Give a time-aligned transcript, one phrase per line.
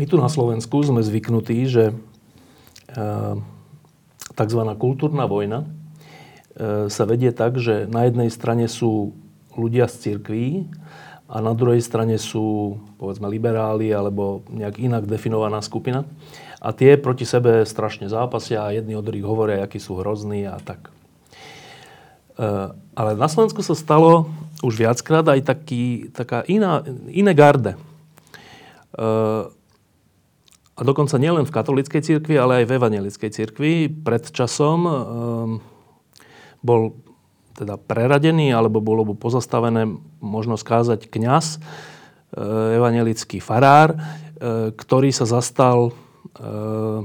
[0.00, 1.94] My tu na Slovensku sme zvyknutí, že e,
[4.32, 4.60] tzv.
[4.80, 5.68] kultúrna vojna
[6.56, 9.12] e, sa vedie tak, že na jednej strane sú
[9.52, 10.72] ľudia z cirkví
[11.28, 16.08] a na druhej strane sú, povedzme, liberáli alebo nejak inak definovaná skupina.
[16.64, 20.56] A tie proti sebe strašne zápasia a jedni od druhých hovoria, akí sú hrozní a
[20.64, 20.88] tak.
[22.40, 24.32] E, ale na Slovensku sa stalo
[24.64, 27.76] už viackrát aj taký, taká iná, iné garde
[30.80, 34.92] a dokonca nielen v katolíckej cirkvi, ale aj v evangelickej cirkvi pred časom um,
[36.64, 36.96] bol
[37.52, 39.84] teda preradený, alebo bolo mu pozastavené
[40.24, 47.04] možno skázať kňaz, uh, evangelický farár, uh, ktorý sa zastal uh,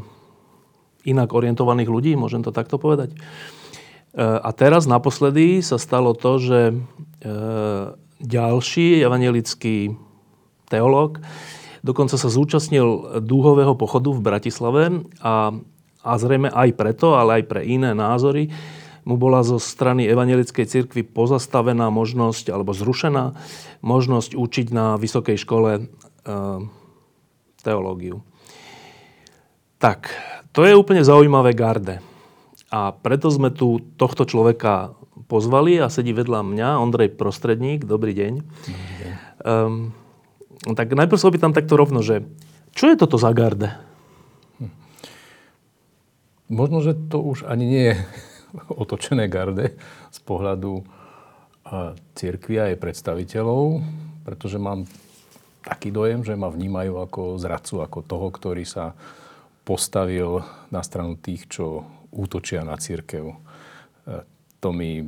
[1.04, 3.14] inak orientovaných ľudí, môžem to takto povedať.
[4.16, 6.60] A teraz naposledy sa stalo to, že
[8.24, 9.94] ďalší evangelický
[10.72, 11.20] teológ
[11.86, 15.54] Dokonca sa zúčastnil dúhového pochodu v Bratislave a,
[16.02, 18.50] a zrejme aj preto, ale aj pre iné názory,
[19.06, 23.38] mu bola zo strany Evangelickej cirkvi pozastavená možnosť, alebo zrušená
[23.86, 25.82] možnosť učiť na vysokej škole e,
[27.62, 28.26] teológiu.
[29.78, 30.10] Tak,
[30.58, 32.02] to je úplne zaujímavé garde.
[32.74, 34.98] A preto sme tu tohto človeka
[35.30, 37.86] pozvali a sedí vedľa mňa Ondrej Prostredník.
[37.86, 38.34] Dobrý deň.
[38.42, 39.12] Dobrý deň.
[39.46, 39.94] Um,
[40.64, 42.24] tak najprv sa opýtam takto rovno, že
[42.76, 43.76] čo je toto za garde?
[46.46, 47.96] Možno, že to už ani nie je
[48.84, 49.76] otočené garde
[50.14, 50.86] z pohľadu
[52.14, 53.82] církvy a jej predstaviteľov,
[54.22, 54.86] pretože mám
[55.66, 58.94] taký dojem, že ma vnímajú ako zradcu, ako toho, ktorý sa
[59.66, 61.82] postavil na stranu tých, čo
[62.14, 63.34] útočia na církev.
[64.62, 65.02] To mi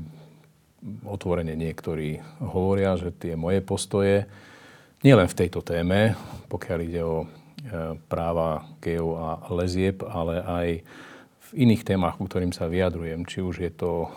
[1.06, 4.25] otvorene niektorí hovoria, že tie moje postoje
[5.07, 6.19] nielen v tejto téme,
[6.51, 7.28] pokiaľ ide o e,
[8.12, 10.68] práva gejov a lezieb, ale aj
[11.47, 14.12] v iných témach, ku ktorým sa vyjadrujem, či už je to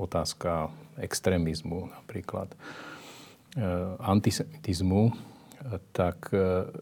[0.00, 2.56] otázka extrémizmu napríklad, e,
[4.00, 5.12] antisemitizmu,
[5.92, 6.72] tak e,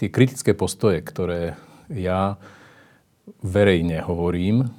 [0.00, 1.60] tie kritické postoje, ktoré
[1.92, 2.40] ja
[3.44, 4.72] verejne hovorím,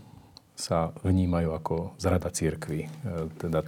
[0.58, 2.90] sa vnímajú ako zrada církvy.
[3.38, 3.62] Teda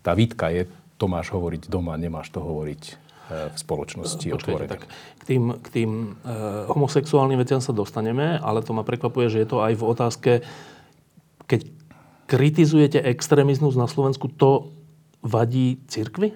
[0.00, 0.64] tá výtka je
[1.02, 2.92] to máš hovoriť doma, nemáš to hovoriť e,
[3.50, 4.70] v spoločnosti otvorene.
[4.70, 5.90] Tak k tým, k tým
[6.22, 10.32] uh, homosexuálnym veciam sa dostaneme, ale to ma prekvapuje, že je to aj v otázke,
[11.50, 11.66] keď
[12.30, 14.70] kritizujete extrémizmus na Slovensku, to
[15.26, 16.34] vadí cirkvi?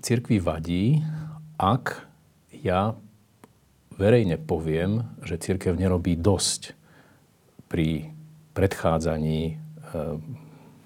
[0.00, 1.00] Cirkvi vadí,
[1.56, 2.04] ak
[2.52, 2.96] ja
[3.96, 6.76] verejne poviem, že církev nerobí dosť
[7.68, 8.12] pri
[8.52, 9.60] predchádzaní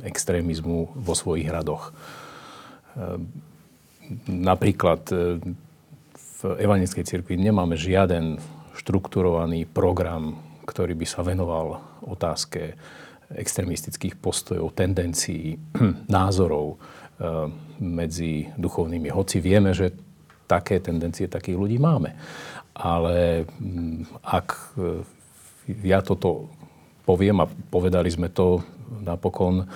[0.03, 1.93] extrémizmu vo svojich radoch.
[2.97, 3.31] Ehm,
[4.27, 5.39] napríklad e,
[6.17, 8.41] v Evangelickej cirkvi nemáme žiaden
[8.75, 12.75] štrukturovaný program, ktorý by sa venoval otázke
[13.31, 15.55] extremistických postojov, tendencií,
[16.11, 19.13] názorov ehm, medzi duchovnými.
[19.13, 19.93] Hoci vieme, že
[20.51, 22.19] také tendencie takých ľudí máme.
[22.75, 25.07] Ale mm, ak e,
[25.87, 26.51] ja toto
[27.07, 29.67] poviem a povedali sme to napokon e,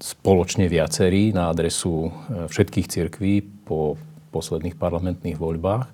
[0.00, 2.10] spoločne viacerí na adresu e,
[2.48, 4.00] všetkých cirkví po
[4.32, 5.86] posledných parlamentných voľbách,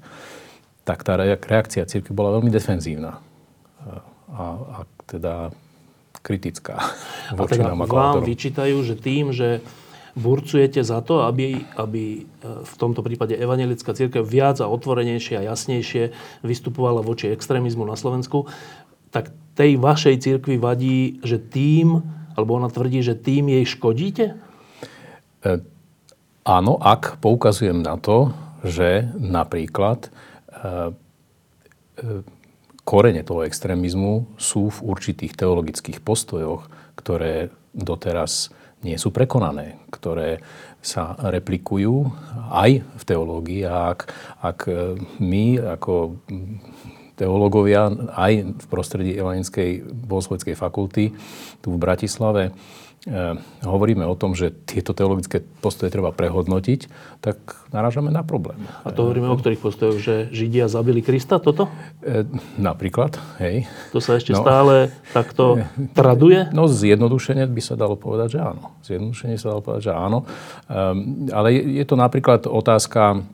[0.86, 3.18] tak tá reakcia cirkvi bola veľmi defenzívna.
[3.18, 3.20] E,
[4.32, 5.50] a, a teda
[6.22, 6.78] kritická.
[7.32, 9.64] A teda vám vyčítajú, že tým, že
[10.18, 16.10] burcujete za to, aby, aby v tomto prípade evangelická církev viac a otvorenejšie a jasnejšie
[16.42, 18.50] vystupovala voči extrémizmu na Slovensku,
[19.14, 24.38] tak tej vašej církvi vadí, že tým alebo ona tvrdí, že tým jej škodíte?
[25.42, 25.50] E,
[26.46, 28.30] áno, ak poukazujem na to,
[28.62, 30.10] že napríklad e,
[31.98, 32.22] e,
[32.86, 38.54] korene toho extrémizmu sú v určitých teologických postojoch, ktoré doteraz
[38.86, 40.38] nie sú prekonané, ktoré
[40.78, 42.14] sa replikujú
[42.54, 43.66] aj v teológii.
[43.66, 44.00] A ak,
[44.38, 44.58] ak
[45.18, 46.22] my ako
[47.18, 51.10] teológovia aj v prostredí Evangelickej bohosloveckej fakulty
[51.58, 52.52] tu v Bratislave e,
[53.66, 56.80] hovoríme o tom, že tieto teologické postoje treba prehodnotiť,
[57.18, 57.36] tak
[57.74, 58.62] narážame na problém.
[58.86, 61.66] A to hovoríme o ktorých postojoch, že Židia zabili Krista, toto?
[62.06, 62.22] E,
[62.54, 63.66] napríklad, hej.
[63.90, 65.58] To sa ešte no, stále takto
[65.98, 66.46] traduje?
[66.54, 68.78] No zjednodušene by sa dalo povedať, že áno.
[68.86, 70.18] Zjednodušene sa dalo povedať, že áno.
[70.70, 73.26] Um, ale je, je to napríklad otázka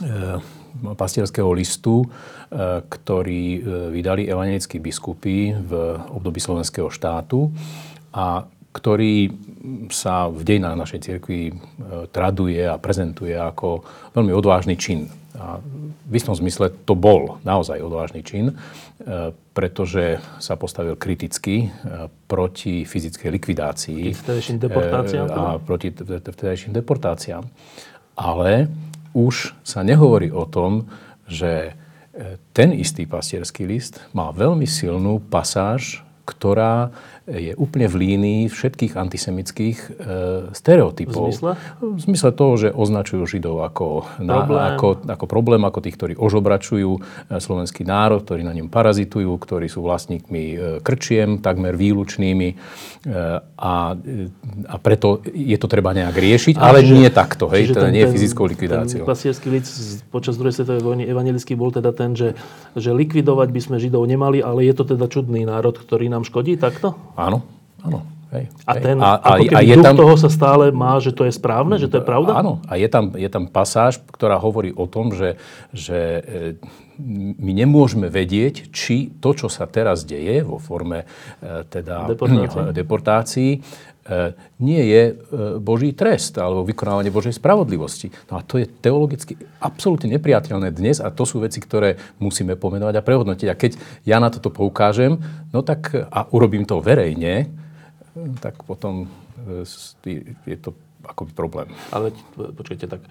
[0.00, 0.61] e,
[0.96, 2.06] pastierského listu, e,
[2.88, 3.60] ktorý e,
[3.92, 5.72] vydali evangelickí biskupy v
[6.10, 7.52] období slovenského štátu
[8.12, 9.28] a ktorý
[9.92, 11.54] sa v dejinách našej cirkvi e,
[12.08, 13.84] traduje a prezentuje ako
[14.16, 15.12] veľmi odvážny čin.
[15.32, 15.60] A
[16.08, 18.52] v istom zmysle to bol naozaj odvážny čin,
[19.56, 21.72] pretože sa postavil kriticky
[22.28, 24.12] proti fyzickej likvidácii.
[24.12, 25.26] Vtedajším deportáciám?
[25.32, 25.88] A proti
[26.20, 27.48] vtedajším deportáciám.
[28.12, 28.68] Ale
[29.12, 30.88] už sa nehovorí o tom,
[31.28, 31.72] že e,
[32.56, 36.92] ten istý pastierský list má veľmi silnú pasáž, ktorá
[37.26, 39.88] je úplne v línii všetkých antisemických e,
[40.50, 41.30] stereotypov.
[41.30, 41.52] V zmysle?
[41.78, 43.86] V zmysle toho, že označujú Židov ako
[44.18, 47.00] problém, na, ako, ako, problém, ako tých, ktorí ožobračujú e,
[47.38, 52.48] slovenský národ, ktorí na ňom parazitujú, ktorí sú vlastníkmi e, krčiem, takmer výlučnými.
[52.50, 52.56] E,
[53.54, 53.74] a,
[54.66, 57.94] a preto je to treba nejak riešiť, a ale že, nie takto, hej, teda ten,
[57.94, 59.06] nie fyzickou likvidáciou.
[59.06, 62.34] Ten pasierský list počas druhej svetovej vojny evangelický bol teda ten, že,
[62.74, 66.58] že likvidovať by sme Židov nemali, ale je to teda čudný národ, ktorý nám škodí
[66.58, 66.98] takto?
[67.16, 67.44] Áno,
[67.84, 68.12] áno.
[68.32, 71.36] Hej, a ten, a, a, a je tam, toho sa stále má, že to je
[71.36, 72.40] správne, že to je pravda?
[72.40, 75.36] Áno, a je tam, je tam pasáž, ktorá hovorí o tom, že,
[75.68, 76.22] že e,
[77.36, 83.50] my nemôžeme vedieť, či to, čo sa teraz deje vo forme e, teda, deportácií, deportácií
[84.58, 85.14] nie je e,
[85.62, 88.10] Boží trest alebo vykonávanie Božej spravodlivosti.
[88.26, 92.98] No a to je teologicky absolútne nepriateľné dnes a to sú veci, ktoré musíme pomenovať
[92.98, 93.48] a prehodnotiť.
[93.50, 93.72] A keď
[94.02, 95.22] ja na toto poukážem,
[95.54, 97.46] no tak a urobím to verejne,
[98.42, 99.06] tak potom
[99.46, 99.62] e,
[100.46, 101.68] je to akoby problém.
[101.90, 103.02] Ale počkajte, tak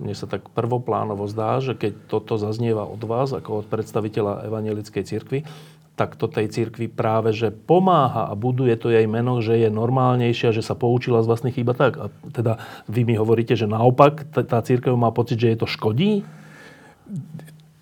[0.00, 5.04] mne sa tak prvoplánovo zdá, že keď toto zaznieva od vás, ako od predstaviteľa Evangelickej
[5.04, 5.44] cirkvi,
[5.94, 10.50] tak to tej cirkvi práve, že pomáha a buduje to jej meno, že je normálnejšia,
[10.50, 11.94] že sa poučila z vlastných chýb tak.
[11.98, 12.58] A teda
[12.90, 16.26] vy mi hovoríte, že naopak tá církev má pocit, že je to škodí?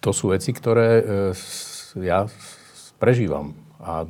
[0.04, 1.04] To sú veci, ktoré e,
[2.04, 2.28] ja
[3.00, 3.56] prežívam.
[3.80, 4.04] A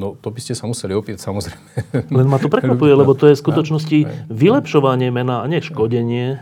[0.00, 1.68] no, to by ste sa museli opieť samozrejme.
[2.08, 3.98] Len ma to prekvapuje, lebo to je v skutočnosti
[4.32, 6.40] vylepšovanie mena a nie škodenie.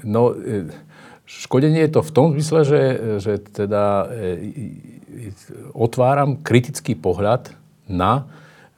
[0.00, 0.72] No, e,
[1.28, 2.82] škodenie je to v tom zmysle, že,
[3.20, 4.95] že teda e,
[5.72, 7.52] otváram kritický pohľad
[7.86, 8.26] na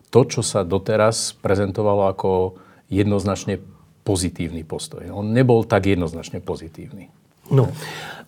[0.09, 2.57] to, čo sa doteraz prezentovalo ako
[2.89, 3.61] jednoznačne
[4.05, 5.05] pozitívny postoj.
[5.13, 7.13] On nebol tak jednoznačne pozitívny.
[7.53, 7.69] No,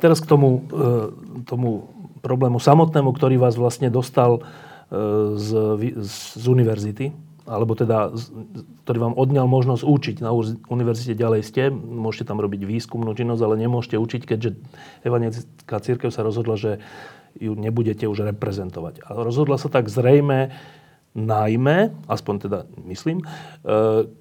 [0.00, 1.88] teraz k tomu, e, tomu
[2.20, 4.42] problému samotnému, ktorý vás vlastne dostal e,
[5.40, 5.48] z,
[6.36, 7.12] z univerzity,
[7.48, 8.12] alebo teda,
[8.84, 10.16] ktorý vám odňal možnosť učiť.
[10.22, 10.30] Na
[10.68, 14.50] univerzite ďalej ste, môžete tam robiť výskumnú činnosť, ale nemôžete učiť, keďže
[15.02, 16.78] Evangelická církev sa rozhodla, že
[17.40, 19.00] ju nebudete už reprezentovať.
[19.08, 20.52] A rozhodla sa tak zrejme
[21.16, 23.26] najmä, aspoň teda myslím, e,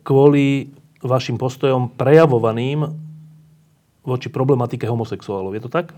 [0.08, 0.74] kvôli
[1.04, 2.88] vašim postojom prejavovaným
[4.08, 5.54] voči problematike homosexuálov.
[5.54, 5.94] Je to tak?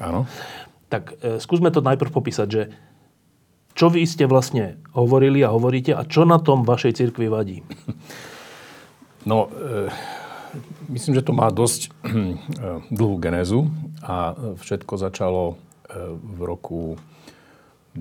[0.00, 0.24] Áno.
[0.88, 2.62] Tak e, skúsme to najprv popísať, že
[3.76, 7.60] čo vy ste vlastne hovorili a hovoríte a čo na tom vašej cirkvi vadí?
[9.26, 9.92] No, e,
[10.88, 12.34] myslím, že to má dosť e,
[12.88, 13.68] dlhú genézu
[14.00, 15.60] a všetko začalo
[16.20, 16.96] v roku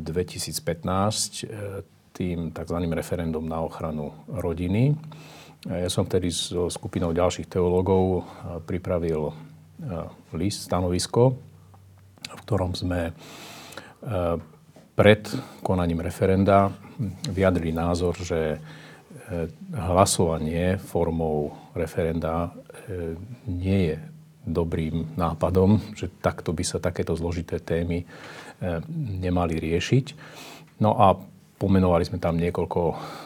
[0.03, 1.81] 2015 eh,
[2.13, 2.77] tým tzv.
[2.93, 4.97] referendum na ochranu rodiny.
[5.67, 8.23] Ja som vtedy so skupinou ďalších teológov eh,
[8.61, 9.35] pripravil eh,
[10.37, 11.37] list, stanovisko,
[12.27, 13.15] v ktorom sme
[14.93, 15.25] pred
[15.65, 16.69] konaním referenda
[17.33, 18.61] vyjadrili názor, že
[19.73, 22.53] hlasovanie formou referenda
[23.49, 23.97] nie je
[24.47, 28.05] dobrým nápadom, že takto by sa takéto zložité témy e,
[29.19, 30.05] nemali riešiť.
[30.79, 31.19] No a
[31.59, 32.81] pomenovali sme tam niekoľko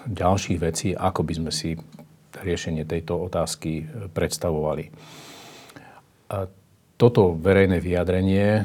[0.09, 1.77] ďalších vecí, ako by sme si
[2.41, 4.85] riešenie tejto otázky e, predstavovali.
[6.33, 6.49] A
[6.97, 8.63] toto verejné vyjadrenie e,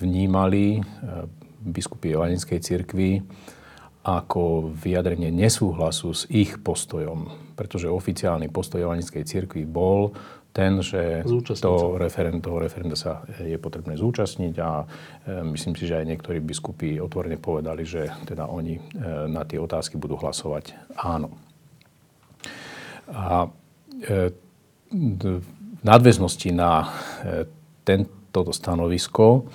[0.00, 0.80] vnímali
[1.60, 3.20] biskupy Jovaninskej cirkvi
[4.06, 7.26] ako vyjadrenie nesúhlasu s ich postojom,
[7.58, 10.14] pretože oficiálny postoj Jovaninskej cirkvi bol,
[10.56, 11.20] ten, že
[11.60, 14.86] to referend, toho referenda sa je potrebné zúčastniť a e,
[15.52, 18.82] myslím si, že aj niektorí biskupy otvorene povedali, že teda oni e,
[19.28, 21.36] na tie otázky budú hlasovať áno.
[23.12, 23.52] A
[24.00, 24.32] e,
[24.96, 25.44] v
[25.84, 26.88] nadväznosti na
[27.84, 29.50] tento stanovisko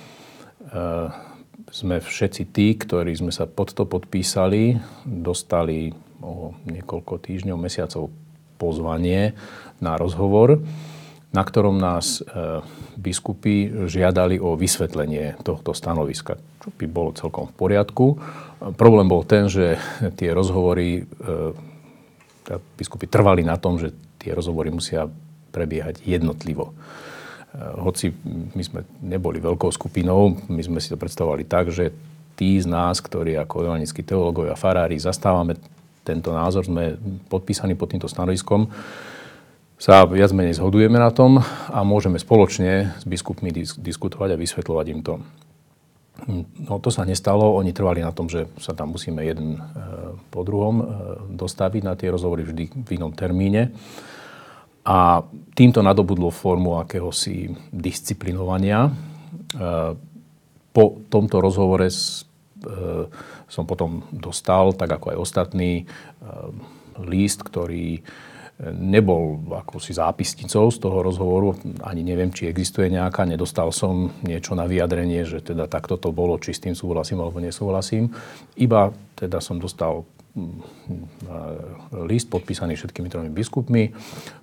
[1.72, 4.76] sme všetci tí, ktorí sme sa pod to podpísali,
[5.08, 5.88] dostali
[6.20, 8.12] o niekoľko týždňov, mesiacov
[8.60, 9.34] pozvanie
[9.82, 10.62] na rozhovor,
[11.32, 12.20] na ktorom nás
[12.96, 18.06] biskupy žiadali o vysvetlenie tohto stanoviska, čo by bolo celkom v poriadku.
[18.76, 19.80] Problém bol ten, že
[20.20, 21.08] tie rozhovory,
[22.76, 25.08] biskupy trvali na tom, že tie rozhovory musia
[25.50, 26.76] prebiehať jednotlivo.
[27.80, 28.12] Hoci
[28.52, 31.92] my sme neboli veľkou skupinou, my sme si to predstavovali tak, že
[32.32, 35.60] tí z nás, ktorí ako evangelickí teológovia a farári zastávame
[36.00, 36.96] tento názor, sme
[37.28, 38.72] podpísaní pod týmto stanoviskom,
[39.82, 43.50] sa viac menej zhodujeme na tom a môžeme spoločne s biskupmi
[43.82, 45.14] diskutovať a vysvetľovať im to.
[46.70, 49.60] No to sa nestalo, oni trvali na tom, že sa tam musíme jeden e,
[50.30, 50.84] po druhom e,
[51.34, 53.74] dostaviť na tie rozhovory vždy v inom termíne.
[54.86, 55.26] A
[55.58, 58.86] týmto nadobudlo formu akéhosi disciplinovania.
[58.86, 58.90] E,
[60.70, 61.90] po tomto rozhovore
[63.50, 65.84] som potom dostal, tak ako aj ostatný,
[67.02, 67.98] list, ktorý
[68.70, 74.54] nebol ako si zápisnicou z toho rozhovoru, ani neviem, či existuje nejaká, nedostal som niečo
[74.54, 78.14] na vyjadrenie, že teda takto to bolo, či s tým súhlasím alebo nesúhlasím.
[78.54, 80.06] Iba teda som dostal
[80.38, 80.58] mm,
[82.06, 83.84] list podpísaný všetkými tromi biskupmi,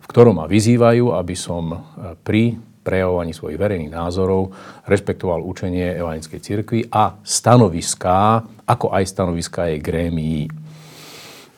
[0.04, 1.78] v ktorom ma vyzývajú, aby som e,
[2.20, 4.52] pri prejavovaní svojich verejných názorov
[4.84, 10.52] rešpektoval učenie Evangelickej cirkvi a stanoviská, ako aj stanoviská jej grémií.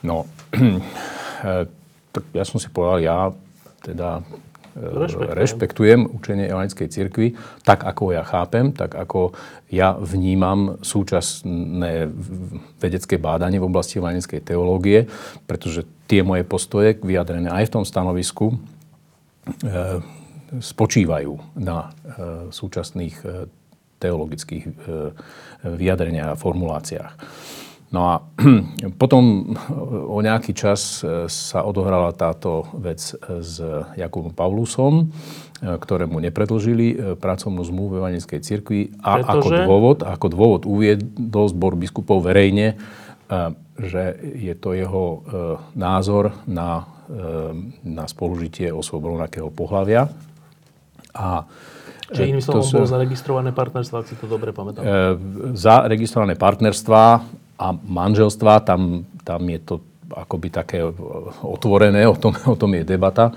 [0.06, 1.80] No, e,
[2.12, 3.18] tak ja som si povedal, ja
[3.82, 4.22] teda
[4.75, 5.36] e, Rešpektujem.
[5.36, 7.27] rešpektujem učenie Evangelickej cirkvi,
[7.63, 9.32] tak ako ja chápem, tak ako
[9.72, 12.12] ja vnímam súčasné
[12.77, 15.08] vedecké bádanie v oblasti evangelickej teológie,
[15.48, 18.58] pretože tie moje postoje, vyjadrené aj v tom stanovisku, e,
[20.60, 21.89] spočívajú na e,
[22.51, 23.15] súčasných
[24.01, 24.65] teologických
[25.62, 27.13] vyjadreniach a formuláciách.
[27.91, 28.13] No a
[29.01, 29.51] potom
[30.07, 33.53] o nejaký čas e, sa odohrala táto vec s
[34.00, 35.05] Jakubom Pavlusom, e,
[35.75, 39.27] ktorému nepredlžili e, pracovnú zmluvu Evangelickej cirkvi a Pretože...
[39.27, 42.79] ako dôvod, ako dôvod uviedol zbor biskupov verejne,
[43.79, 45.24] že je to jeho
[45.71, 46.83] názor na,
[47.79, 50.12] na spolužitie osôb rovnakého pohľavia.
[51.15, 51.48] A
[52.12, 54.83] Čiže iným slovom bolo zaregistrované partnerstva, ak si to dobre pamätám.
[55.55, 57.24] Zaregistrované partnerstva
[57.62, 59.75] a manželstva, tam, tam je to
[60.10, 60.82] akoby také
[61.46, 63.30] otvorené, o tom, o tom je debata.
[63.30, 63.34] E,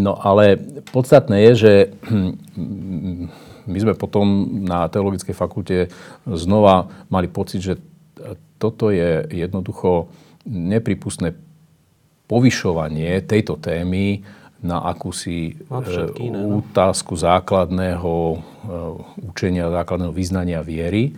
[0.00, 0.56] no ale
[0.88, 1.72] podstatné je, že
[3.72, 4.24] my sme potom
[4.64, 5.92] na Teologickej fakulte
[6.24, 7.74] znova mali pocit, že
[8.56, 10.08] toto je jednoducho
[10.48, 11.36] nepripustné
[12.24, 14.24] povyšovanie tejto témy
[14.64, 16.64] na akúsi e, no.
[16.64, 18.36] otázku základného e,
[19.28, 21.12] učenia, základného význania viery.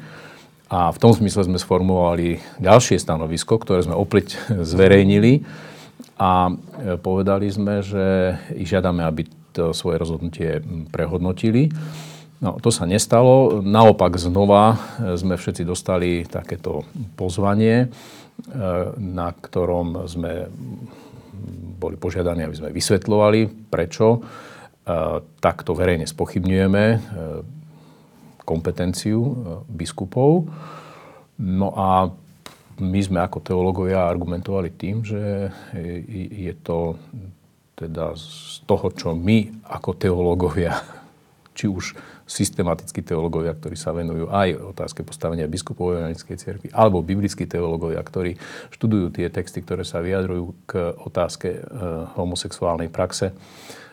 [0.67, 4.35] A v tom smysle sme sformulovali ďalšie stanovisko, ktoré sme opäť
[4.75, 5.47] zverejnili
[6.19, 6.53] a e,
[6.99, 11.71] povedali sme, že ich žiadame, aby to svoje rozhodnutie prehodnotili.
[12.43, 13.63] No, to sa nestalo.
[13.63, 14.77] Naopak znova e,
[15.15, 16.83] sme všetci dostali takéto
[17.15, 17.89] pozvanie, e,
[18.99, 20.51] na ktorom sme
[21.77, 24.25] boli požiadaní, aby sme vysvetľovali, prečo
[25.43, 26.85] takto verejne spochybňujeme
[28.47, 29.33] kompetenciu e,
[29.67, 30.47] biskupov.
[31.43, 32.09] No a
[32.79, 35.49] my sme ako teológovia argumentovali tým, že
[36.33, 37.01] je to
[37.77, 40.81] teda z toho, čo my ako teológovia,
[41.53, 47.47] či už systematickí teológovia, ktorí sa venujú aj otázke postavenia biskupov evangelickej cirkvi, alebo biblickí
[47.47, 48.35] teológovia, ktorí
[48.75, 50.73] študujú tie texty, ktoré sa vyjadrujú k
[51.07, 51.61] otázke e,
[52.19, 53.31] homosexuálnej praxe,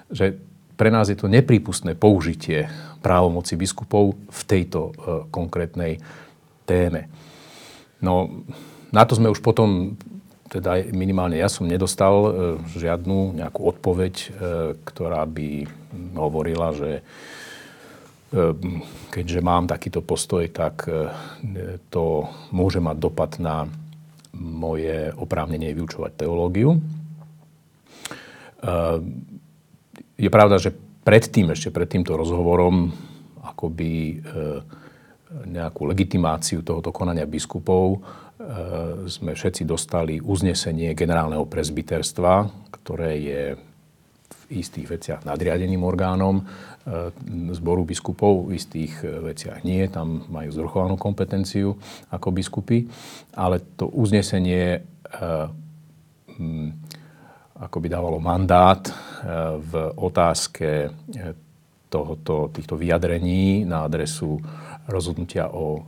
[0.09, 0.39] že
[0.73, 2.69] pre nás je to neprípustné použitie
[3.03, 4.91] právomoci biskupov v tejto e,
[5.29, 5.99] konkrétnej
[6.63, 7.11] téme.
[7.99, 8.43] No,
[8.89, 9.99] na to sme už potom,
[10.47, 12.29] teda minimálne ja som nedostal e,
[12.79, 14.27] žiadnu nejakú odpoveď, e,
[14.81, 15.67] ktorá by
[16.17, 16.91] hovorila, že
[19.13, 20.89] keďže mám takýto postoj, tak
[21.93, 22.05] to
[22.49, 23.69] môže mať dopad na
[24.33, 26.81] moje oprávnenie vyučovať teológiu.
[30.13, 32.93] Je pravda, že predtým, ešte pred týmto rozhovorom,
[33.43, 34.15] akoby e,
[35.49, 37.99] nejakú legitimáciu tohoto konania biskupov, e,
[39.09, 42.33] sme všetci dostali uznesenie generálneho prezbiterstva,
[42.69, 43.41] ktoré je
[44.33, 46.43] v istých veciach nadriadeným orgánom e,
[47.57, 51.73] zboru biskupov, v istých veciach nie, tam majú zvrchovanú kompetenciu
[52.13, 52.85] ako biskupy,
[53.33, 54.85] ale to uznesenie
[57.63, 58.93] ako by dávalo mandát eh,
[59.59, 61.33] v otázke eh,
[61.87, 64.41] tohoto, týchto vyjadrení na adresu
[64.89, 65.79] rozhodnutia o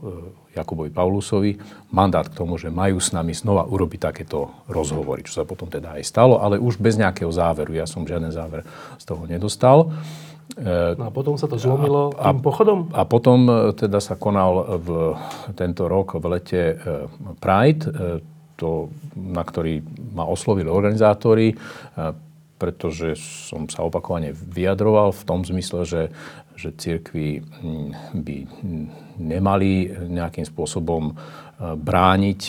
[0.56, 1.58] Jakubovi Paulusovi
[1.92, 5.98] mandát k tomu, že majú s nami znova urobiť takéto rozhovory, čo sa potom teda
[5.98, 7.76] aj stalo, ale už bez nejakého záveru.
[7.76, 8.64] Ja som žiaden záver
[8.96, 9.92] z toho nedostal.
[10.96, 12.78] No a potom sa to zlomilo a, tým pochodom?
[12.96, 13.38] A potom
[13.76, 14.88] teda sa konal v
[15.58, 16.62] tento rok v lete
[17.42, 17.84] Pride,
[18.56, 19.84] to, na ktorý
[20.16, 21.54] ma oslovili organizátori,
[22.56, 26.02] pretože som sa opakovane vyjadroval v tom zmysle, že,
[26.56, 27.44] že církvy
[28.16, 28.36] by
[29.20, 31.12] nemali nejakým spôsobom
[31.60, 32.40] brániť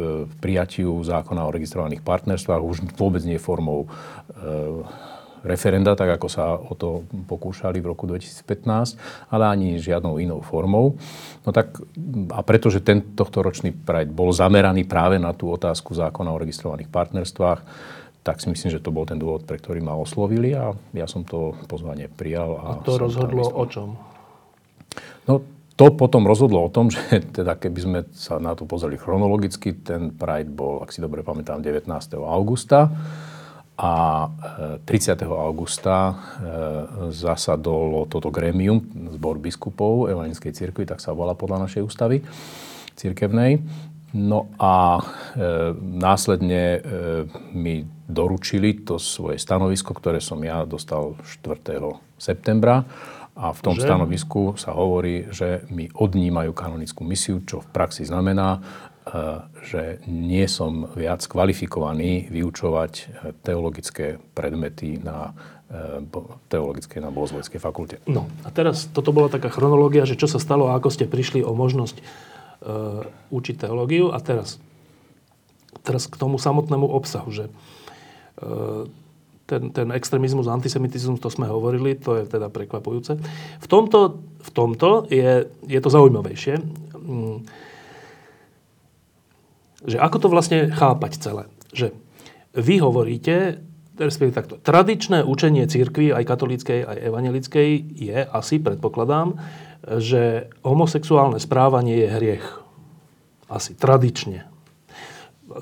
[0.00, 3.86] v prijatiu zákona o registrovaných partnerstvách, už vôbec nie formou
[5.44, 11.00] referenda, tak ako sa o to pokúšali v roku 2015, ale ani žiadnou inou formou.
[11.44, 11.80] No tak,
[12.32, 16.92] a pretože ten tohto ročný Pride bol zameraný práve na tú otázku zákona o registrovaných
[16.92, 17.60] partnerstvách,
[18.20, 21.24] tak si myslím, že to bol ten dôvod, pre ktorý ma oslovili a ja som
[21.24, 22.60] to pozvanie prijal.
[22.60, 23.96] A, a to rozhodlo o čom?
[25.24, 25.40] No,
[25.80, 30.12] to potom rozhodlo o tom, že teda keby sme sa na to pozreli chronologicky, ten
[30.12, 31.88] Pride bol, ak si dobre pamätám, 19.
[32.20, 32.92] augusta
[33.80, 34.28] a
[34.84, 35.16] 30.
[35.16, 36.14] E, augusta e,
[37.16, 38.84] zasadolo toto grémium,
[39.16, 42.20] zbor biskupov Evangelickej cirkvi, tak sa volá podľa našej ústavy
[42.92, 43.64] cirkevnej.
[44.12, 45.02] No a e,
[45.80, 46.80] následne e,
[47.56, 51.80] mi doručili to svoje stanovisko, ktoré som ja dostal 4.
[52.20, 52.84] septembra.
[53.40, 53.88] A v tom že?
[53.88, 58.60] stanovisku sa hovorí, že mi odnímajú kanonickú misiu, čo v praxi znamená,
[59.64, 63.04] že nie som viac kvalifikovaný vyučovať e,
[63.42, 65.32] teologické predmety na
[65.66, 66.04] e,
[66.52, 67.96] teologickej na Bohozvoľskej fakulte.
[68.04, 71.40] No a teraz toto bola taká chronológia, že čo sa stalo a ako ste prišli
[71.40, 73.02] o možnosť uh,
[73.32, 74.60] učiť teológiu a teraz,
[75.80, 78.84] teraz k tomu samotnému obsahu, že uh,
[79.48, 83.18] ten, ten extrémizmus, antisemitizmus, to sme hovorili, to je teda prekvapujúce.
[83.58, 86.54] V tomto, v tomto je, je to zaujímavejšie.
[89.84, 91.44] Že ako to vlastne chápať celé.
[91.72, 91.96] Že
[92.56, 93.62] vy hovoríte,
[93.96, 99.38] respektíve takto, tradičné učenie církvy, aj katolíckej, aj evangelickej, je asi, predpokladám,
[99.86, 102.46] že homosexuálne správanie je hriech.
[103.50, 104.46] Asi tradične.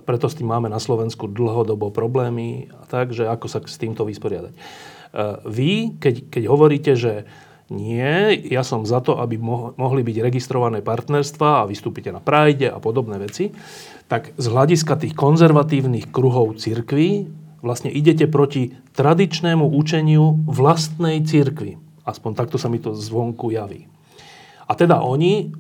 [0.04, 4.04] Preto s tým máme na Slovensku dlhodobo problémy a tak, že ako sa s týmto
[4.04, 4.52] vysporiadať.
[4.52, 4.58] E,
[5.48, 7.24] vy, keď, keď hovoríte, že
[7.68, 12.80] nie, ja som za to, aby mohli byť registrované partnerstva a vystúpite na Prajde a
[12.80, 13.52] podobné veci,
[14.08, 17.28] tak z hľadiska tých konzervatívnych kruhov cirkví
[17.60, 21.76] vlastne idete proti tradičnému učeniu vlastnej cirkvi.
[22.08, 23.84] Aspoň takto sa mi to zvonku javí.
[24.64, 25.52] A teda oni,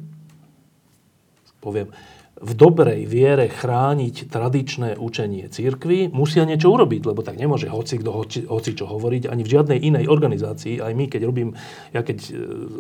[1.60, 1.92] poviem,
[2.38, 8.10] v dobrej viere chrániť tradičné učenie církvy, musia niečo urobiť, lebo tak nemôže hoci kto
[8.14, 10.78] hoci, hoci čo hovoriť ani v žiadnej inej organizácii.
[10.78, 11.58] Aj my, keď robím,
[11.90, 12.30] ja keď e,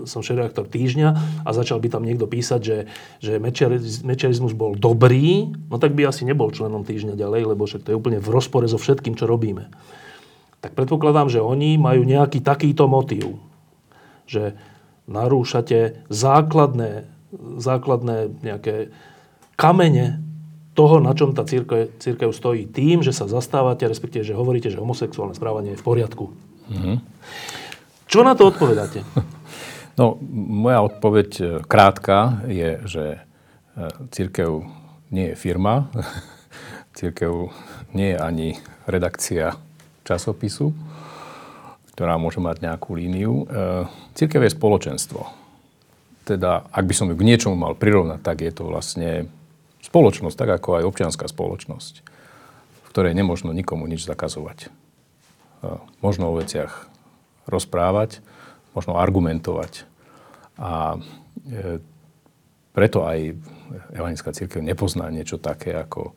[0.06, 2.78] som šéf-reaktor týždňa a začal by tam niekto písať, že,
[3.18, 3.42] že
[4.06, 7.98] mečiarizmus bol dobrý, no tak by asi nebol členom týždňa ďalej, lebo však to je
[7.98, 9.74] úplne v rozpore so všetkým, čo robíme.
[10.62, 13.42] Tak predpokladám, že oni majú nejaký takýto motív,
[14.30, 14.54] že
[15.10, 17.10] narúšate základné,
[17.58, 18.94] základné nejaké
[19.58, 20.22] kamene
[20.78, 24.78] toho, na čom tá církev, církev stojí tým, že sa zastávate, respektíve, že hovoríte, že
[24.78, 26.30] homosexuálne správanie je v poriadku.
[26.70, 26.96] Mm-hmm.
[28.06, 29.02] Čo na to odpovedáte?
[29.98, 33.20] No, moja odpoveď e, krátka je, že e,
[34.14, 34.62] církev
[35.10, 35.90] nie je firma,
[36.98, 37.50] církev
[37.98, 38.48] nie je ani
[38.86, 39.58] redakcia
[40.06, 40.70] časopisu,
[41.90, 43.42] ktorá môže mať nejakú líniu.
[43.42, 43.44] E,
[44.14, 45.26] církev je spoločenstvo.
[46.22, 49.26] Teda, ak by som ju k niečomu mal prirovnať, tak je to vlastne
[49.82, 51.94] spoločnosť, tak ako aj občianská spoločnosť,
[52.84, 54.70] v ktorej nemožno nikomu nič zakazovať.
[56.02, 56.86] Možno o veciach
[57.48, 58.22] rozprávať,
[58.76, 59.88] možno argumentovať.
[60.58, 60.98] A
[61.48, 61.82] e,
[62.74, 63.34] preto aj
[63.92, 66.14] Evangelická církev nepozná niečo také ako,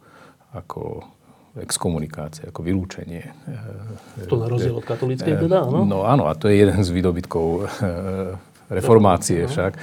[0.56, 1.04] ako
[1.60, 3.28] exkomunikácia, ako vylúčenie.
[4.30, 5.84] To na rozdiel od katolíckej teda, áno?
[5.84, 7.62] No áno, a to je jeden z výdobytkov e,
[8.71, 9.76] reformácie však.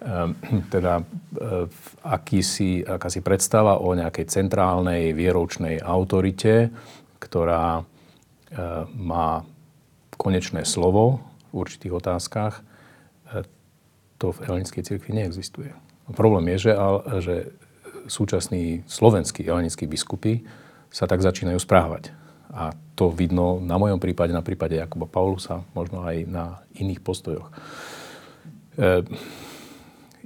[0.00, 0.34] Ehm,
[0.74, 1.68] teda ehm,
[2.04, 6.72] akýsi, akási predstava o nejakej centrálnej vieroučnej autorite,
[7.20, 9.44] ktorá ehm, má
[10.16, 11.20] konečné slovo
[11.52, 12.60] v určitých otázkach,
[14.20, 15.72] to v evangelickej cirkvi neexistuje.
[16.12, 16.72] Problém je, že,
[17.24, 17.36] že
[18.04, 20.44] súčasní slovenskí evangelickí biskupy
[20.92, 22.12] sa tak začínajú správať.
[22.52, 27.48] A to vidno na mojom prípade, na prípade Jakuba Paulusa, možno aj na iných postojoch.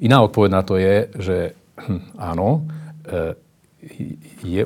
[0.03, 1.37] Iná odpoveď na to je, že
[1.79, 2.67] hm, áno,
[3.07, 3.35] e,
[4.43, 4.65] je,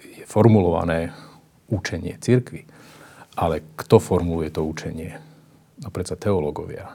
[0.00, 1.14] je formulované
[1.70, 2.66] učenie cirkvy.
[3.38, 5.16] Ale kto formuluje to učenie?
[5.80, 6.92] No predsa teológovia.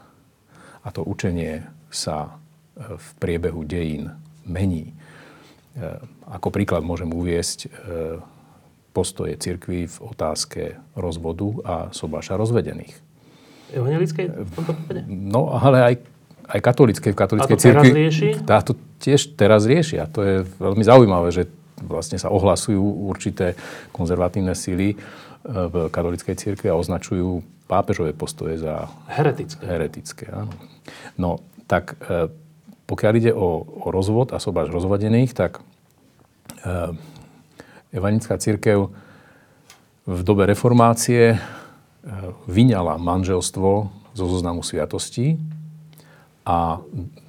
[0.84, 2.38] A to učenie sa
[2.76, 4.12] v priebehu dejín
[4.44, 4.92] mení.
[6.28, 7.72] Ako príklad môžem uviesť
[8.96, 10.62] postoje cirkvi v otázke
[10.96, 12.96] rozvodu a sobáša rozvedených.
[13.74, 14.30] Evangelickej
[15.10, 15.94] No, ale aj,
[16.46, 17.10] aj katolíckej.
[17.12, 18.28] V katolíckej cirkvi rieši?
[18.46, 20.06] Táto tiež teraz riešia.
[20.14, 21.50] To je veľmi zaujímavé, že
[21.82, 22.80] vlastne sa ohlasujú
[23.10, 23.58] určité
[23.92, 24.96] konzervatívne síly e,
[25.44, 29.62] v katolíckej cirkvi a označujú pápežové postoje za heretické.
[29.66, 30.54] heretické áno.
[31.18, 32.30] No, tak e,
[32.86, 35.58] pokiaľ ide o, o rozvod a sobáš rozvodených, tak
[36.62, 36.94] e,
[37.94, 38.92] Evanická církev
[40.06, 41.38] v dobe reformácie e,
[42.46, 43.70] vyňala manželstvo
[44.16, 45.36] zo zoznamu sviatostí
[46.46, 46.78] a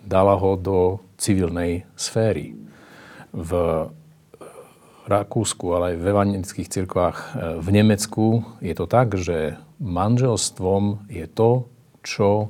[0.06, 2.54] dala ho do civilnej sféry.
[3.34, 3.52] V
[5.08, 7.26] Rakúsku, ale aj v evangelických cirkvách e,
[7.64, 11.72] v Nemecku je to tak, že manželstvom je to,
[12.04, 12.48] čo e,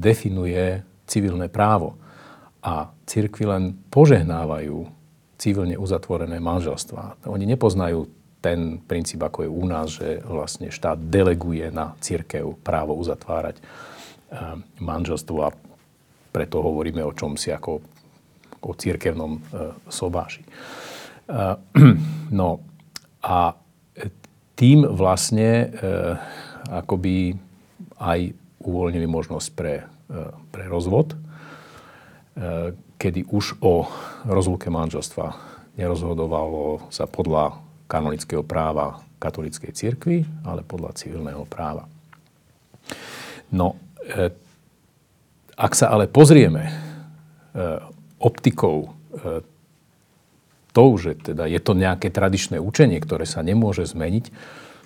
[0.00, 2.00] definuje civilné právo.
[2.64, 4.88] A cirkvy len požehnávajú
[5.36, 7.20] civilne uzatvorené manželstvá.
[7.28, 8.08] Oni nepoznajú
[8.40, 13.60] ten princíp, ako je u nás, že vlastne štát deleguje na církev právo uzatvárať
[14.78, 15.54] manželstvo a
[16.28, 17.80] preto hovoríme o čom si ako
[18.58, 19.40] o církevnom e,
[19.88, 20.42] sobáši.
[20.44, 20.48] E,
[22.40, 22.48] no
[23.24, 23.54] a
[24.58, 25.70] tým vlastne
[26.66, 27.30] akoby
[28.02, 29.86] aj uvoľnili možnosť pre,
[30.50, 31.14] pre rozvod,
[32.98, 33.86] kedy už o
[34.26, 35.30] rozluke manželstva
[35.78, 41.86] nerozhodovalo sa podľa kanonického práva katolíckej cirkvi, ale podľa civilného práva.
[43.54, 43.78] No,
[45.58, 46.72] ak sa ale pozrieme e,
[48.22, 48.88] optikou e,
[50.70, 54.24] tou, že teda je to nejaké tradičné učenie, ktoré sa nemôže zmeniť,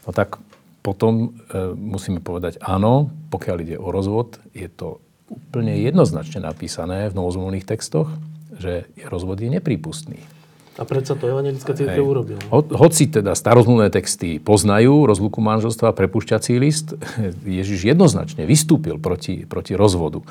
[0.08, 0.40] no tak
[0.80, 7.16] potom e, musíme povedať áno, pokiaľ ide o rozvod, je to úplne jednoznačne napísané v
[7.20, 8.08] novozmluvných textoch,
[8.56, 10.20] že rozvod je neprípustný.
[10.80, 12.40] A predsa to evangelická církev urobila.
[12.48, 16.96] Ho, hoci teda starozmluvné texty poznajú rozluku manželstva, prepušťací list,
[17.44, 20.24] Ježiš jednoznačne vystúpil proti, proti rozvodu.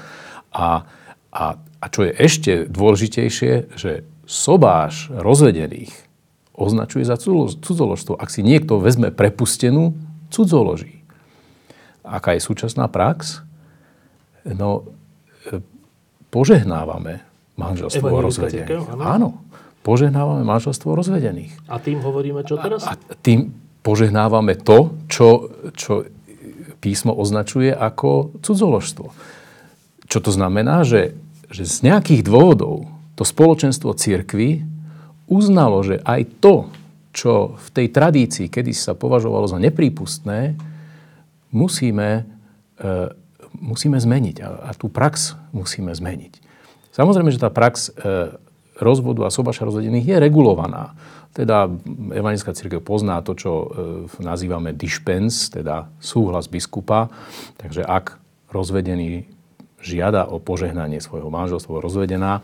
[0.49, 0.89] A,
[1.29, 5.93] a, a čo je ešte dôležitejšie, že sobáš rozvedených
[6.57, 8.17] označuje za cudzoložstvo.
[8.17, 9.93] Ak si niekto vezme prepustenú,
[10.33, 11.01] cudzoloží.
[12.01, 13.45] Aká je súčasná prax?
[14.41, 14.89] No,
[15.45, 15.61] e,
[16.33, 17.21] požehnávame
[17.61, 18.89] manželstvo rozvedených.
[18.97, 19.05] Áno.
[19.05, 19.29] áno.
[19.81, 21.57] Požehnávame manželstvo rozvedených.
[21.65, 22.85] A tým hovoríme čo teraz?
[22.85, 23.49] A, a tým
[23.81, 26.05] požehnávame to, čo, čo
[26.81, 29.07] písmo označuje ako cudzoložstvo.
[30.05, 31.17] Čo to znamená, že,
[31.49, 34.65] že z nejakých dôvodov to spoločenstvo církvy
[35.29, 36.55] uznalo, že aj to,
[37.11, 40.57] čo v tej tradícii, kedy sa považovalo za neprípustné,
[41.53, 42.25] musíme,
[42.79, 42.91] e,
[43.61, 46.33] musíme zmeniť a, a tú prax musíme zmeniť.
[46.91, 48.35] Samozrejme, že tá prax e,
[48.81, 50.97] rozvodu a sobaša rozvedených je regulovaná.
[51.31, 51.71] Teda
[52.11, 53.67] evangelická církev pozná to, čo e,
[54.19, 57.07] nazývame dispens, teda súhlas biskupa.
[57.55, 58.19] Takže ak
[58.51, 59.29] rozvedený
[59.79, 62.43] žiada o požehnanie svojho manželstva rozvedená,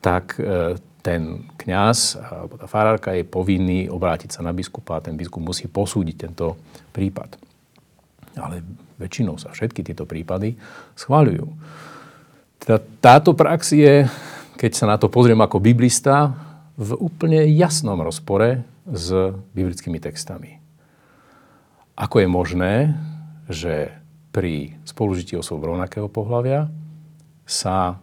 [0.00, 5.18] tak e, ten kňaz alebo tá farárka je povinný obrátiť sa na biskupa a ten
[5.18, 6.56] biskup musí posúdiť tento
[6.94, 7.36] prípad.
[8.38, 8.62] Ale
[9.02, 10.54] väčšinou sa všetky tieto prípady
[10.94, 11.46] schváľujú.
[12.62, 14.06] Teda táto prax je,
[14.62, 16.38] keď sa na to pozriem ako biblista,
[16.78, 19.10] v úplne jasnom rozpore s
[19.58, 20.62] biblickými textami.
[21.98, 22.74] Ako je možné,
[23.50, 23.90] že
[24.30, 26.70] pri spolužití osôb rovnakého pohľavia
[27.42, 27.98] sa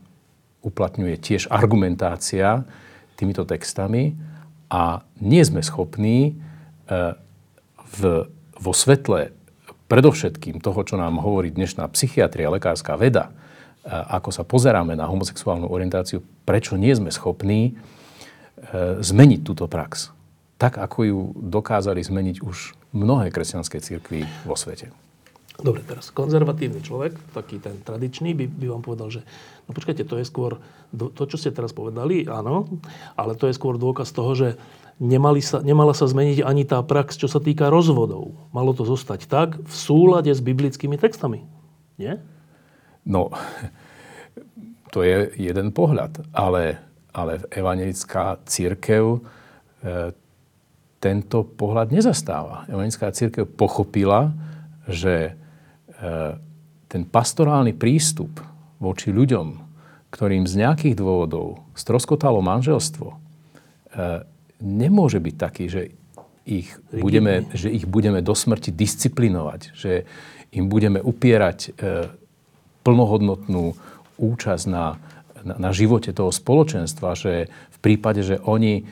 [0.60, 2.68] uplatňuje tiež argumentácia,
[3.16, 4.20] týmito textami
[4.68, 6.32] a nie sme schopní e,
[7.98, 8.02] v,
[8.60, 9.32] vo svetle
[9.88, 13.32] predovšetkým toho, čo nám hovorí dnešná psychiatria, lekárska veda,
[13.88, 17.72] ako sa pozeráme na homosexuálnu orientáciu, prečo nie sme schopní e,
[19.00, 20.12] zmeniť túto prax.
[20.60, 24.92] Tak, ako ju dokázali zmeniť už mnohé kresťanské církvy vo svete.
[25.60, 29.22] Dobre, teraz konzervatívny človek, taký ten tradičný, by, by vám povedal, že
[29.68, 30.64] no počkajte, to je skôr,
[30.96, 32.80] to, čo ste teraz povedali, áno,
[33.20, 34.48] ale to je skôr dôkaz toho, že
[35.04, 38.36] nemali sa, nemala sa zmeniť ani tá prax, čo sa týka rozvodov.
[38.56, 41.44] Malo to zostať tak v súlade s biblickými textami.
[42.00, 42.24] Nie?
[43.10, 43.34] No,
[44.94, 46.80] to je jeden pohľad, ale,
[47.12, 49.20] ale evangelická církev e,
[51.02, 52.70] tento pohľad nezastáva.
[52.70, 54.36] Evangelická církev pochopila,
[54.88, 55.40] že
[56.90, 58.42] ten pastorálny prístup
[58.82, 59.48] voči ľuďom,
[60.10, 63.18] ktorým z nejakých dôvodov stroskotalo manželstvo, e,
[64.58, 65.82] nemôže byť taký, že
[66.50, 70.10] ich, budeme, že ich budeme do smrti disciplinovať, že
[70.50, 71.70] im budeme upierať e,
[72.90, 73.78] plnohodnotnú
[74.18, 74.98] účasť na,
[75.46, 78.84] na, na živote toho spoločenstva, že v prípade, že oni e,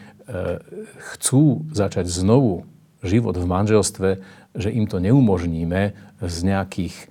[1.17, 2.69] chcú začať znovu
[3.01, 4.09] život v manželstve,
[4.53, 7.05] že im to neumožníme z nejakých e,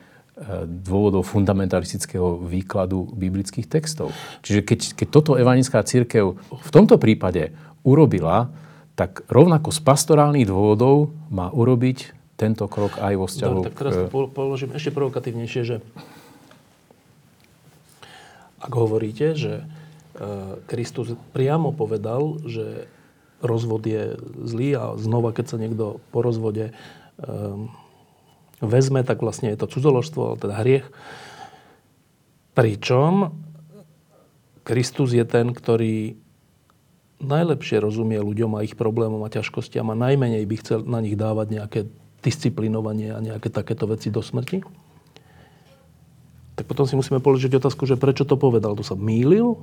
[0.66, 4.14] dôvodov fundamentalistického výkladu biblických textov.
[4.46, 7.50] Čiže keď, keď toto evanická církev v tomto prípade
[7.82, 8.54] urobila,
[8.96, 13.56] tak rovnako z pastorálnych dôvodov má urobiť tento krok aj vo vzťahu...
[13.60, 15.76] Dobre, tak teraz to položím ešte provokatívnejšie, že
[18.66, 19.64] ak hovoríte, že e,
[20.66, 22.90] Kristus priamo povedal, že
[23.38, 26.72] rozvod je zlý a znova, keď sa niekto po rozvode
[27.20, 27.68] um,
[28.64, 30.88] vezme, tak vlastne je to cudzoložstvo, teda hriech.
[32.56, 33.36] Pričom
[34.64, 36.16] Kristus je ten, ktorý
[37.20, 41.46] najlepšie rozumie ľuďom a ich problémom a ťažkostiam a najmenej by chcel na nich dávať
[41.52, 41.80] nejaké
[42.20, 44.64] disciplinovanie a nejaké takéto veci do smrti,
[46.56, 48.72] tak potom si musíme položiť otázku, že prečo to povedal?
[48.72, 49.60] To sa mýlil?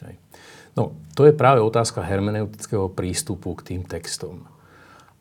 [0.00, 0.16] Hej.
[0.72, 4.48] No, to je práve otázka hermeneutického prístupu k tým textom.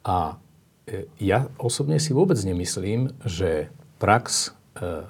[0.07, 0.39] A
[0.87, 3.67] e, ja osobne si vôbec nemyslím, že
[3.99, 5.03] prax, e,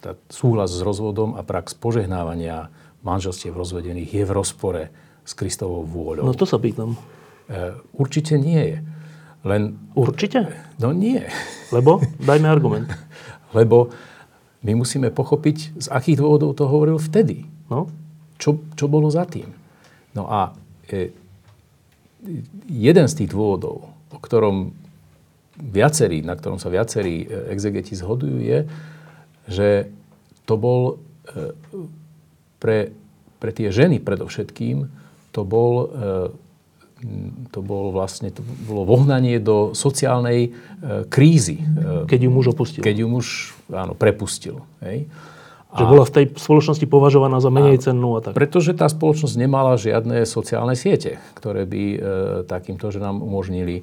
[0.00, 2.72] teda súhlas s rozvodom a prax požehnávania
[3.04, 4.82] manželstiev rozvedených je v rozpore
[5.28, 6.24] s Kristovou vôľou.
[6.24, 6.96] No to sa pýtam.
[7.44, 8.78] E, určite nie je.
[9.44, 9.76] Len...
[9.92, 10.48] Určite?
[10.80, 11.20] No nie.
[11.68, 12.00] Lebo?
[12.28, 12.88] Dajme argument.
[13.56, 13.92] Lebo
[14.62, 17.46] my musíme pochopiť, z akých dôvodov to hovoril vtedy.
[17.70, 17.86] No?
[18.38, 19.50] Čo, čo bolo za tým.
[20.14, 20.52] No a
[20.90, 21.14] e,
[22.66, 24.74] jeden z tých dôvodov, o ktorom
[25.58, 28.58] viacerí, na ktorom sa viacerí e, exegeti zhodujú, je,
[29.50, 29.68] že
[30.46, 30.80] to bol
[31.30, 31.54] e,
[32.62, 32.94] pre,
[33.38, 34.86] pre tie ženy predovšetkým,
[35.34, 35.86] to bol e,
[37.54, 41.62] to bolo vlastne to bolo vohnanie do sociálnej e, krízy.
[41.62, 41.64] E,
[42.10, 42.82] keď ju muž opustil.
[42.82, 43.26] Keď ju muž
[43.70, 44.66] áno, prepustil.
[44.82, 45.06] Hej.
[45.68, 48.34] Že a, bola v tej spoločnosti považovaná za menej cennú a tak.
[48.34, 51.98] Pretože tá spoločnosť nemala žiadne sociálne siete, ktoré by e,
[52.50, 53.82] takýmto ženám umožnili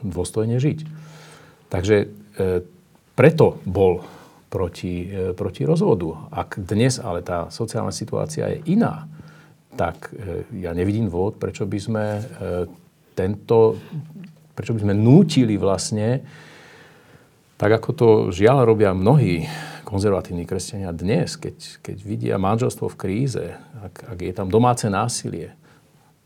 [0.00, 0.78] dôstojne žiť.
[1.68, 2.06] Takže e,
[3.12, 4.00] preto bol
[4.52, 6.28] proti, e, proti rozvodu.
[6.28, 9.08] Ak dnes ale tá sociálna situácia je iná,
[9.76, 12.22] tak e, ja nevidím dôvod, prečo by sme e,
[13.16, 13.80] tento,
[14.52, 16.20] prečo by sme nútili vlastne,
[17.56, 19.46] tak ako to žiaľ robia mnohí
[19.86, 23.44] konzervatívni kresťania dnes, keď, keď vidia manželstvo v kríze,
[23.84, 25.52] ak, ak je tam domáce násilie,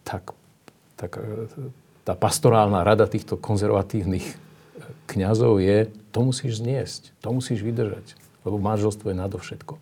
[0.06, 0.34] tak,
[0.98, 1.46] tak e,
[2.06, 4.38] tá pastorálna rada týchto konzervatívnych
[5.10, 8.14] kňazov je, to musíš zniesť, to musíš vydržať,
[8.46, 9.74] lebo manželstvo je nadovšetko.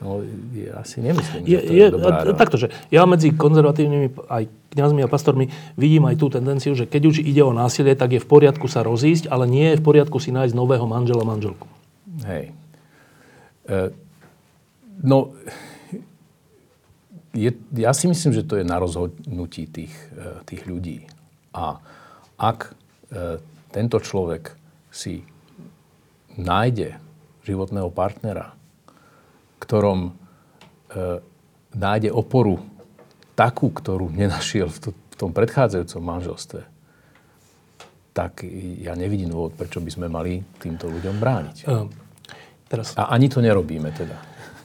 [0.00, 0.24] No,
[0.56, 4.48] ja si nemyslím, je, že to je, je dobrá Takto, že ja medzi konzervatívnymi aj
[4.72, 8.20] kňazmi a pastormi vidím aj tú tendenciu, že keď už ide o násilie, tak je
[8.22, 11.68] v poriadku sa rozísť, ale nie je v poriadku si nájsť nového manžela, manželku.
[12.24, 12.56] Hej.
[13.68, 13.92] E,
[15.04, 15.36] no,
[17.36, 21.04] je, ja si myslím, že to je na rozhodnutí tých, e, tých ľudí.
[21.52, 21.76] A
[22.40, 22.72] ak
[23.12, 23.36] e,
[23.68, 24.56] tento človek
[24.88, 25.28] si
[26.40, 26.96] nájde
[27.44, 28.56] životného partnera,
[29.60, 30.10] ktorom e,
[31.76, 32.58] nájde oporu
[33.36, 36.60] takú, ktorú nenašiel v, to, v tom predchádzajúcom manželstve,
[38.10, 38.42] tak
[38.82, 41.56] ja nevidím dôvod, prečo by sme mali týmto ľuďom brániť.
[41.64, 41.86] Uh,
[42.66, 44.18] teraz, A ani to nerobíme teda.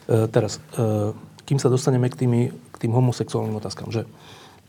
[0.10, 1.14] Uh, teraz, uh,
[1.46, 4.10] kým sa dostaneme k, tými, k tým homosexuálnym otázkam, že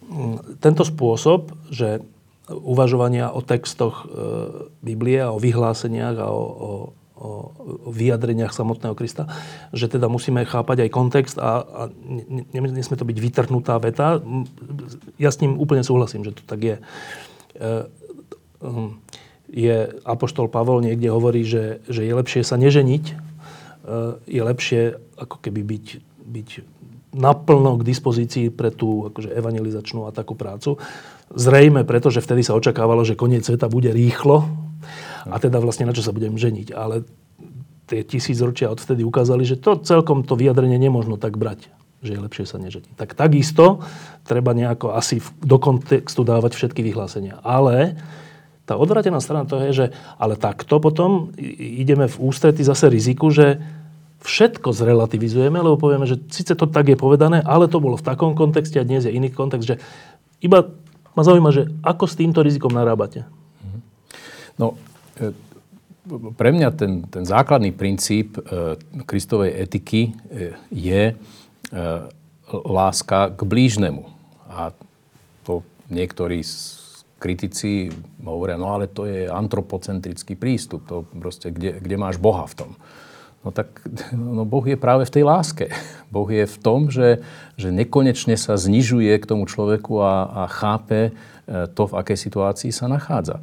[0.07, 2.05] um, tento spôsob, že
[2.47, 6.71] uvažovania o textoch uh, Biblie a o vyhláseniach a o, o
[7.16, 7.50] o
[7.88, 9.24] vyjadreniach samotného Krista,
[9.72, 11.83] že teda musíme chápať aj kontext a, a
[12.52, 14.20] nesmie to byť vytrhnutá veta.
[15.16, 16.76] Ja s ním úplne súhlasím, že to tak je.
[17.57, 17.88] E,
[18.61, 19.00] hm,
[19.48, 23.14] je Apoštol Pavol niekde hovorí, že, že je lepšie sa neženiť, e,
[24.29, 24.81] je lepšie
[25.16, 25.87] ako keby byť,
[26.20, 26.48] byť
[27.16, 30.76] naplno k dispozícii pre tú akože evangelizačnú a takú prácu.
[31.33, 34.65] Zrejme, pretože vtedy sa očakávalo, že koniec sveta bude rýchlo,
[35.27, 36.73] a teda vlastne na čo sa budem ženiť.
[36.73, 37.07] Ale
[37.87, 41.71] tie tisíc ročia odvtedy ukázali, že to celkom to vyjadrenie nemôžno tak brať
[42.05, 42.95] že je lepšie sa neženiť.
[42.95, 43.83] Tak takisto
[44.23, 47.43] treba nejako asi do kontextu dávať všetky vyhlásenia.
[47.43, 47.99] Ale
[48.62, 49.87] tá odvratená strana toho je, že
[50.21, 53.59] ale takto potom ideme v ústrety zase riziku, že
[54.27, 58.35] všetko zrelativizujeme, lebo povieme, že síce to tak je povedané, ale to bolo v takom
[58.35, 59.77] kontexte a dnes je iný kontext, že
[60.43, 60.67] iba
[61.15, 63.25] ma zaujíma, že ako s týmto rizikom narábate?
[64.57, 64.77] No,
[65.21, 65.33] e,
[66.37, 71.03] pre mňa ten, ten základný princíp e, kristovej etiky e, je
[72.53, 74.07] láska k blížnemu.
[74.47, 74.71] A
[75.42, 76.47] to niektorí
[77.19, 77.90] kritici
[78.23, 82.71] hovoria, no ale to je antropocentrický prístup, to proste, kde, kde máš Boha v tom.
[83.42, 83.83] No tak
[84.14, 85.75] no Boh je práve v tej láske.
[86.14, 87.27] Boh je v tom, že,
[87.59, 91.14] že nekonečne sa znižuje k tomu človeku a, a chápe
[91.47, 93.42] to, v akej situácii sa nachádza.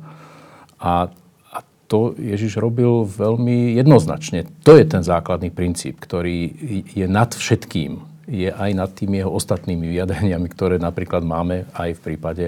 [0.84, 1.08] A,
[1.56, 4.52] a to Ježiš robil veľmi jednoznačne.
[4.67, 6.52] To je ten základný princíp, ktorý
[6.91, 8.04] je nad všetkým.
[8.28, 12.46] Je aj nad tými jeho ostatnými vyjadreniami, ktoré napríklad máme aj v prípade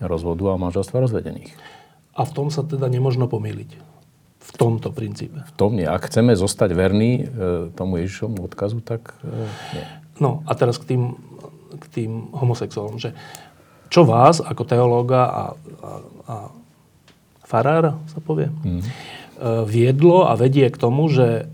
[0.00, 1.52] rozvodu a manželstva rozvedených.
[2.16, 3.70] A v tom sa teda nemožno pomýliť
[4.48, 5.44] v tomto princípe.
[5.44, 5.84] V tom nie.
[5.84, 9.44] Ak chceme zostať verní e, tomu Ježišovmu odkazu, tak e,
[9.76, 9.84] nie.
[10.16, 11.20] No a teraz k tým,
[11.76, 12.96] k tým homosexuálom.
[12.96, 13.12] Že
[13.92, 15.44] čo vás ako teológa a,
[15.84, 15.90] a,
[16.24, 16.34] a
[17.48, 18.82] farára sa povie, mm.
[19.64, 21.48] viedlo a vedie k tomu, že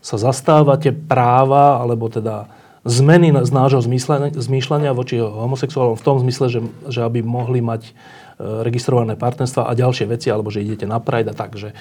[0.00, 2.48] sa zastávate práva, alebo teda
[2.88, 3.84] zmeny z nášho
[4.32, 7.92] zmýšľania voči homosexuálom v tom zmysle, že, že aby mohli mať
[8.38, 11.74] E, registrované partnerstva a ďalšie veci, alebo že idete na Pride a tak, že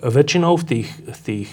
[0.00, 1.48] väčšinou v tých, v tých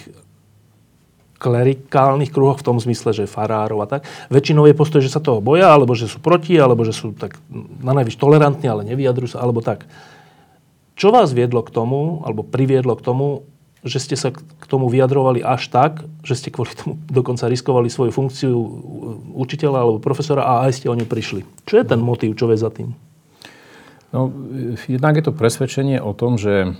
[1.40, 4.04] klerikálnych kruhoch v tom zmysle, že farárov a tak.
[4.28, 7.40] Väčšinou je postoj, že sa toho boja, alebo že sú proti, alebo že sú tak
[7.80, 9.88] na najvyš tolerantní, ale nevyjadrujú sa, alebo tak.
[11.00, 13.48] Čo vás viedlo k tomu, alebo priviedlo k tomu,
[13.80, 18.12] že ste sa k tomu vyjadrovali až tak, že ste kvôli tomu dokonca riskovali svoju
[18.12, 18.52] funkciu
[19.32, 21.48] učiteľa alebo profesora a aj ste o ňu prišli.
[21.64, 22.92] Čo je ten motív, čo je za tým?
[24.12, 24.28] No,
[24.84, 26.76] jednak je to presvedčenie o tom, že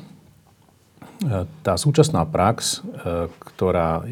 [1.60, 4.08] tá súčasná prax, e, ktorá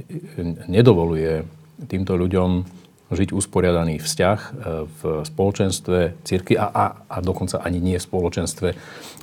[0.69, 1.49] nedovoluje
[1.89, 2.69] týmto ľuďom
[3.09, 4.51] žiť usporiadaný vzťah e,
[4.85, 8.69] v spoločenstve círky a, a, a dokonca ani nie v spoločenstve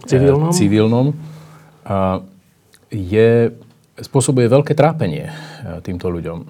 [0.09, 1.07] civilnom, civilnom
[2.89, 3.53] je,
[4.01, 5.29] spôsobuje veľké trápenie
[5.85, 6.41] týmto ľuďom.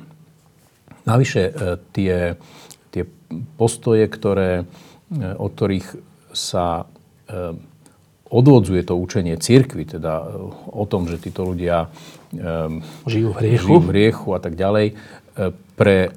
[1.03, 1.43] Navyše
[1.91, 2.39] tie,
[2.95, 3.03] tie
[3.59, 4.63] postoje, ktoré,
[5.35, 5.87] od ktorých
[6.31, 6.87] sa
[8.35, 10.25] odvodzuje to učenie církvy, teda e,
[10.75, 13.63] o tom, že títo ľudia um, žijú v hriechu.
[13.63, 14.93] žijú v hriechu a tak ďalej, e,
[15.79, 16.11] pre e,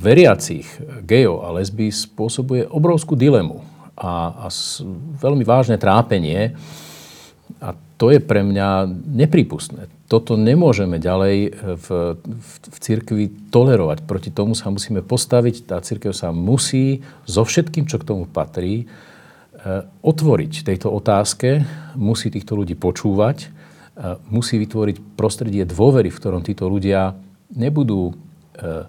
[0.00, 0.64] veriacich
[1.04, 3.60] gejov a lesby spôsobuje obrovskú dilemu
[4.00, 4.52] a, a
[5.20, 6.56] veľmi vážne trápenie.
[7.60, 9.88] A to je pre mňa nepripustné.
[10.06, 11.88] Toto nemôžeme ďalej v,
[12.20, 14.04] v, v církvi tolerovať.
[14.04, 15.64] Proti tomu sa musíme postaviť.
[15.64, 18.84] Tá církev sa musí so všetkým, čo k tomu patrí,
[20.02, 21.66] otvoriť tejto otázke,
[21.98, 27.18] musí týchto ľudí počúvať, eh, musí vytvoriť prostredie dôvery, v ktorom títo ľudia
[27.50, 28.86] nebudú eh,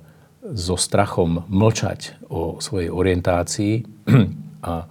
[0.53, 3.83] so strachom mlčať o svojej orientácii
[4.71, 4.87] a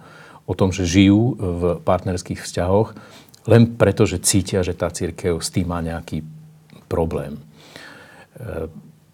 [0.47, 2.95] o tom, že žijú v partnerských vzťahoch,
[3.51, 6.23] len preto, že cítia, že tá církev s tým má nejaký
[6.87, 7.35] problém.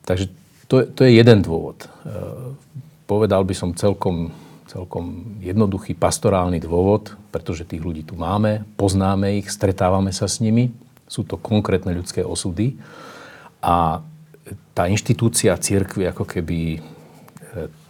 [0.06, 0.30] Takže
[0.70, 1.90] to, to je jeden dôvod.
[3.10, 4.30] Povedal by som celkom
[4.74, 10.74] celkom jednoduchý pastorálny dôvod, pretože tých ľudí tu máme, poznáme ich, stretávame sa s nimi,
[11.06, 12.74] sú to konkrétne ľudské osudy.
[13.62, 14.02] A
[14.74, 16.80] tá inštitúcia církvy ako keby e,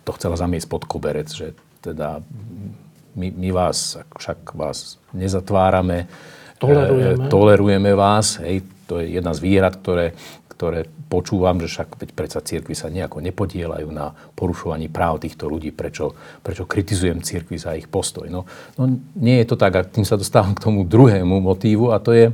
[0.04, 2.20] to chcela zamiesť pod koberec, že teda
[3.16, 6.12] my, my vás, však vás nezatvárame,
[6.60, 8.60] tolerujeme, e, tolerujeme vás, hej,
[8.92, 10.12] to je jedna z výhrad, ktoré,
[10.52, 15.70] ktoré počúvam, že však veď predsa církvy sa nejako nepodielajú na porušovaní práv týchto ľudí,
[15.70, 18.26] prečo, prečo kritizujem církvy za ich postoj.
[18.34, 18.50] No,
[18.82, 22.18] no nie je to tak a tým sa dostávam k tomu druhému motívu a to
[22.18, 22.34] je,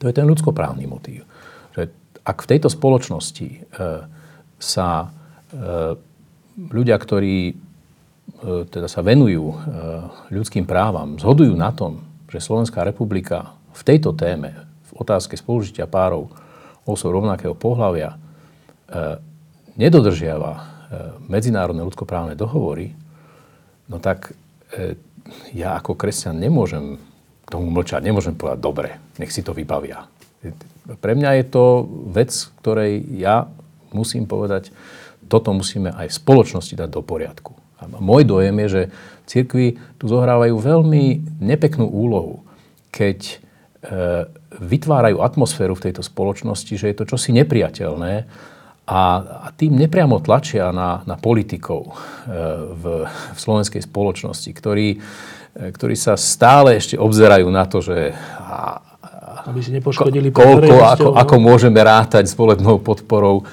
[0.00, 1.28] to je ten ľudskoprávny motív.
[1.76, 1.92] Že
[2.24, 3.58] ak v tejto spoločnosti e,
[4.56, 5.08] sa e,
[6.56, 7.54] ľudia, ktorí e,
[8.72, 9.56] teda sa venujú e,
[10.32, 12.00] ľudským právam, zhodujú na tom,
[12.32, 16.32] že Slovenská republika v tejto téme, v otázke spolužitia párov,
[16.86, 18.16] osob rovnakého pohľavia e,
[19.74, 20.60] nedodržiava e,
[21.26, 22.94] medzinárodné ľudskoprávne dohovory,
[23.90, 24.32] no tak
[24.72, 24.94] e,
[25.52, 27.02] ja ako kresťan nemôžem
[27.50, 30.06] tomu mlčať, nemôžem povedať, dobre, nech si to vybavia.
[30.86, 31.64] Pre mňa je to
[32.14, 32.30] vec,
[32.62, 33.50] ktorej ja
[33.90, 34.70] musím povedať,
[35.26, 37.58] toto musíme aj v spoločnosti dať do poriadku.
[37.82, 38.82] A môj dojem je, že
[39.26, 42.46] cirkvi tu zohrávajú veľmi nepeknú úlohu,
[42.94, 43.42] keď
[44.60, 48.12] vytvárajú atmosféru v tejto spoločnosti, že je to čosi nepriateľné
[48.86, 51.92] a, a tým nepriamo tlačia na, na politikov e,
[52.70, 54.98] v, v slovenskej spoločnosti, ktorí, e,
[55.74, 58.78] ktorí sa stále ešte obzerajú na to, že a,
[59.50, 63.44] aby si nepoškodili ko, koľko, ako, ako môžeme rátať s volebnou podporou e,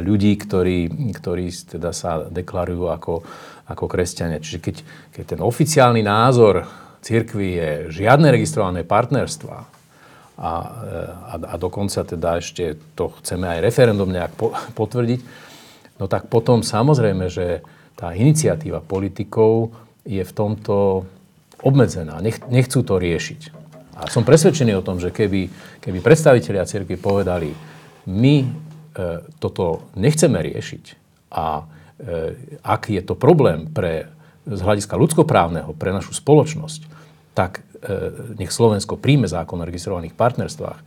[0.00, 0.88] ľudí, ktorí,
[1.20, 3.14] ktorí teda sa deklarujú ako,
[3.68, 4.40] ako kresťania.
[4.40, 4.76] Čiže keď,
[5.20, 6.64] keď ten oficiálny názor
[7.04, 9.79] církvy je žiadne registrované partnerstva,
[10.40, 10.52] a,
[11.30, 15.20] a, a dokonca teda ešte to chceme aj referendum nejak po, potvrdiť,
[16.00, 17.60] no tak potom samozrejme, že
[17.92, 19.76] tá iniciatíva politikov
[20.08, 21.04] je v tomto
[21.60, 22.24] obmedzená.
[22.24, 23.60] Nech, nechcú to riešiť.
[24.00, 25.52] A som presvedčený o tom, že keby,
[25.84, 27.52] keby predstavitelia cirkvi povedali,
[28.08, 28.48] my e,
[29.36, 30.84] toto nechceme riešiť
[31.36, 31.62] a e,
[32.64, 34.08] ak je to problém pre,
[34.48, 36.80] z hľadiska ľudskoprávneho pre našu spoločnosť,
[37.36, 37.69] tak e,
[38.36, 40.78] nech Slovensko príjme zákon o registrovaných partnerstvách,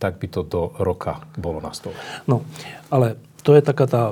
[0.00, 1.96] tak by to do roka bolo na stole.
[2.24, 2.44] No,
[2.88, 4.02] ale to je taká tá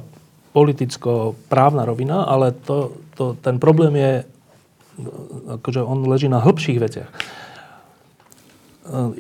[0.53, 4.13] politicko-právna rovina, ale to, to, ten problém je,
[5.61, 7.11] akože on leží na hĺbších veciach.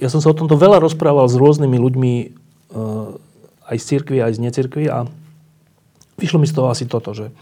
[0.00, 4.36] Ja som sa o tomto veľa rozprával s rôznymi ľuďmi eh, aj z cirkvi, aj
[4.36, 5.08] z necirkvi a
[6.20, 7.32] vyšlo mi z toho asi toto, že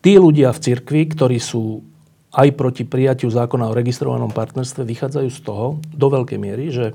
[0.00, 1.82] tí ľudia v cirkvi, ktorí sú
[2.30, 6.94] aj proti prijatiu zákona o registrovanom partnerstve, vychádzajú z toho do veľkej miery, že,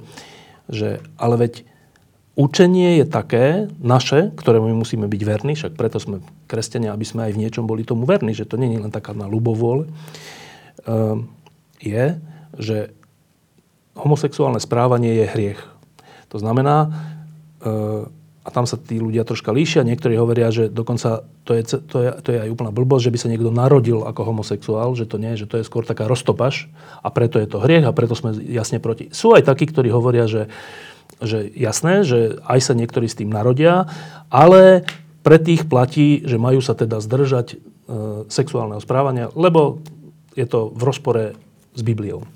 [0.72, 1.54] že ale veď
[2.36, 6.20] Učenie je také, naše, ktoré my musíme byť verní, však preto sme
[6.52, 9.16] kresťania, aby sme aj v niečom boli tomu verní, že to nie je len taká
[9.16, 9.88] na ľubovôle,
[10.84, 11.32] ehm,
[11.80, 12.20] je,
[12.60, 12.92] že
[13.96, 15.62] homosexuálne správanie je hriech.
[16.36, 16.92] To znamená,
[17.64, 18.12] ehm,
[18.46, 22.10] a tam sa tí ľudia troška líšia, niektorí hovoria, že dokonca to je, to je,
[22.22, 25.34] to je aj úplná blbosť, že by sa niekto narodil ako homosexuál, že to nie,
[25.34, 26.70] že to je skôr taká roztopaš
[27.02, 29.10] a preto je to hriech a preto sme jasne proti.
[29.10, 30.46] Sú aj takí, ktorí hovoria, že
[31.24, 33.88] že jasné, že aj sa niektorí s tým narodia,
[34.28, 34.84] ale
[35.24, 37.58] pre tých platí, že majú sa teda zdržať e,
[38.28, 39.80] sexuálneho správania, lebo
[40.36, 41.24] je to v rozpore
[41.74, 42.28] s Bibliou.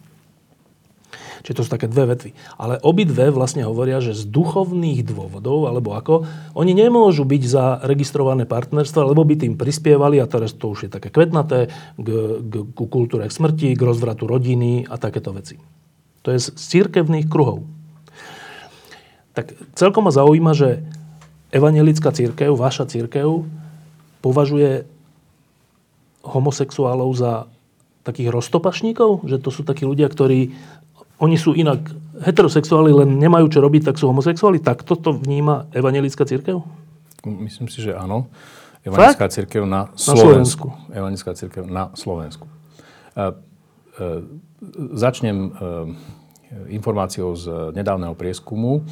[1.45, 2.31] Čiže to sú také dve vetvy.
[2.59, 6.25] Ale obidve vlastne hovoria, že z duchovných dôvodov, alebo ako,
[6.55, 10.89] oni nemôžu byť za registrované partnerstva, lebo by tým prispievali, a teraz to už je
[10.91, 12.07] také kvetnaté, k,
[12.39, 15.57] k, k kultúre smrti, k rozvratu rodiny a takéto veci.
[16.23, 17.79] To je z církevných kruhov
[19.39, 20.83] tak celkom ma zaujíma, že
[21.55, 23.47] evangelická církev, vaša církev,
[24.19, 24.83] považuje
[26.27, 27.47] homosexuálov za
[28.03, 29.23] takých roztopašníkov?
[29.23, 30.51] Že to sú takí ľudia, ktorí...
[31.19, 31.83] Oni sú inak
[32.23, 34.63] heterosexuáli, len nemajú čo robiť, tak sú homosexuáli?
[34.63, 36.63] Tak toto vníma evangelická církev?
[37.27, 38.31] Myslím si, že áno.
[38.87, 40.07] Evangelická církev na Slovensku.
[40.07, 40.67] Na Slovensku.
[40.95, 42.45] Evangelická církev na Slovensku.
[42.47, 43.35] Uh,
[43.99, 44.23] uh,
[44.95, 45.51] začnem uh,
[46.71, 48.87] informáciou z nedávneho prieskumu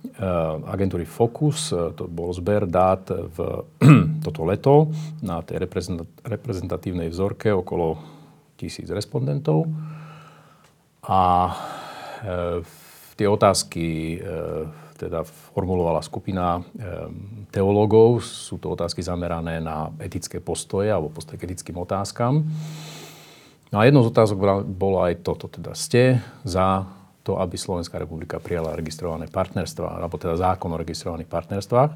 [0.00, 1.72] Eh, agentúry Focus.
[1.72, 3.36] Eh, to bol zber dát v
[4.24, 4.88] toto leto
[5.20, 5.68] na tej
[6.24, 8.00] reprezentatívnej vzorke okolo
[8.56, 9.68] tisíc respondentov.
[11.06, 11.20] A
[12.24, 12.60] eh,
[13.16, 14.16] tie otázky
[14.96, 16.60] teda formulovala skupina
[17.52, 18.24] teológov.
[18.24, 22.44] Sú to otázky zamerané na etické postoje alebo postoje k etickým otázkam.
[23.70, 26.84] No a jednou z otázok bolo aj toto, teda ste za
[27.22, 31.92] to, aby Slovenská republika prijala registrované partnerstva, alebo teda zákon o registrovaných partnerstvách.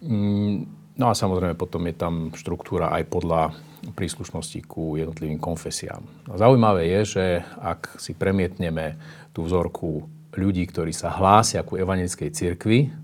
[0.00, 0.64] Mm,
[0.96, 3.52] no a samozrejme potom je tam štruktúra aj podľa
[3.90, 6.06] príslušnosti ku jednotlivým konfesiám.
[6.38, 7.24] Zaujímavé je, že
[7.58, 8.94] ak si premietneme
[9.34, 10.06] tú vzorku
[10.38, 12.94] ľudí, ktorí sa hlásia ku evangelickej cirkvi,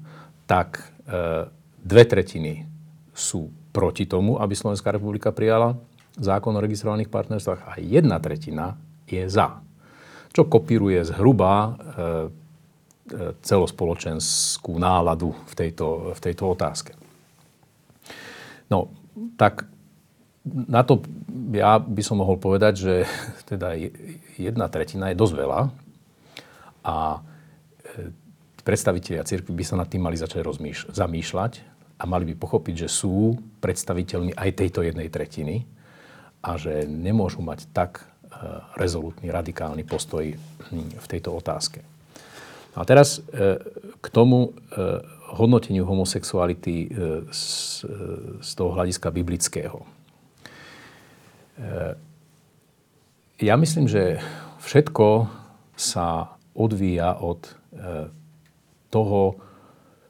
[0.47, 1.51] tak e,
[1.83, 2.65] dve tretiny
[3.11, 5.75] sú proti tomu, aby Slovenská republika prijala
[6.15, 8.79] zákon o registrovaných partnerstvách a jedna tretina
[9.11, 9.61] je za
[10.39, 11.73] čo kopíruje zhruba e, e,
[13.43, 16.93] celospoločenskú náladu v tejto, v tejto otázke.
[18.69, 18.93] No,
[19.41, 19.65] tak
[20.69, 21.05] na to
[21.53, 22.95] ja by som mohol povedať, že
[23.51, 23.77] teda
[24.37, 25.61] jedna tretina je dosť veľa
[26.85, 27.19] a e,
[28.63, 31.53] predstavitelia cirkvi by sa nad tým mali začať rozmýš- zamýšľať
[31.99, 35.67] a mali by pochopiť, že sú predstaviteľmi aj tejto jednej tretiny
[36.45, 38.07] a že nemôžu mať tak
[38.77, 40.35] rezolutný, radikálny postoj
[40.71, 41.83] hm, v tejto otázke.
[42.79, 43.59] A teraz e,
[43.99, 44.81] k tomu e,
[45.35, 46.89] hodnoteniu homosexuality e,
[47.35, 49.83] z toho hľadiska biblického.
[53.39, 54.23] Ja myslím, že
[54.63, 55.27] všetko
[55.75, 57.51] sa odvíja od
[58.91, 59.23] toho,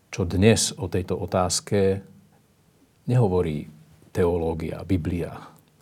[0.08, 2.00] čo dnes o tejto otázke
[3.08, 3.68] nehovorí
[4.12, 5.32] teológia, Biblia,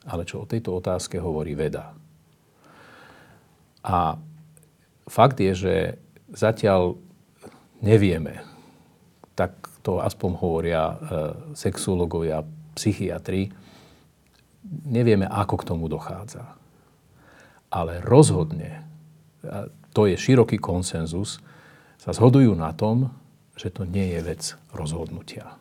[0.07, 1.95] ale čo o tejto otázke hovorí veda.
[3.87, 4.19] A
[5.07, 5.75] fakt je, že
[6.35, 6.99] zatiaľ
[7.79, 8.43] nevieme,
[9.39, 9.55] tak
[9.87, 10.95] to aspoň hovoria e,
[11.55, 12.43] sexuológovia,
[12.75, 13.55] psychiatri,
[14.87, 16.57] nevieme, ako k tomu dochádza.
[17.71, 18.87] Ale rozhodne,
[19.47, 21.41] a to je široký konsenzus,
[21.97, 23.11] sa zhodujú na tom,
[23.57, 25.57] že to nie je vec rozhodnutia.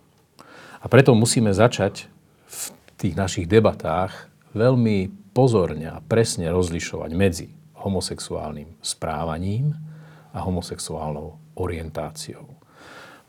[0.83, 2.11] A preto musíme začať
[2.45, 2.61] v
[2.99, 7.47] tých našich debatách veľmi pozorne a presne rozlišovať medzi
[7.79, 9.73] homosexuálnym správaním
[10.35, 12.45] a homosexuálnou orientáciou.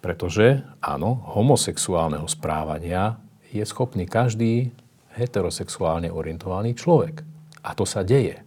[0.02, 3.18] Pretože, áno, homosexuálneho správania
[3.50, 4.70] je schopný každý
[5.16, 7.24] heterosexuálne orientovaný človek.
[7.64, 8.44] A to sa deje.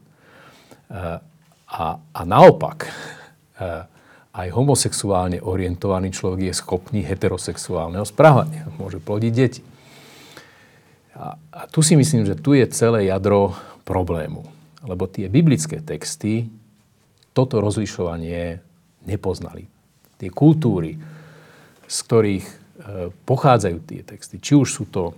[0.89, 1.21] A,
[1.99, 2.89] a naopak, e,
[4.33, 8.69] aj homosexuálne orientovaný človek je schopný heterosexuálneho správania.
[8.77, 9.61] Môže plodiť deti.
[11.17, 14.47] A, a tu si myslím, že tu je celé jadro problému.
[14.85, 16.47] Lebo tie biblické texty
[17.35, 18.63] toto rozlišovanie
[19.03, 19.67] nepoznali.
[20.15, 20.95] Tie kultúry,
[21.89, 22.53] z ktorých e,
[23.27, 25.17] pochádzajú tie texty, či už sú to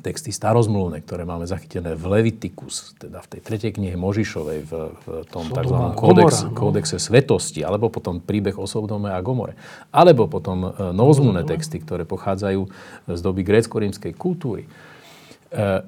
[0.00, 5.06] texty starozmluvné, ktoré máme zachytené v Levitikus, teda v tej tretej knihe Možišovej, v, v
[5.28, 5.76] tom tzv.
[5.92, 9.52] Kódex, kódexe svetosti, alebo potom príbeh o Sodome a Gomore.
[9.92, 12.64] Alebo potom e, novozmluvné texty, ktoré pochádzajú
[13.12, 14.64] z doby grécko-rímskej kultúry.
[14.64, 15.84] E,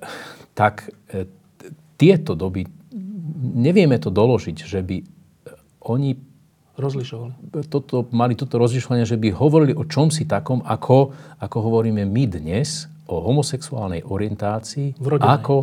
[0.53, 1.25] tak e,
[1.97, 2.69] tieto doby,
[3.57, 5.05] nevieme to doložiť, že by e,
[5.89, 6.13] oni
[6.77, 7.33] rozlišovali.
[7.71, 12.25] Toto, mali toto rozlišovanie, že by hovorili o čom si takom, ako, ako hovoríme my
[12.29, 15.55] dnes, o homosexuálnej orientácii, ako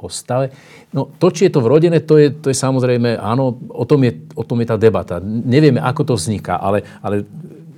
[0.00, 0.52] o stave.
[0.96, 4.16] No to, či je to vrodené, to je, to je samozrejme, áno, o tom je,
[4.32, 5.20] o tom je tá debata.
[5.20, 7.28] Nevieme, ako to vzniká, ale, ale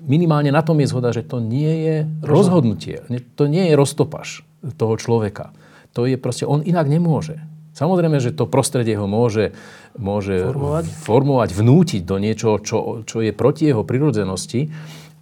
[0.06, 3.02] minimálne na tom je zhoda, že to nie je rozhodnutie.
[3.38, 4.46] To nie je roztopaš
[4.78, 5.50] toho človeka.
[5.98, 7.42] To je proste, on inak nemôže.
[7.72, 9.56] Samozrejme, že to prostredie ho môže,
[9.96, 10.84] môže formovať.
[10.92, 14.68] formovať, vnútiť do niečoho, čo, čo je proti jeho prirodzenosti,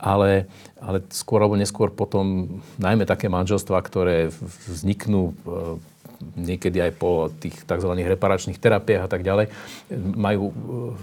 [0.00, 0.48] ale,
[0.80, 4.32] ale skôr alebo neskôr potom najmä také manželstvá, ktoré
[4.66, 5.34] vzniknú e,
[6.40, 7.92] niekedy aj po tých tzv.
[7.92, 9.52] reparačných terapiách a tak ďalej,
[10.16, 10.54] majú e,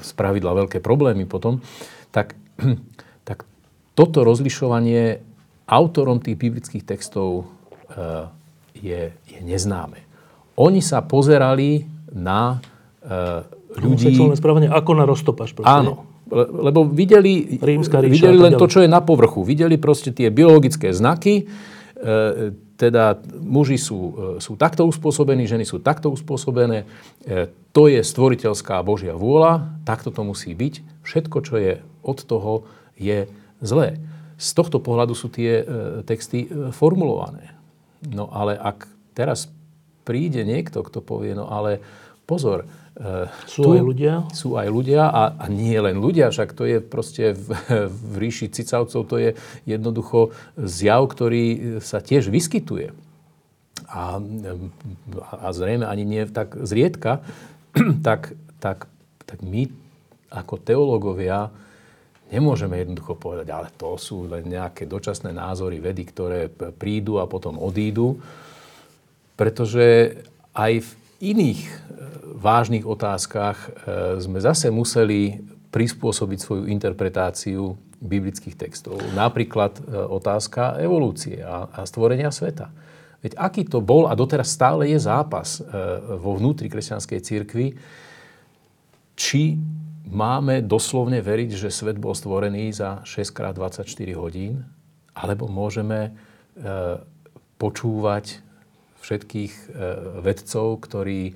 [0.02, 1.62] z pravidla veľké problémy potom,
[2.10, 2.34] tak,
[3.30, 3.46] tak
[3.94, 5.22] toto rozlišovanie
[5.70, 7.46] autorom tých biblických textov
[7.94, 8.26] e,
[8.82, 10.02] je, je neznáme.
[10.58, 12.58] Oni sa pozerali na
[13.78, 14.10] ľudí...
[14.10, 15.54] Sexuálne správanie ako na roztopaš.
[15.54, 15.70] Proste.
[15.70, 19.44] Áno, lebo videli, Rímska ríša, videli len to, čo je na povrchu.
[19.48, 21.44] Videli proste tie biologické znaky, e,
[22.78, 24.14] teda muži sú, e,
[24.44, 26.84] sú takto uspôsobení, ženy sú takto uspôsobené.
[27.24, 31.04] E, to je stvoriteľská Božia vôľa, takto to musí byť.
[31.08, 31.74] Všetko, čo je
[32.04, 32.68] od toho,
[32.98, 33.30] je
[33.64, 34.02] zlé.
[34.38, 35.66] Z tohto pohľadu sú tie
[36.06, 37.58] texty formulované.
[38.06, 38.86] No ale ak
[39.18, 39.50] teraz
[40.06, 41.82] príde niekto, kto povie, no ale
[42.30, 42.70] pozor,
[43.46, 44.14] sú tu aj ľudia?
[44.34, 47.54] Sú aj ľudia a, a nie len ľudia, však to je proste v,
[47.86, 49.30] v ríši cicavcov, to je
[49.70, 52.98] jednoducho zjav, ktorý sa tiež vyskytuje.
[53.88, 54.18] A,
[55.30, 57.22] a zrejme ani nie tak zriedka,
[58.08, 58.90] tak, tak,
[59.30, 59.70] tak my
[60.34, 61.54] ako teológovia
[62.34, 67.62] nemôžeme jednoducho povedať, ale to sú len nejaké dočasné názory vedy, ktoré prídu a potom
[67.62, 68.20] odídu,
[69.38, 70.18] pretože
[70.58, 70.90] aj v
[71.22, 71.72] iných e,
[72.38, 73.70] vážnych otázkach e,
[74.22, 75.42] sme zase museli
[75.74, 79.02] prispôsobiť svoju interpretáciu biblických textov.
[79.18, 82.70] Napríklad e, otázka evolúcie a, stvorenia sveta.
[83.18, 85.58] Veď aký to bol a doteraz stále je zápas
[86.22, 87.74] vo vnútri kresťanskej církvy,
[89.18, 89.58] či
[90.06, 94.70] máme doslovne veriť, že svet bol stvorený za 6x24 hodín,
[95.18, 96.14] alebo môžeme
[97.58, 98.46] počúvať
[99.08, 99.62] všetkých e,
[100.20, 101.34] vedcov, ktorí e,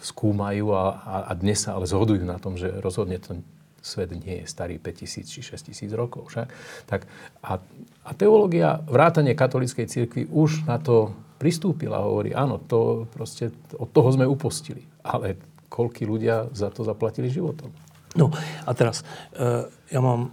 [0.00, 0.84] skúmajú a,
[1.28, 3.44] a dnes sa ale zhodujú na tom, že rozhodne ten
[3.84, 6.32] svet nie je starý 5000 či 6000 rokov.
[6.32, 6.48] Však?
[6.88, 7.04] Tak,
[7.44, 7.60] a,
[8.04, 13.88] a teológia, vrátanie katolíckej cirkvi už na to pristúpila a hovorí, áno, to proste, od
[13.92, 14.84] toho sme upostili.
[15.04, 15.36] Ale
[15.72, 17.72] koľky ľudia za to zaplatili životom.
[18.16, 18.32] No
[18.64, 19.04] a teraz,
[19.36, 20.32] e, ja mám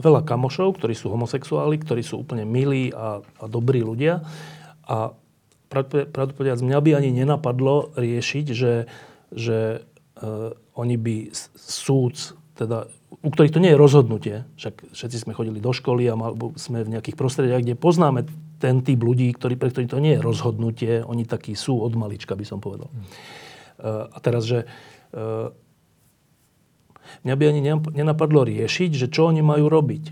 [0.00, 4.24] veľa kamošov, ktorí sú homosexuáli, ktorí sú úplne milí a, a dobrí ľudia.
[4.84, 5.12] A
[5.82, 8.86] pravdu povedať, mňa by ani nenapadlo riešiť, že,
[9.34, 12.86] že uh, oni by súd, teda,
[13.22, 16.86] u ktorých to nie je rozhodnutie, však všetci sme chodili do školy a mal, sme
[16.86, 18.30] v nejakých prostrediach, kde poznáme
[18.62, 22.38] ten typ ľudí, ktorý, pre ktorých to nie je rozhodnutie, oni takí sú od malička,
[22.38, 22.88] by som povedal.
[22.88, 24.06] Hmm.
[24.08, 25.50] A teraz, že uh,
[27.26, 27.60] mňa by ani
[27.92, 30.04] nenapadlo riešiť, že čo oni majú robiť.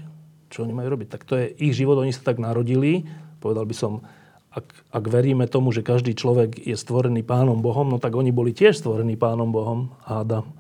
[0.53, 1.09] Čo oni majú robiť.
[1.09, 3.09] Tak to je ich život, oni sa tak narodili,
[3.41, 4.05] povedal by som,
[4.53, 8.53] ak, ak veríme tomu, že každý človek je stvorený Pánom Bohom, no tak oni boli
[8.53, 10.53] tiež stvorení Pánom Bohom, Adam.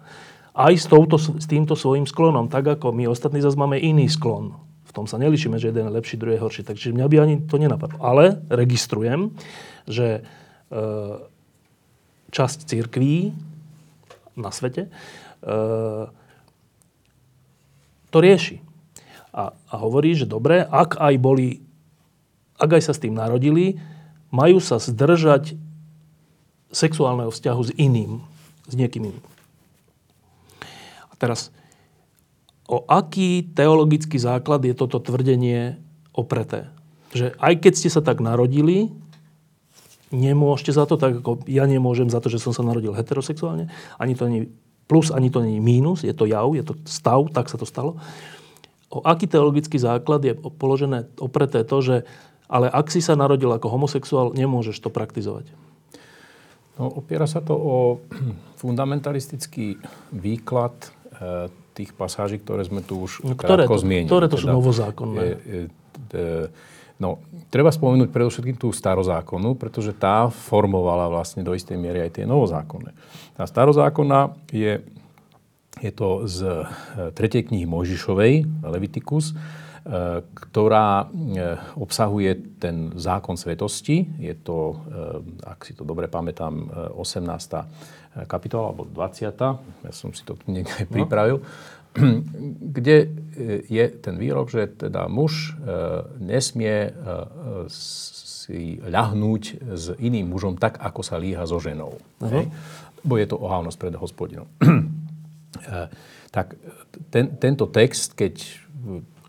[0.57, 4.57] Aj s, touto, s týmto svojim sklonom, tak ako my ostatní zase máme iný sklon.
[4.89, 6.63] V tom sa nelišíme, že jeden je lepší, druhý je horší.
[6.69, 7.97] Takže mňa by ani to nenapadlo.
[8.05, 9.33] Ale registrujem,
[9.89, 10.23] že e,
[12.29, 13.33] časť církví
[14.37, 14.91] na svete e,
[18.13, 18.61] to rieši.
[19.33, 21.65] A, a hovorí, že dobre, ak aj boli
[22.63, 23.83] ak aj sa s tým narodili,
[24.31, 25.59] majú sa zdržať
[26.71, 28.23] sexuálneho vzťahu s iným,
[28.71, 29.25] s niekým iným.
[31.11, 31.51] A teraz,
[32.71, 35.77] o aký teologický základ je toto tvrdenie
[36.15, 36.71] opreté?
[37.13, 38.89] Že aj keď ste sa tak narodili,
[40.15, 43.69] nemôžete za to, tak ako ja nemôžem za to, že som sa narodil heterosexuálne,
[44.01, 44.41] ani to ani
[44.87, 47.65] plus ani to nie je mínus, je to jav, je to stav, tak sa to
[47.65, 47.97] stalo.
[48.93, 51.97] O aký teologický základ je položené, opreté to, že
[52.53, 55.49] ale ak si sa narodil ako homosexuál, nemôžeš to praktizovať.
[56.77, 57.77] No, opiera sa to o
[58.61, 59.81] fundamentalistický
[60.13, 60.77] výklad
[61.17, 64.09] e, tých pasáží, ktoré sme tu už no, ktoré to, zmienili.
[64.13, 65.21] Ktoré to sú teda, novozákonné?
[65.25, 65.61] Je, je,
[67.01, 72.25] no, treba spomenúť predovšetkým tú starozákonu, pretože tá formovala vlastne do istej miery aj tie
[72.29, 72.93] novozákonné.
[73.41, 74.85] Tá starozákona je,
[75.81, 76.69] je to z
[77.17, 77.17] 3.
[77.17, 79.62] E, knihy Mojžišovej, Leviticus, e,
[80.33, 81.07] ktorá e,
[81.75, 84.07] obsahuje ten zákon svetosti.
[84.23, 84.79] Je to,
[85.43, 89.89] ak si to dobre pamätám, 18 kapitola, alebo 20.
[89.89, 90.93] Ja som si to tu niekde no.
[90.93, 91.37] pripravil.
[92.77, 93.07] Kde e,
[93.69, 95.69] je ten výrok, že teda muž e,
[96.21, 96.91] nesmie e,
[97.69, 99.43] si ľahnúť
[99.77, 102.01] s iným mužom tak, ako sa líha so ženou.
[102.21, 102.45] Uh-huh.
[103.07, 104.49] Bo je to ohávnosť pred hospodinom.
[106.37, 106.57] tak
[107.13, 108.35] ten, tento text, keď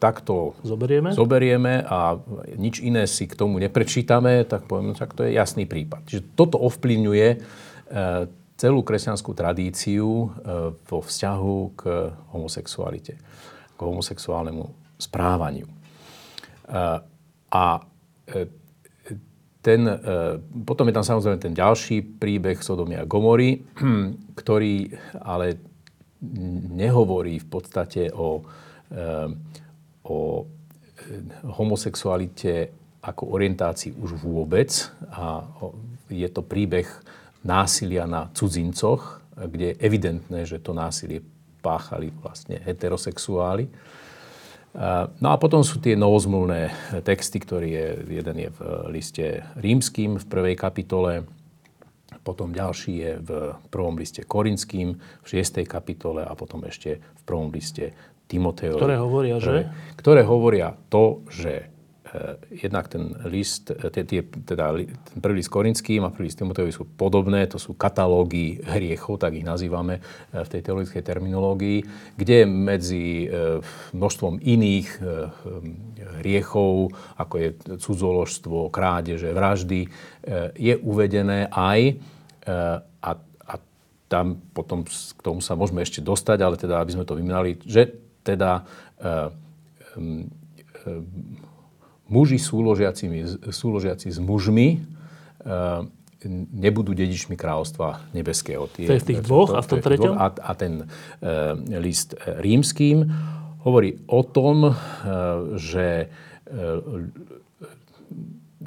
[0.03, 1.15] takto zoberieme.
[1.15, 2.19] zoberieme a
[2.59, 6.03] nič iné si k tomu neprečítame, tak poviem, tak to je jasný prípad.
[6.03, 7.27] Čiže toto ovplyvňuje
[8.63, 10.27] celú kresťanskú tradíciu e,
[10.71, 11.81] vo vzťahu k
[12.31, 13.19] homosexualite,
[13.75, 15.67] k homosexuálnemu správaniu.
[15.67, 15.73] E,
[17.51, 17.65] a
[18.31, 18.47] e,
[19.63, 19.87] ten,
[20.67, 23.63] potom je tam samozrejme ten ďalší príbeh Sodomia a Gomory,
[24.39, 24.91] ktorý
[25.23, 25.55] ale
[26.67, 28.43] nehovorí v podstate o,
[30.03, 30.45] o
[31.43, 32.71] homosexualite
[33.03, 34.71] ako orientácii už vôbec.
[35.11, 35.43] A
[36.07, 36.87] je to príbeh
[37.43, 41.19] násilia na cudzincoch, kde je evidentné, že to násilie
[41.59, 43.67] páchali vlastne heterosexuáli.
[45.19, 46.73] No a potom sú tie novozmluvné
[47.05, 47.87] texty, ktorý je,
[48.23, 49.25] jeden je v liste
[49.59, 51.27] rímským v prvej kapitole,
[52.23, 53.29] potom ďalší je v
[53.67, 57.91] prvom liste korinským v šiestej kapitole a potom ešte v prvom liste
[58.27, 58.79] Timoteovi.
[58.79, 59.69] Ktoré hovoria, že?
[59.99, 61.73] Ktoré hovoria to, že
[62.13, 66.69] Eh, jednak ten list, tie, tie, teda ten prvý list Korinským a prvý list Timoteovi
[66.69, 71.79] sú podobné, to sú katalógy hriechov, tak ich nazývame eh, v tej teologickej terminológii,
[72.13, 73.25] kde medzi
[73.93, 74.87] množstvom iných
[76.21, 77.49] hriechov, ako je
[77.81, 79.89] cudzoložstvo, krádeže, vraždy,
[80.53, 81.97] je uvedené aj
[83.01, 83.53] a, a
[84.11, 88.02] tam potom k tomu sa môžeme ešte dostať, ale teda, aby sme to vymenali, že
[88.23, 88.65] teda
[92.07, 94.77] muži súložiaci s mužmi e,
[96.53, 98.69] nebudú dedičmi kráľovstva nebeského.
[98.71, 100.15] Tie, to je v tých dvoch a v tom treťom?
[100.15, 100.85] A, a ten e,
[101.79, 103.07] list rímským
[103.63, 104.73] hovorí o tom, e,
[105.59, 106.07] že e,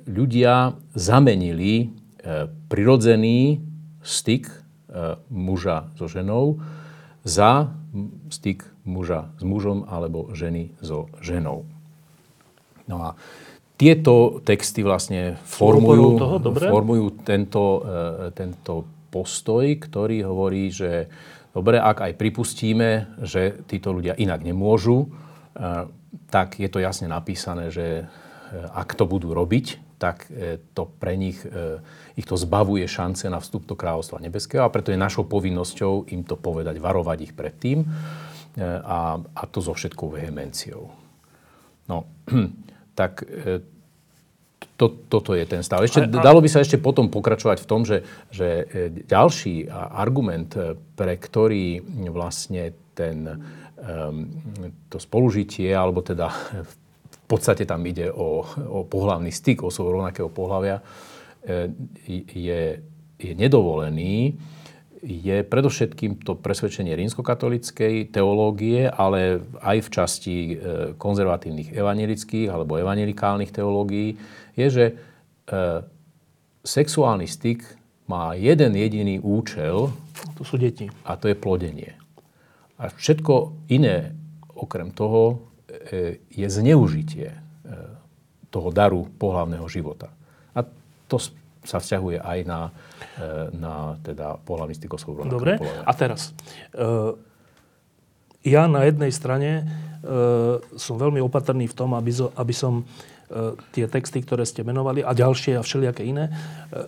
[0.05, 1.87] ľudia zamenili e,
[2.69, 3.63] prirodzený
[4.05, 4.55] styk e,
[5.33, 6.61] muža so ženou
[7.27, 7.75] za
[8.31, 11.67] styk muža s mužom alebo ženy so ženou.
[12.87, 13.19] No a
[13.77, 21.11] tieto texty vlastne formujú, toho, formujú tento, e, tento postoj, ktorý hovorí, že
[21.53, 25.09] dobre, ak aj pripustíme, že títo ľudia inak nemôžu, e,
[26.33, 28.05] tak je to jasne napísané, že e,
[28.73, 30.29] ak to budú robiť, tak
[30.77, 31.41] to pre nich,
[32.17, 36.21] ich to zbavuje šance na vstup do kráľovstva nebeského a preto je našou povinnosťou im
[36.21, 37.89] to povedať, varovať ich pred tým
[38.61, 41.07] a, a to so všetkou vehemenciou.
[41.89, 42.07] No,
[42.99, 43.63] tak e,
[44.77, 45.81] to, toto je ten stav.
[45.85, 48.65] Ešte, dalo by sa ešte potom pokračovať v tom, že, že e,
[49.07, 51.81] ďalší argument, e, pre ktorý
[52.11, 53.29] vlastne ten,
[54.89, 56.33] to spolužitie, alebo teda
[56.65, 56.73] v
[57.27, 60.79] podstate tam ide o, o pohľavný styk osôb rovnakého pohľavia,
[61.47, 62.63] je,
[63.19, 64.35] je nedovolený,
[65.07, 70.55] je predovšetkým to presvedčenie rímskokatolickej teológie, ale aj v časti e,
[70.99, 74.19] konzervatívnych evangelických alebo evangelikálnych teológií,
[74.59, 74.95] je, že e,
[76.67, 77.63] sexuálny styk
[78.11, 79.95] má jeden jediný účel.
[80.35, 80.91] To sú deti.
[81.07, 81.95] A to je plodenie.
[82.83, 84.11] A všetko iné,
[84.59, 85.39] okrem toho, e,
[86.31, 87.35] je zneužitie
[88.51, 90.09] toho daru pohľavného života.
[90.55, 90.63] A
[91.11, 91.19] to
[91.67, 92.61] sa vzťahuje aj na,
[93.19, 96.31] e, na teda pohľavný styk osôb Dobre, a teraz.
[96.71, 97.19] Uh,
[98.47, 99.67] ja na jednej strane
[100.79, 102.87] som veľmi opatrný v tom, aby, zo, aby som
[103.75, 106.31] tie texty, ktoré ste menovali a ďalšie a všelijaké iné,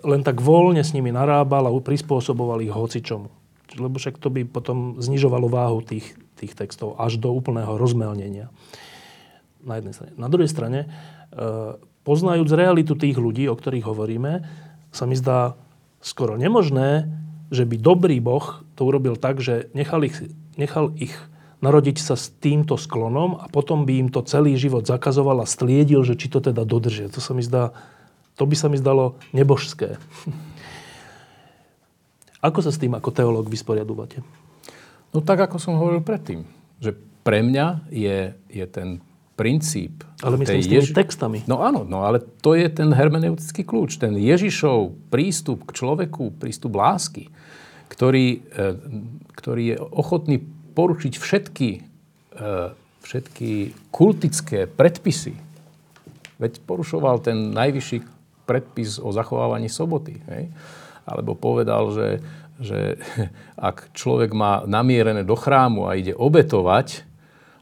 [0.06, 3.26] len tak voľne s nimi narábal a prispôsoboval ich hocičomu.
[3.74, 8.48] Lebo však to by potom znižovalo váhu tých, tých textov až do úplného rozmelnenia.
[9.66, 10.12] Na jednej strane.
[10.14, 10.86] Na druhej strane,
[12.06, 14.46] poznajúc realitu tých ľudí, o ktorých hovoríme,
[14.94, 15.58] sa mi zdá
[15.98, 17.10] skoro nemožné
[17.48, 20.20] že by dobrý Boh to urobil tak, že nechal ich,
[20.60, 21.16] nechal ich
[21.64, 26.06] narodiť sa s týmto sklonom a potom by im to celý život zakazoval a stliedil,
[26.06, 27.10] že či to teda dodržia.
[27.10, 27.74] To sa mi zdá,
[28.38, 29.98] to by sa mi zdalo nebožské.
[32.46, 34.22] Ako sa s tým ako teológ vysporiadúvate?
[35.12, 36.44] No tak, ako som hovoril predtým.
[36.78, 39.00] Že pre mňa je, je ten
[39.38, 40.02] princíp...
[40.20, 40.94] Ale myslím s tými Ježi...
[40.94, 41.38] textami.
[41.46, 44.02] No áno, no ale to je ten hermeneutický kľúč.
[44.02, 47.30] Ten Ježišov prístup k človeku, prístup lásky,
[47.86, 48.66] ktorý, e,
[49.38, 50.36] ktorý je ochotný
[50.74, 51.80] poručiť všetky, e,
[53.06, 53.50] všetky
[53.94, 55.38] kultické predpisy.
[56.42, 58.02] Veď porušoval ten najvyšší
[58.44, 60.18] predpis o zachovávaní soboty.
[60.26, 60.50] Hej?
[61.08, 62.06] alebo povedal, že,
[62.58, 62.98] že
[63.70, 67.08] ak človek má namierené do chrámu a ide obetovať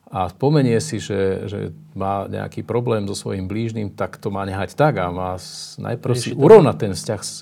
[0.07, 1.59] a spomenie si, že, že
[1.99, 5.35] má nejaký problém so svojím blížnym, tak to má nehať tak a má
[5.83, 7.35] najprv si urovnať ten vzťah s,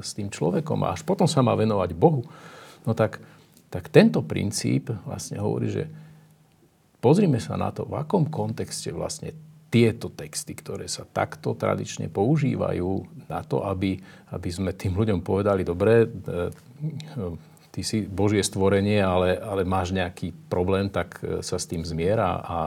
[0.00, 2.22] s tým človekom a až potom sa má venovať Bohu.
[2.86, 3.18] No tak,
[3.74, 5.84] tak tento princíp vlastne hovorí, že
[7.02, 9.34] pozrime sa na to, v akom kontexte vlastne
[9.72, 12.90] tieto texty, ktoré sa takto tradične používajú
[13.26, 13.96] na to, aby,
[14.30, 16.52] aby sme tým ľuďom povedali, dobre, e,
[17.72, 22.36] ty si Božie stvorenie, ale, ale máš nejaký problém, tak e, sa s tým zmiera
[22.36, 22.58] a,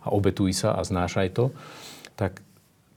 [0.00, 1.52] a obetuj sa a znášaj to.
[2.16, 2.40] Tak,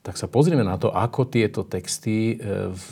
[0.01, 2.87] tak sa pozrieme na to, ako tieto texty e, v,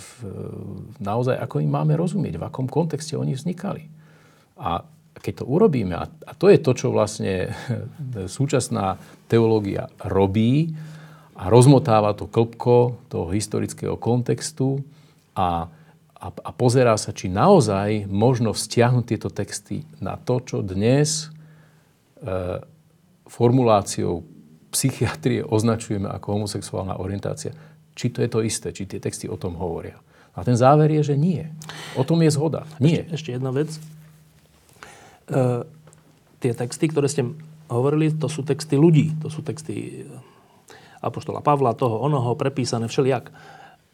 [1.00, 3.88] naozaj, ako im máme rozumieť, v akom kontexte oni vznikali.
[4.60, 4.84] A
[5.24, 7.56] keď to urobíme, a, a to je to, čo vlastne
[8.28, 9.00] súčasná
[9.32, 10.76] teológia robí
[11.40, 14.84] a rozmotáva to klpko toho historického kontextu
[15.32, 15.72] a,
[16.26, 21.30] a, a pozerá sa, či naozaj možno vzťahnuť tieto texty na to, čo dnes
[22.18, 22.66] e,
[23.30, 24.26] formuláciou
[24.74, 27.54] psychiatrie označujeme ako homosexuálna orientácia.
[27.94, 30.02] Či to je to isté, či tie texty o tom hovoria.
[30.34, 31.46] A ten záver je, že nie.
[31.94, 32.66] O tom je zhoda.
[32.82, 33.06] Nie.
[33.06, 33.70] Ešte, ešte jedna vec.
[35.30, 35.40] E,
[36.42, 37.38] tie texty, ktoré ste
[37.70, 39.14] hovorili, to sú texty ľudí.
[39.22, 40.10] To sú texty
[41.06, 43.30] Apoštola Pavla, toho, onoho, prepísané všelijak.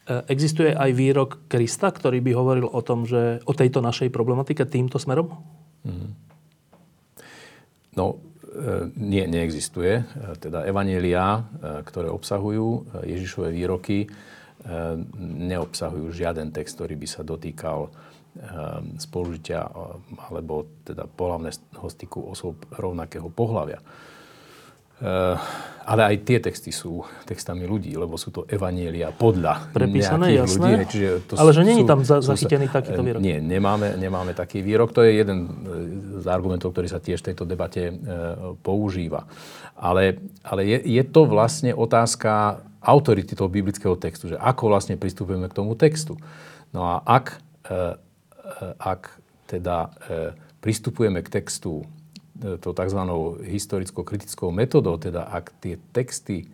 [0.02, 4.66] E, existuje aj výrok Krista, ktorý by hovoril o tom, že o tejto našej problematike
[4.66, 5.30] týmto smerom?
[5.86, 6.10] Mm.
[7.94, 10.02] No, e, nie, neexistuje.
[10.42, 11.46] Teda evanielia,
[11.86, 14.10] ktoré obsahujú Ježišové výroky,
[15.18, 17.90] neobsahujú žiaden text, ktorý by sa dotýkal
[18.96, 19.58] spolužitia
[20.30, 23.82] alebo teda pohľavného styku osôb rovnakého pohľavia.
[25.02, 25.36] Ehm,
[25.82, 30.78] ale aj tie texty sú textami ľudí, lebo sú to evanielia podľa Prepísané, jasné.
[30.78, 30.86] ľudí.
[30.86, 33.18] Čiže to ale sú, že není tam za, zachytený takýto výrok?
[33.18, 34.94] Nie, nemáme, nemáme taký výrok.
[34.94, 35.50] To je jeden e,
[36.22, 37.94] z argumentov, ktorý sa tiež v tejto debate e,
[38.62, 39.26] používa.
[39.74, 45.50] Ale, ale je, je to vlastne otázka autority toho biblického textu, že ako vlastne pristupujeme
[45.50, 46.14] k tomu textu.
[46.70, 47.98] No a ak e,
[48.78, 49.02] ak
[49.46, 50.32] teda e,
[50.62, 51.84] pristupujeme k textu
[52.42, 53.00] e, to tzv.
[53.46, 56.50] historicko-kritickou metodou, teda ak tie texty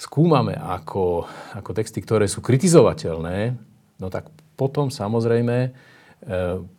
[0.00, 3.52] skúmame ako, ako texty, ktoré sú kritizovateľné,
[4.00, 5.70] no tak potom samozrejme e,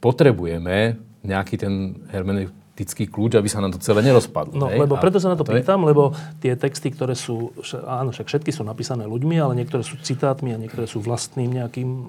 [0.01, 4.57] potrebujeme nejaký ten hermeneutický kľúč, aby sa nám to celé nerozpadlo.
[4.57, 4.81] No, hej?
[4.81, 5.87] lebo preto sa na to, to pýtam, je...
[5.93, 7.53] lebo tie texty, ktoré sú,
[7.85, 11.89] áno, však všetky sú napísané ľuďmi, ale niektoré sú citátmi a niektoré sú vlastným nejakým
[11.89, 12.05] e,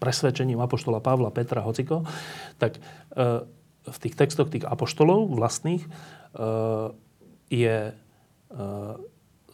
[0.00, 2.08] presvedčením apoštola Pavla, Petra, hociko,
[2.56, 2.80] tak
[3.12, 3.44] e,
[3.90, 5.88] v tých textoch tých apoštolov vlastných e,
[7.48, 7.96] je,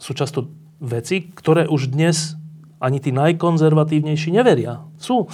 [0.03, 0.51] sú často
[0.82, 2.35] veci, ktoré už dnes
[2.82, 4.82] ani tí najkonzervatívnejší neveria.
[4.99, 5.30] Sú.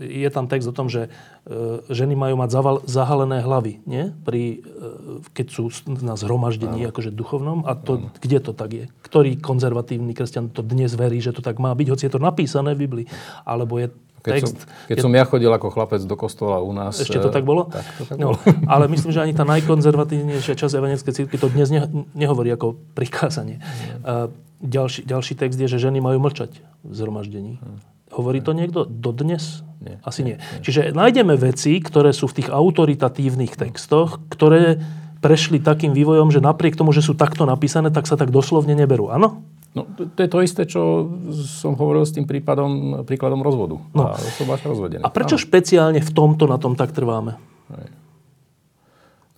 [0.00, 4.12] Je tam text o tom, že E, ženy majú mať zaval, zahalené hlavy, nie?
[4.28, 5.72] Pri, e, keď sú
[6.04, 7.64] na zhromaždení akože duchovnom.
[7.64, 8.84] A to, kde to tak je?
[9.00, 12.76] Ktorý konzervatívny kresťan to dnes verí, že to tak má byť, hoci je to napísané
[12.76, 13.06] v Biblii?
[13.48, 13.88] Alebo je
[14.20, 14.52] keď text...
[14.52, 17.00] Som, keď je, som ja chodil ako chlapec do kostola u nás...
[17.00, 17.72] Ešte to tak bolo?
[17.72, 18.38] Tak, to tak no, bolo.
[18.72, 23.58] ale myslím, že ani tá najkonzervatívnejšia časť evangelickej círky to dnes ne, nehovorí ako prikázanie.
[24.04, 24.28] Uh,
[24.60, 27.58] ďalší, ďalší text je, že ženy majú mlčať v zhromaždení.
[27.58, 27.80] Hmm.
[28.10, 29.62] Hovorí to niekto dodnes?
[29.80, 30.02] Nie.
[30.04, 30.36] Asi nie.
[30.36, 30.60] nie.
[30.66, 34.82] Čiže nájdeme veci, ktoré sú v tých autoritatívnych textoch, ktoré
[35.20, 39.12] prešli takým vývojom, že napriek tomu, že sú takto napísané, tak sa tak doslovne neberú.
[39.12, 39.44] Áno?
[39.70, 41.06] No, to je to isté, čo
[41.46, 43.78] som hovoril s tým prípadom, príkladom rozvodu.
[43.94, 44.10] No.
[44.10, 45.06] A osoba rozvedená.
[45.06, 45.44] A prečo Áno.
[45.46, 47.38] špeciálne v tomto na tom tak trváme?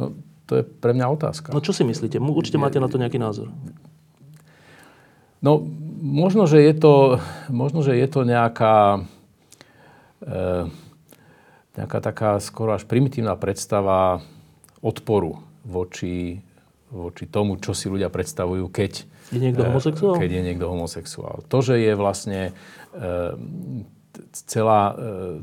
[0.00, 0.16] No,
[0.48, 1.52] to je pre mňa otázka.
[1.52, 2.16] No čo si myslíte?
[2.16, 3.52] Určite máte na to nejaký názor.
[5.44, 5.60] No,
[6.00, 7.20] možno, že je to,
[7.52, 9.04] možno, že je to nejaká
[10.22, 10.64] Eh,
[11.74, 14.22] nejaká taká skoro až primitívna predstava
[14.78, 16.38] odporu voči,
[16.94, 20.16] voči tomu, čo si ľudia predstavujú, keď je niekto eh, homosexuál.
[20.18, 21.46] Keď je niekto homosexuál.
[21.46, 22.50] To, že je vlastne
[22.96, 23.32] eh,
[24.32, 24.92] celá,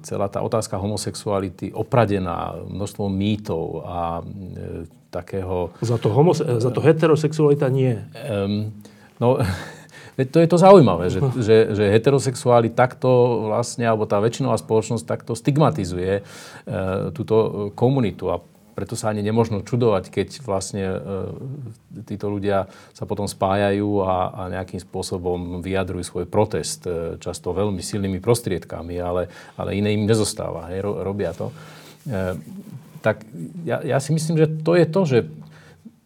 [0.05, 4.21] celá tá otázka homosexuality opradená množstvom mýtov a
[5.09, 5.73] takého...
[5.82, 7.97] Za to, homose- za to heterosexualita nie.
[8.30, 8.69] Um,
[9.17, 9.41] no,
[10.34, 13.09] to je to zaujímavé, že, že, že heterosexuáli takto
[13.47, 16.21] vlastne, alebo tá väčšinová spoločnosť takto stigmatizuje e,
[17.15, 18.27] túto komunitu.
[18.27, 18.43] A
[18.80, 20.97] preto sa ani nemožno čudovať, keď vlastne e,
[22.07, 27.84] títo ľudia sa potom spájajú a, a nejakým spôsobom vyjadrujú svoj protest, e, často veľmi
[27.84, 29.27] silnými prostriedkami, ale,
[29.59, 31.51] ale iné im nezostáva, hej, ro, robia to.
[32.07, 32.39] E,
[33.03, 33.27] tak
[33.67, 35.19] ja, ja si myslím, že to je to, že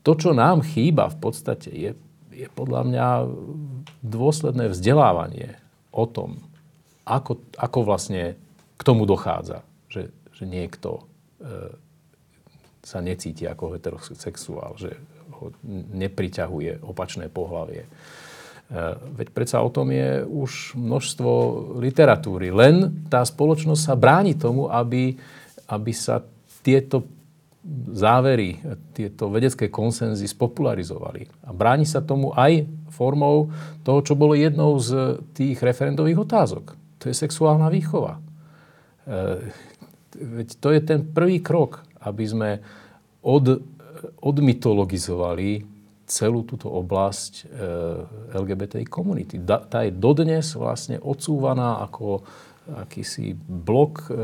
[0.02, 1.94] to, čo nám chýba v podstate, je,
[2.34, 3.08] je podľa mňa
[4.02, 5.62] dôsledné vzdelávanie
[5.94, 6.42] o tom,
[7.06, 8.34] ako, ako vlastne
[8.76, 9.62] k tomu dochádza,
[9.94, 11.06] že, že niekto
[11.38, 11.83] e,
[12.84, 14.92] sa necíti ako heterosexuál, že
[15.40, 15.56] ho
[15.96, 17.88] nepriťahuje opačné pohlavie.
[17.88, 17.90] E,
[19.16, 21.32] veď predsa o tom je už množstvo
[21.80, 22.52] literatúry.
[22.52, 25.16] Len tá spoločnosť sa bráni tomu, aby,
[25.72, 26.28] aby sa
[26.60, 27.08] tieto
[27.96, 28.60] závery,
[28.92, 31.48] tieto vedecké konsenzy spopularizovali.
[31.48, 33.48] A bráni sa tomu aj formou
[33.88, 36.76] toho, čo bolo jednou z tých referendových otázok.
[37.00, 38.20] To je sexuálna výchova.
[38.20, 39.52] E,
[40.20, 42.50] veď to je ten prvý krok aby sme
[43.24, 43.64] od,
[44.20, 45.74] odmytologizovali
[46.04, 47.44] celú túto oblasť e,
[48.36, 49.40] LGBTI komunity.
[49.40, 52.28] Da, tá je dodnes vlastne odsúvaná ako
[52.64, 54.16] akýsi blok e,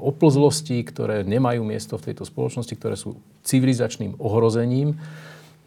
[0.00, 4.96] oplzlostí, ktoré nemajú miesto v tejto spoločnosti, ktoré sú civilizačným ohrozením.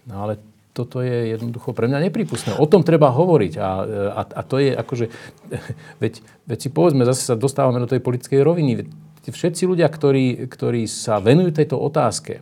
[0.06, 0.42] No ale
[0.72, 2.56] toto je jednoducho pre mňa nepripustné.
[2.58, 3.54] O tom treba hovoriť.
[3.60, 3.70] A,
[4.18, 5.06] a, a to je akože...
[6.02, 8.88] Veď, veď si povedzme, zase sa dostávame do tej politickej roviny
[9.30, 12.42] všetci ľudia, ktorí, ktorí sa venujú tejto otázke,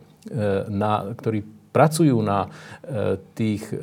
[0.72, 2.48] na, ktorí pracujú na e,
[3.36, 3.76] tých e,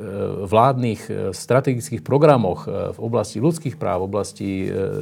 [0.50, 4.50] vládnych strategických programoch v oblasti ľudských práv, v oblasti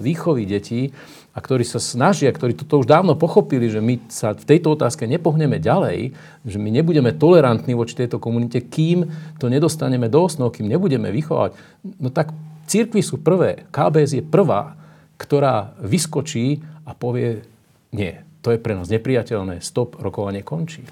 [0.04, 0.92] výchovy detí
[1.32, 5.08] a ktorí sa snažia, ktorí toto už dávno pochopili, že my sa v tejto otázke
[5.08, 6.12] nepohneme ďalej,
[6.44, 9.08] že my nebudeme tolerantní voči tejto komunite, kým
[9.40, 11.56] to nedostaneme do osnov, kým nebudeme vychovať,
[12.00, 12.36] no tak
[12.68, 14.76] církvy sú prvé, KBS je prvá,
[15.16, 17.55] ktorá vyskočí a povie,
[17.96, 20.84] nie, to je pre nás nepriateľné, stop, rokovanie končí.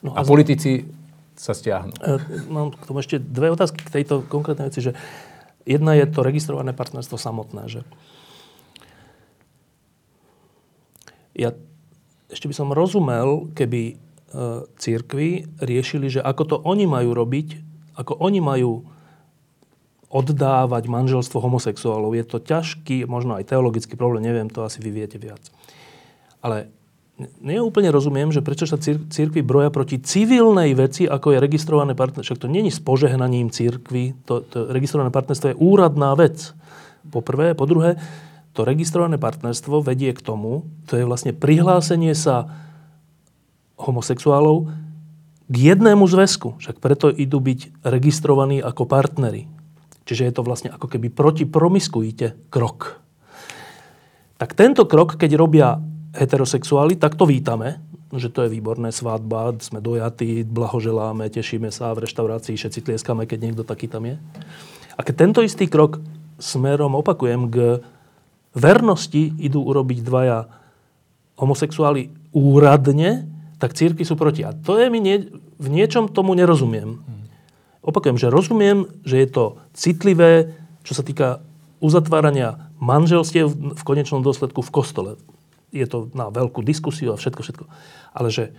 [0.00, 0.88] No a, a politici
[1.36, 1.92] sa stiahnu.
[2.00, 2.16] E,
[2.48, 4.96] mám k tomu ešte dve otázky k tejto konkrétnej veci, že
[5.68, 7.80] jedna je to registrované partnerstvo samotné, že
[11.34, 11.52] ja
[12.30, 13.94] ešte by som rozumel, keby e,
[14.78, 17.48] církvy riešili, že ako to oni majú robiť,
[17.98, 18.86] ako oni majú
[20.14, 22.14] oddávať manželstvo homosexuálov.
[22.14, 25.42] Je to ťažký, možno aj teologický problém, neviem, to asi vy viete viac.
[26.44, 26.68] Ale
[27.40, 32.36] neúplne rozumiem, že prečo sa cír- církvy broja proti civilnej veci, ako je registrované partnerstvo.
[32.36, 34.12] Však to není s požehnaním církvy.
[34.28, 36.52] To, to registrované partnerstvo je úradná vec.
[37.08, 37.56] Po prvé.
[37.56, 37.96] Po druhé,
[38.52, 42.52] to registrované partnerstvo vedie k tomu, to je vlastne prihlásenie sa
[43.80, 44.70] homosexuálov
[45.50, 46.56] k jednému zväzku.
[46.60, 49.50] Však preto idú byť registrovaní ako partnery.
[50.04, 53.00] Čiže je to vlastne ako keby proti promiskuite krok.
[54.36, 55.80] Tak tento krok, keď robia
[56.14, 57.82] heterosexuáli, tak to vítame,
[58.14, 63.38] že to je výborné, svadba, sme dojatí, blahoželáme, tešíme sa, v reštaurácii všetci tlieskame, keď
[63.42, 64.16] niekto taký tam je.
[64.94, 65.98] A keď tento istý krok
[66.38, 67.82] smerom, opakujem, k
[68.54, 70.46] vernosti idú urobiť dvaja
[71.34, 73.26] homosexuáli úradne,
[73.58, 74.46] tak círky sú proti.
[74.46, 75.26] A to je mi nie,
[75.58, 77.02] v niečom tomu nerozumiem.
[77.82, 79.44] Opakujem, že rozumiem, že je to
[79.74, 80.54] citlivé,
[80.86, 81.42] čo sa týka
[81.82, 85.10] uzatvárania manželstiev v konečnom dôsledku v kostole
[85.74, 87.64] je to na veľkú diskusiu a všetko, všetko.
[88.14, 88.54] Ale že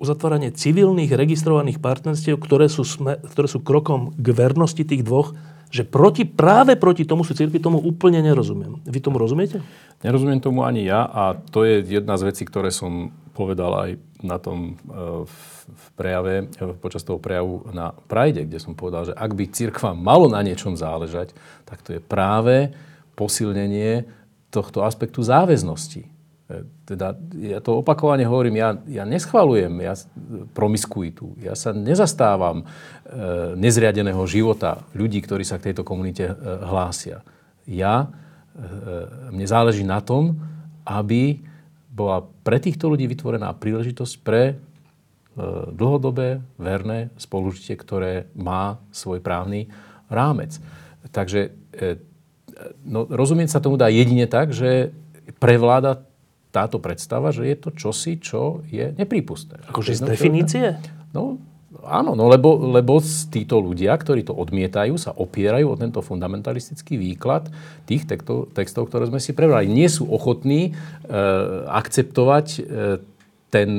[0.00, 5.36] uzatváranie civilných registrovaných partnerstiev, ktoré sú, sme, ktoré sú krokom k vernosti tých dvoch,
[5.72, 8.82] že proti, práve proti tomu sú církvy, tomu úplne nerozumiem.
[8.84, 9.64] Vy tomu rozumiete?
[10.04, 13.90] Nerozumiem tomu ani ja a to je jedna z vecí, ktoré som povedal aj
[14.20, 15.24] na tom e,
[15.72, 19.96] v prejave, e, počas toho prejavu na Prajde, kde som povedal, že ak by církva
[19.96, 21.32] malo na niečom záležať,
[21.64, 22.76] tak to je práve
[23.16, 24.04] posilnenie
[24.52, 26.04] tohto aspektu záväznosti.
[26.04, 26.10] E,
[26.84, 29.96] teda ja to opakovane hovorím, ja, ja neschvalujem ja,
[30.52, 31.40] promiskuitu.
[31.40, 32.64] Ja sa nezastávam e,
[33.56, 36.34] nezriadeného života ľudí, ktorí sa k tejto komunite e,
[36.68, 37.24] hlásia.
[37.64, 38.12] Ja,
[38.52, 38.68] e,
[39.32, 40.36] mne záleží na tom,
[40.84, 41.40] aby
[41.92, 44.54] bola pre týchto ľudí vytvorená príležitosť pre e,
[45.72, 49.68] dlhodobé, verné spolužitie, ktoré má svoj právny
[50.08, 50.56] rámec.
[51.12, 52.00] Takže e,
[52.84, 54.94] no, rozumieť sa tomu dá jedine tak, že
[55.38, 56.04] prevláda
[56.52, 59.64] táto predstava, že je to čosi, čo je neprípustné.
[59.72, 60.66] Akože z definície?
[61.16, 61.40] No,
[61.82, 67.50] Áno, no lebo, lebo títo ľudia, ktorí to odmietajú, sa opierajú o tento fundamentalistický výklad
[67.90, 69.66] tých textov, textov ktoré sme si prebrali.
[69.66, 70.72] Nie sú ochotní e,
[71.66, 72.60] akceptovať e,
[73.50, 73.70] ten,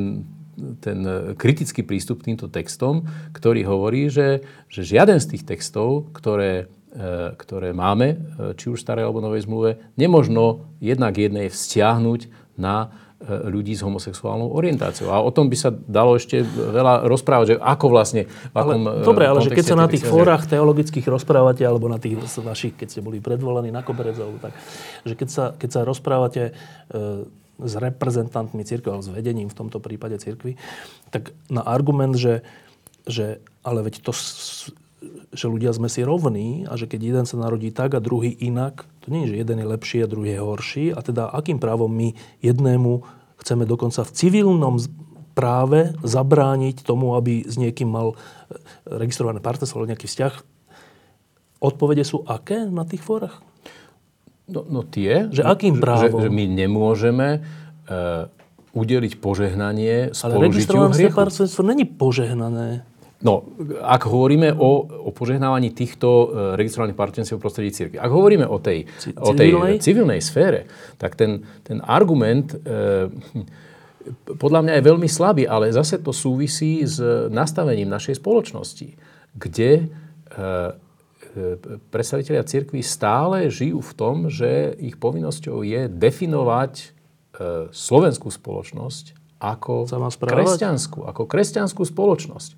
[0.84, 1.00] ten
[1.40, 6.83] kritický prístup k týmto textom, ktorý hovorí, že, že žiaden z tých textov, ktoré, e,
[7.38, 8.18] ktoré máme, e,
[8.54, 13.80] či už v starej alebo novej zmluve, nemožno jednak jednej vzťahnuť na E, ľudí s
[13.80, 15.08] homosexuálnou orientáciou.
[15.08, 18.28] A o tom by sa dalo ešte veľa rozprávať, že ako vlastne...
[18.28, 22.04] V akom ale, dobre, ale že keď sa na tých fórach teologických rozprávate, alebo na
[22.04, 24.52] tých vašich, keď ste boli predvolení na koberec, tak,
[25.08, 26.54] že keď sa, keď sa rozprávate e,
[27.64, 30.60] s reprezentantmi církvy, alebo s vedením v tomto prípade církvy,
[31.08, 32.44] tak na argument, že,
[33.08, 34.12] že ale veď to
[35.34, 38.86] že ľudia sme si rovní a že keď jeden sa narodí tak a druhý inak,
[39.04, 40.86] to nie je, že jeden je lepší a druhý je horší.
[40.94, 43.04] A teda akým právom my jednému
[43.42, 44.80] chceme dokonca v civilnom
[45.34, 48.16] práve zabrániť tomu, aby s niekým mal e,
[48.86, 50.34] registrované partnerstvo alebo nejaký vzťah.
[51.58, 53.42] Odpovede sú aké na tých fórach?
[54.46, 56.20] No, no tie, že akým právom?
[56.20, 58.28] Že, že my nemôžeme uh,
[58.76, 62.84] udeliť požehnanie Ale registrované partnerstvo není požehnané.
[63.24, 63.48] No,
[63.80, 66.28] ak hovoríme o, o požehnávaní týchto uh,
[66.60, 68.84] registrovaných partnerstiev prostredí cirkvi, ak hovoríme o tej,
[69.16, 70.68] o tej civilnej sfére,
[71.00, 73.08] tak ten, ten argument uh,
[74.36, 77.00] podľa mňa je veľmi slabý, ale zase to súvisí s
[77.32, 79.00] nastavením našej spoločnosti,
[79.40, 80.76] kde uh,
[81.90, 86.94] predstavitelia cirkvi stále žijú v tom, že ich povinnosťou je definovať
[87.74, 89.90] slovenskú spoločnosť ako
[90.24, 92.52] kresťanskú, ako kresťanskú spoločnosť.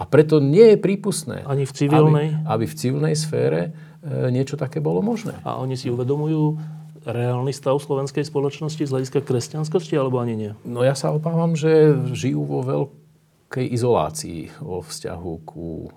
[0.00, 2.40] A preto nie je prípustné, Ani v civilnej?
[2.48, 3.60] Aby, aby v civilnej sfére
[4.00, 5.36] e, niečo také bolo možné.
[5.44, 6.56] A oni si uvedomujú
[7.04, 10.50] reálny stav slovenskej spoločnosti z hľadiska kresťanskosti, alebo ani nie?
[10.64, 15.88] No ja sa obávam, že žijú vo veľkej izolácii vo vzťahu ku e,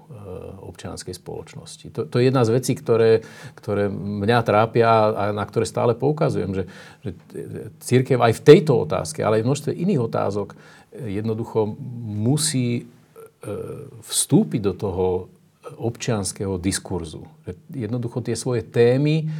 [0.68, 1.88] občianskej spoločnosti.
[1.95, 3.24] To, to je jedna z vecí, ktoré,
[3.56, 6.64] ktoré mňa trápia a na ktoré stále poukazujem, že,
[7.08, 7.10] že
[7.80, 10.60] církev aj v tejto otázke, ale aj v množstve iných otázok
[10.93, 11.74] jednoducho
[12.04, 12.86] musí
[14.04, 15.06] vstúpiť do toho
[15.78, 17.24] občianského diskurzu.
[17.72, 19.32] Jednoducho tie svoje témy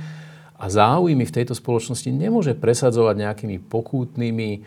[0.56, 4.60] a záujmy v tejto spoločnosti nemôže presadzovať nejakými pokútnymi e,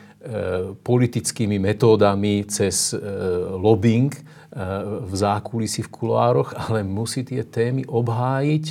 [0.76, 3.00] politickými metódami cez e,
[3.56, 4.20] lobbying e,
[5.08, 8.64] v zákulisí v kuloároch, ale musí tie témy obhájiť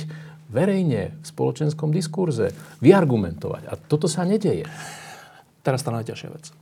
[0.46, 3.62] verejne v spoločenskom diskurze, vyargumentovať.
[3.66, 4.70] A toto sa nedeje.
[5.66, 6.54] Teraz tá najťažšia vec, e,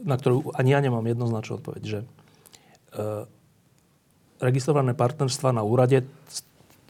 [0.00, 2.21] na ktorú ani ja nemám jednoznačnú odpoveď, že E,
[4.42, 6.02] registrované partnerstva na úrade,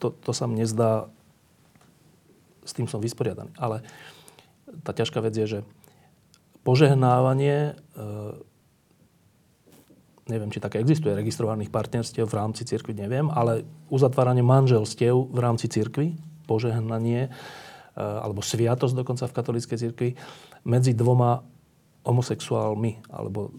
[0.01, 1.07] to, to sa mne zdá,
[2.65, 3.53] s tým som vysporiadaný.
[3.61, 3.85] Ale
[4.83, 5.61] tá ťažká vec je, že
[6.65, 8.03] požehnávanie, e,
[10.33, 15.69] neviem, či také existuje, registrovaných partnerstiev v rámci cirkvi, neviem, ale uzatváranie manželstiev v rámci
[15.69, 16.17] cirkvi,
[16.49, 17.31] požehnanie, e,
[18.01, 20.11] alebo sviatosť dokonca v katolíckej cirkvi,
[20.65, 21.45] medzi dvoma
[22.03, 23.55] homosexuálmi alebo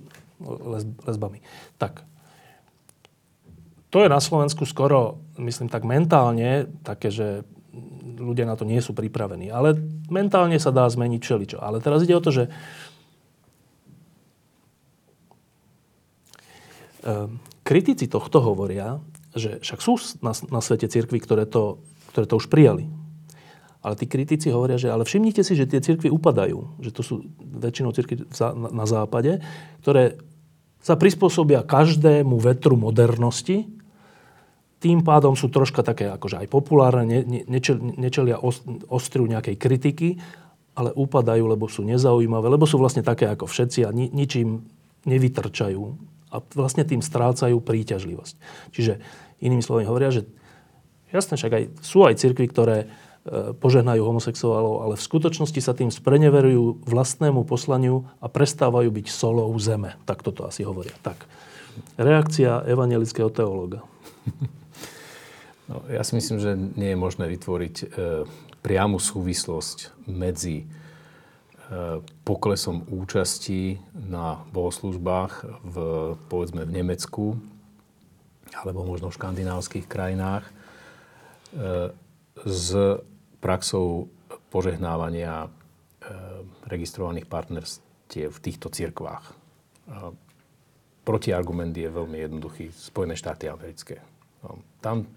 [1.08, 1.40] lesbami.
[1.80, 2.04] Tak,
[3.94, 7.46] to je na Slovensku skoro, myslím tak mentálne, také, že
[8.18, 9.54] ľudia na to nie sú pripravení.
[9.54, 9.78] Ale
[10.10, 11.58] mentálne sa dá zmeniť všeličo.
[11.62, 12.44] Ale teraz ide o to, že
[17.06, 18.98] ehm, kritici tohto hovoria,
[19.38, 21.78] že však sú na, svete cirkvy, ktoré to,
[22.10, 22.90] ktoré to už prijali.
[23.86, 26.82] Ale tí kritici hovoria, že ale všimnite si, že tie cirkvy upadajú.
[26.82, 28.26] Že to sú väčšinou cirkvy
[28.74, 29.38] na západe,
[29.86, 30.18] ktoré
[30.82, 33.83] sa prispôsobia každému vetru modernosti
[34.84, 38.36] tým pádom sú troška také akože aj populárne, ne, ne, nečel, nečelia
[38.92, 40.20] ostriu nejakej kritiky,
[40.76, 44.68] ale upadajú, lebo sú nezaujímavé, lebo sú vlastne také ako všetci a ni, ničím
[45.08, 45.82] nevytrčajú
[46.34, 48.36] a vlastne tým strácajú príťažlivosť.
[48.76, 49.00] Čiže
[49.40, 50.28] inými slovami hovoria, že
[51.16, 52.88] jasne, však aj, sú aj cirkvy, ktoré e,
[53.54, 59.96] požehnajú homosexuálov, ale v skutočnosti sa tým spreneverujú vlastnému poslaniu a prestávajú byť solou zeme.
[60.10, 60.98] Tak toto asi hovoria.
[61.06, 61.24] Tak.
[62.02, 63.86] Reakcia evangelického teológa.
[65.72, 67.86] No, ja si myslím, že nie je možné vytvoriť e,
[68.60, 70.66] priamu súvislosť medzi e,
[72.28, 75.76] poklesom účasti na bohoslužbách v,
[76.28, 77.40] povedzme, v Nemecku
[78.62, 80.52] alebo možno v škandinávskych krajinách e,
[82.44, 82.70] s
[83.40, 84.12] praxou
[84.54, 85.50] požehnávania e,
[86.70, 89.26] registrovaných partnerstiev v týchto cirkvách.
[89.26, 89.34] E,
[91.08, 92.70] protiargument je veľmi jednoduchý.
[92.76, 94.04] Spojené štáty americké.
[94.46, 95.08] No, tam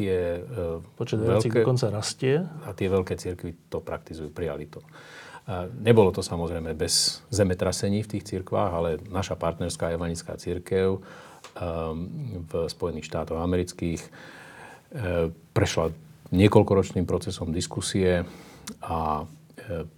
[0.00, 2.40] tie e, Počet veľké, dokonca rastie.
[2.64, 4.80] A tie veľké cirkvy to praktizujú, prijali to.
[5.50, 11.02] A nebolo to samozrejme bez zemetrasení v tých cirkvách, ale naša partnerská evanická církev
[12.46, 13.98] v Spojených štátoch amerických.
[15.50, 15.90] Prešla
[16.30, 18.22] niekoľkoročným procesom diskusie
[18.84, 19.26] a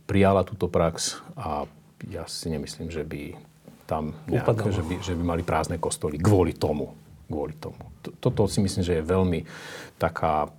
[0.08, 1.68] prijala túto prax a
[2.08, 3.36] ja si nemyslím, že by
[3.84, 6.96] tam nejak, že by, že by mali prázdne kostoly kvôli tomu.
[7.32, 7.80] Kvôli tomu.
[8.20, 9.48] Toto si myslím, že je veľmi
[9.96, 10.52] taká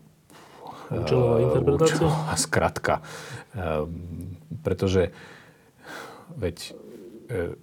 [0.89, 1.95] Účelová interpretácia?
[2.01, 2.95] Účelová skratka.
[4.65, 5.13] Pretože
[6.33, 6.57] veď
[7.29, 7.55] e,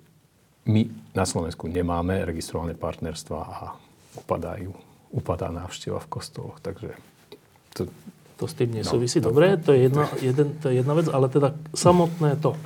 [0.70, 0.80] my
[1.14, 3.58] na Slovensku nemáme registrované partnerstva a
[4.18, 4.70] upadajú,
[5.14, 6.58] upadá návšteva v kostoloch.
[6.62, 6.94] Takže
[7.74, 7.90] to,
[8.38, 9.18] to s tým nesúvisí.
[9.22, 12.54] No, Dobre, to je, jedna, jeden, to je jedna vec, ale teda samotné to.
[12.54, 12.58] E,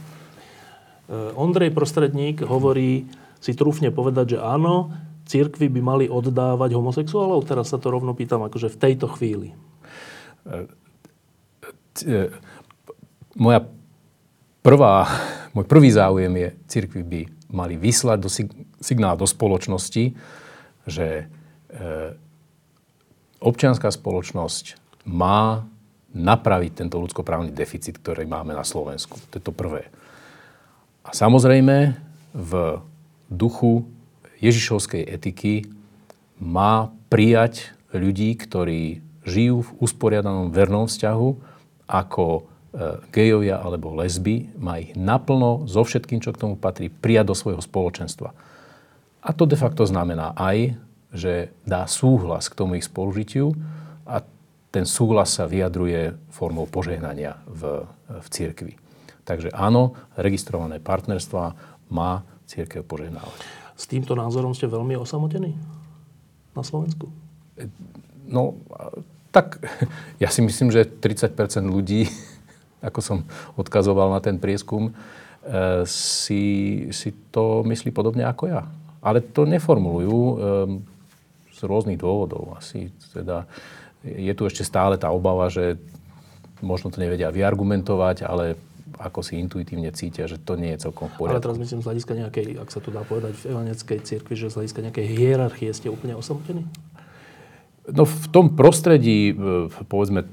[1.36, 3.08] Ondrej Prostredník hovorí,
[3.44, 7.48] si trúfne povedať, že áno, církvy by mali oddávať homosexuálov?
[7.48, 9.56] Teraz sa to rovno pýtam, akože v tejto chvíli.
[12.04, 12.28] E,
[13.38, 13.60] moja
[14.60, 15.08] prvá,
[15.56, 17.20] môj prvý záujem je, církvy by
[17.54, 18.30] mali vyslať do
[18.82, 20.12] signál do spoločnosti,
[20.84, 21.24] že e,
[23.40, 25.64] občianská spoločnosť má
[26.14, 29.18] napraviť tento ľudskoprávny deficit, ktorý máme na Slovensku.
[29.30, 29.90] To je to prvé.
[31.04, 31.98] A samozrejme,
[32.34, 32.52] v
[33.28, 33.86] duchu
[34.44, 35.64] Ježišovskej etiky
[36.36, 41.28] má prijať ľudí, ktorí žijú v usporiadanom vernom vzťahu
[41.88, 42.42] ako e,
[43.08, 47.62] gejovia alebo lesby, má ich naplno so všetkým, čo k tomu patrí, prijať do svojho
[47.64, 48.36] spoločenstva.
[49.24, 50.76] A to de facto znamená aj,
[51.14, 53.56] že dá súhlas k tomu ich spolužitiu
[54.04, 54.20] a
[54.68, 58.74] ten súhlas sa vyjadruje formou požehnania v, v cirkvi.
[59.24, 61.56] Takže áno, registrované partnerstva
[61.88, 63.63] má církev požehnávať.
[63.74, 65.54] S týmto názorom ste veľmi osamotení
[66.54, 67.10] na Slovensku?
[68.24, 68.58] No,
[69.34, 69.58] tak
[70.22, 71.34] ja si myslím, že 30%
[71.66, 72.06] ľudí,
[72.86, 73.18] ako som
[73.58, 76.42] odkazoval na ten prieskum, eh, si,
[76.94, 78.62] si to myslí podobne ako ja.
[79.04, 80.36] Ale to neformulujú eh,
[81.50, 82.54] z rôznych dôvodov.
[82.58, 83.46] Asi teda
[84.04, 85.80] je tu ešte stále tá obava, že
[86.60, 88.54] možno to nevedia vyargumentovať, ale
[88.98, 91.36] ako si intuitívne cítia, že to nie je celkom v poriadku.
[91.38, 94.50] Ale teraz myslím z hľadiska nejakej, ak sa to dá povedať, v evangelickej cirkvi, že
[94.50, 96.64] z hľadiska nejakej hierarchie ste úplne osamotení?
[97.90, 100.24] No v tom prostredí, e, povedzme,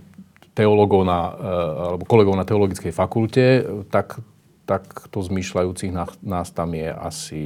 [0.55, 1.53] teológov na, e,
[1.95, 3.45] alebo kolegov na teologickej fakulte,
[3.91, 4.24] tak,
[4.64, 7.41] tak to zmýšľajúcich nás, nás tam je asi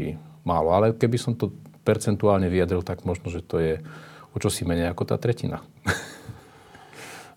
[0.45, 0.73] málo.
[0.73, 1.49] Ale keby som to
[1.85, 3.73] percentuálne vyjadril, tak možno, že to je
[4.33, 5.61] o čosi menej ako tá tretina.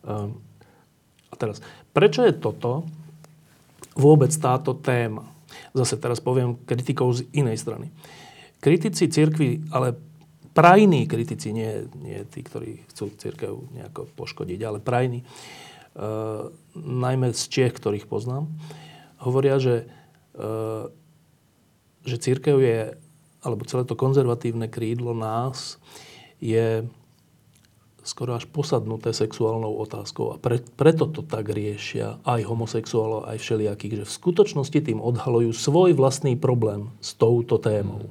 [0.03, 0.41] Um,
[1.33, 1.61] a teraz,
[1.93, 2.89] prečo je toto
[3.99, 5.26] vôbec táto téma.
[5.74, 7.90] Zase teraz poviem kritikov z inej strany.
[8.62, 9.99] Kritici cirkvi, ale
[10.55, 17.42] prajní kritici, nie, nie tí, ktorí chcú církev nejako poškodiť, ale prajní, uh, najmä z
[17.46, 18.51] Čech, ktorých poznám,
[19.22, 19.86] hovoria, že,
[20.34, 20.90] uh,
[22.03, 22.78] že církev je,
[23.42, 25.78] alebo celé to konzervatívne krídlo nás
[26.42, 26.86] je
[28.09, 30.32] skoro až posadnuté sexuálnou otázkou.
[30.32, 35.52] A pre, preto to tak riešia aj homosexuálov, aj všelijakých, že v skutočnosti tým odhalujú
[35.52, 38.09] svoj vlastný problém s touto témou.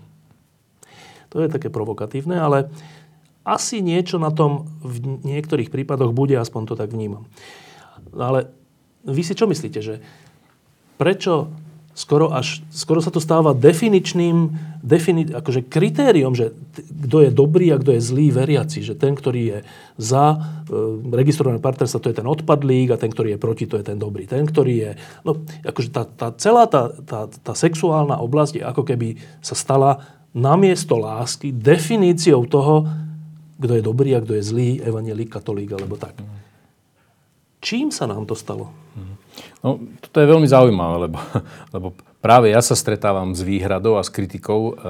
[1.33, 2.69] To je také provokatívne, ale
[3.41, 7.25] asi niečo na tom v niektorých prípadoch bude, aspoň to tak vnímam.
[8.13, 8.53] Ale
[9.01, 9.97] vy si čo myslíte, že
[11.01, 11.49] prečo
[11.97, 14.53] skoro, až, skoro sa to stáva definičným,
[14.85, 18.85] defini, akože kritériom, že kto je dobrý a kto je zlý veriaci.
[18.85, 19.59] Že ten, ktorý je
[19.97, 20.37] za e,
[21.09, 24.29] registrované partnerstvo, to je ten odpadlík a ten, ktorý je proti, to je ten dobrý.
[24.29, 24.91] Ten, ktorý je...
[25.25, 30.05] No, akože tá, tá celá tá, tá, tá sexuálna oblasť je ako keby sa stala
[30.37, 32.85] namiesto lásky definíciou toho,
[33.57, 36.13] kto je dobrý a kto je zlý, evangelík, katolík alebo tak.
[37.57, 38.69] Čím sa nám to stalo?
[39.61, 41.19] No, toto je veľmi zaujímavé, lebo,
[41.75, 41.87] lebo
[42.21, 44.83] práve ja sa stretávam s výhradou a s kritikou e,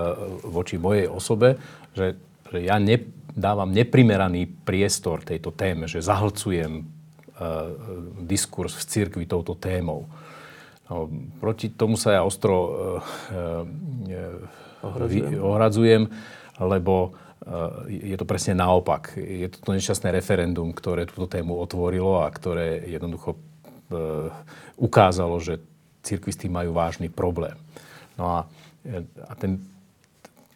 [0.47, 1.59] voči mojej osobe,
[1.93, 2.17] že,
[2.51, 2.99] že ja ne,
[3.37, 6.83] dávam neprimeraný priestor tejto téme, že zahlcujem e,
[8.25, 10.09] diskurs v cirkvi touto témou.
[10.87, 11.11] No,
[11.43, 12.71] proti tomu sa ja ostro e,
[14.07, 14.21] e,
[14.81, 15.31] ohradzujem.
[15.43, 16.03] ohradzujem,
[16.63, 17.11] lebo
[17.93, 19.19] e, je to presne naopak.
[19.19, 23.35] Je to to nešťastné referendum, ktoré túto tému otvorilo a ktoré jednoducho
[24.75, 25.63] ukázalo, že
[26.03, 27.55] cirkvi s tým majú vážny problém.
[28.19, 28.39] No a,
[29.27, 29.59] a ten,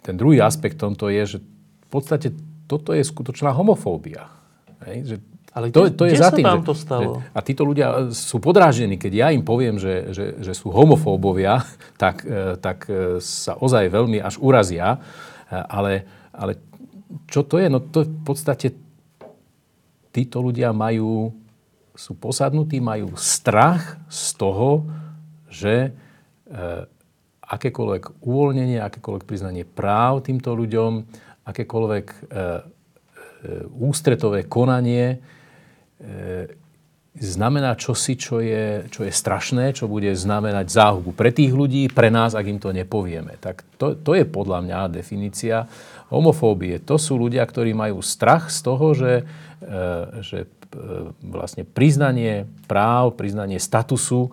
[0.04, 2.32] ten druhý aspekt tomto je, že v podstate
[2.66, 4.32] toto je skutočná homofóbia.
[4.88, 4.98] Hej?
[5.04, 5.16] Že
[5.52, 7.20] ale to, to je za tým, vám to stalo?
[7.20, 11.68] Že, a títo ľudia sú podráždení, keď ja im poviem, že, že, že sú homofóbovia,
[12.02, 15.04] tak, e, tak e, sa ozaj veľmi až urazia.
[15.52, 16.56] Ale, ale
[17.28, 17.68] čo to je?
[17.68, 18.72] No to v podstate
[20.16, 21.36] títo ľudia majú
[21.96, 24.88] sú posadnutí, majú strach z toho,
[25.52, 25.90] že e,
[27.44, 31.04] akékoľvek uvoľnenie, akékoľvek priznanie práv týmto ľuďom
[31.44, 32.44] akékoľvek e, e,
[33.76, 35.20] ústretové konanie
[37.14, 42.10] znamená čosi, čo je, čo je strašné, čo bude znamenať záhubu pre tých ľudí, pre
[42.10, 43.38] nás, ak im to nepovieme.
[43.38, 45.70] Tak to, to je podľa mňa definícia
[46.10, 46.82] homofóbie.
[46.90, 49.14] To sú ľudia, ktorí majú strach z toho, že,
[50.26, 50.50] že
[51.22, 54.32] vlastne priznanie práv, priznanie statusu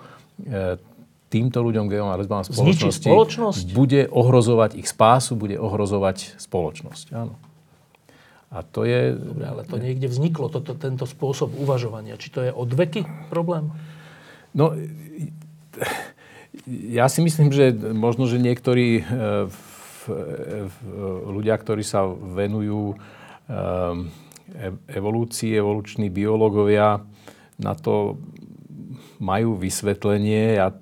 [1.28, 3.66] týmto ľuďom, geom a lesbám spoločnosti spoločnosť?
[3.77, 7.06] bude ohrozovať ich spásu, bude ohrozovať spoločnosť.
[7.12, 7.36] Áno.
[8.48, 9.12] A to je...
[9.12, 12.16] Dobre, ale to niekde vzniklo, toto, tento spôsob uvažovania.
[12.16, 13.69] Či to je od veky problém?
[14.56, 14.73] No,
[16.65, 19.43] ja si myslím, že možno, že niektorí e,
[21.28, 22.97] ľudia, ktorí sa venujú e,
[24.89, 27.03] evolúcii, evoluční biológovia,
[27.59, 28.19] na to
[29.19, 30.59] majú vysvetlenie.
[30.59, 30.75] Ja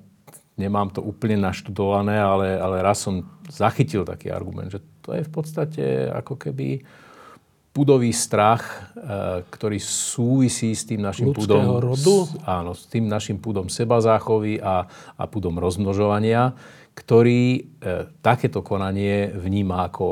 [0.56, 5.30] nemám to úplne naštudované, ale, ale raz som zachytil taký argument, že to je v
[5.30, 6.82] podstate ako keby
[7.76, 8.64] pudový strach,
[8.96, 11.92] e, ktorý súvisí s tým našim Ľudského pudom...
[11.92, 12.16] rodu?
[12.48, 16.56] Áno, s tým našim pudom sebazáchovy a, a pudom rozmnožovania,
[16.96, 17.60] ktorý e,
[18.24, 20.06] takéto konanie vníma ako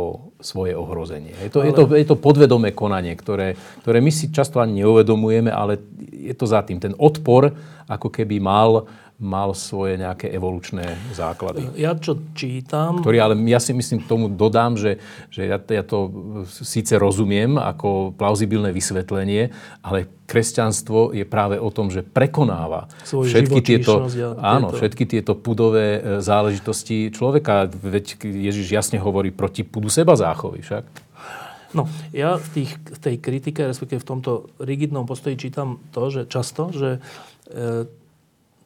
[0.44, 1.32] svoje ohrozenie.
[1.40, 1.68] Je to, ale...
[1.68, 5.80] je to, je to podvedomé konanie, ktoré, ktoré my si často ani neuvedomujeme, ale
[6.12, 6.76] je to za tým.
[6.76, 7.48] Ten odpor
[7.88, 8.84] ako keby mal
[9.22, 11.70] mal svoje nejaké evolučné základy.
[11.78, 12.98] Ja čo čítam...
[12.98, 14.98] Ktorý, ale ja si myslím, k tomu dodám, že,
[15.30, 16.10] že ja, ja to
[16.50, 19.54] síce rozumiem ako plauzibilné vysvetlenie,
[19.86, 24.10] ale kresťanstvo je práve o tom, že prekonáva Svoju všetky tieto,
[24.42, 27.70] áno, všetky tieto pudové e, záležitosti človeka.
[27.70, 30.84] Veď Ježiš jasne hovorí proti pudu seba záchovy však.
[31.74, 36.22] No, ja v, tých, v tej kritike, respektíve v tomto rigidnom postoji čítam to, že
[36.30, 37.02] často, že
[37.50, 37.86] e,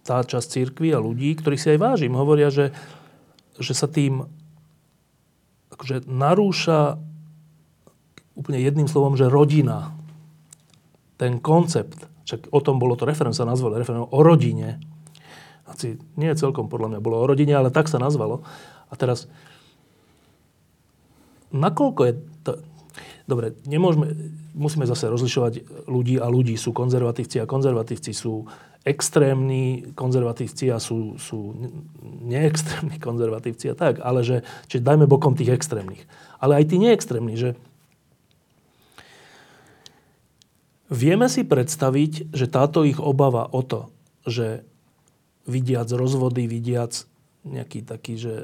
[0.08, 2.72] tá časť církvy a ľudí, ktorých si aj vážim, hovoria, že,
[3.60, 4.24] že sa tým
[5.76, 6.96] akože narúša
[8.32, 9.92] úplne jedným slovom, že rodina.
[11.20, 14.80] Ten koncept, však o tom bolo to referendum, sa nazvalo referendum o rodine.
[15.68, 18.40] Asi nie celkom podľa mňa bolo o rodine, ale tak sa nazvalo.
[18.88, 19.28] A teraz,
[21.52, 22.12] nakoľko je
[22.46, 22.52] to...
[23.28, 26.56] Dobre, nemôžeme, musíme zase rozlišovať ľudí a ľudí.
[26.56, 28.48] Sú konzervatívci a konzervatívci sú
[28.86, 31.54] extrémni konzervatívci a sú, sú
[32.24, 34.36] neextrémni konzervatívci a tak, ale že,
[34.70, 36.06] čiže dajme bokom tých extrémnych.
[36.38, 37.50] Ale aj tí neextrémni, že
[40.88, 43.90] vieme si predstaviť, že táto ich obava o to,
[44.24, 44.62] že
[45.48, 47.08] vidiac rozvody, vidiac
[47.44, 48.34] nejaký taký, že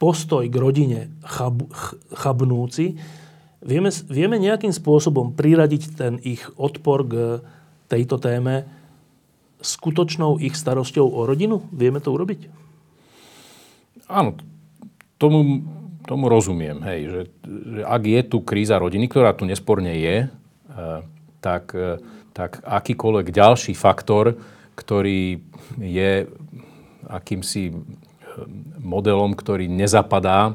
[0.00, 2.96] postoj k rodine chab, ch, chabnúci,
[3.60, 7.14] vieme, vieme nejakým spôsobom priradiť ten ich odpor k
[7.88, 8.68] tejto téme
[9.58, 11.66] skutočnou ich starosťou o rodinu?
[11.74, 12.46] Vieme to urobiť?
[14.08, 14.38] Áno,
[15.20, 15.66] tomu,
[16.06, 16.80] tomu rozumiem.
[16.86, 21.00] Hej, že, že ak je tu kríza rodiny, ktorá tu nesporne je, eh,
[21.42, 22.00] tak, eh,
[22.32, 24.38] tak akýkoľvek ďalší faktor,
[24.78, 25.42] ktorý
[25.76, 26.30] je
[27.10, 27.76] akýmsi eh,
[28.78, 30.54] modelom, ktorý nezapadá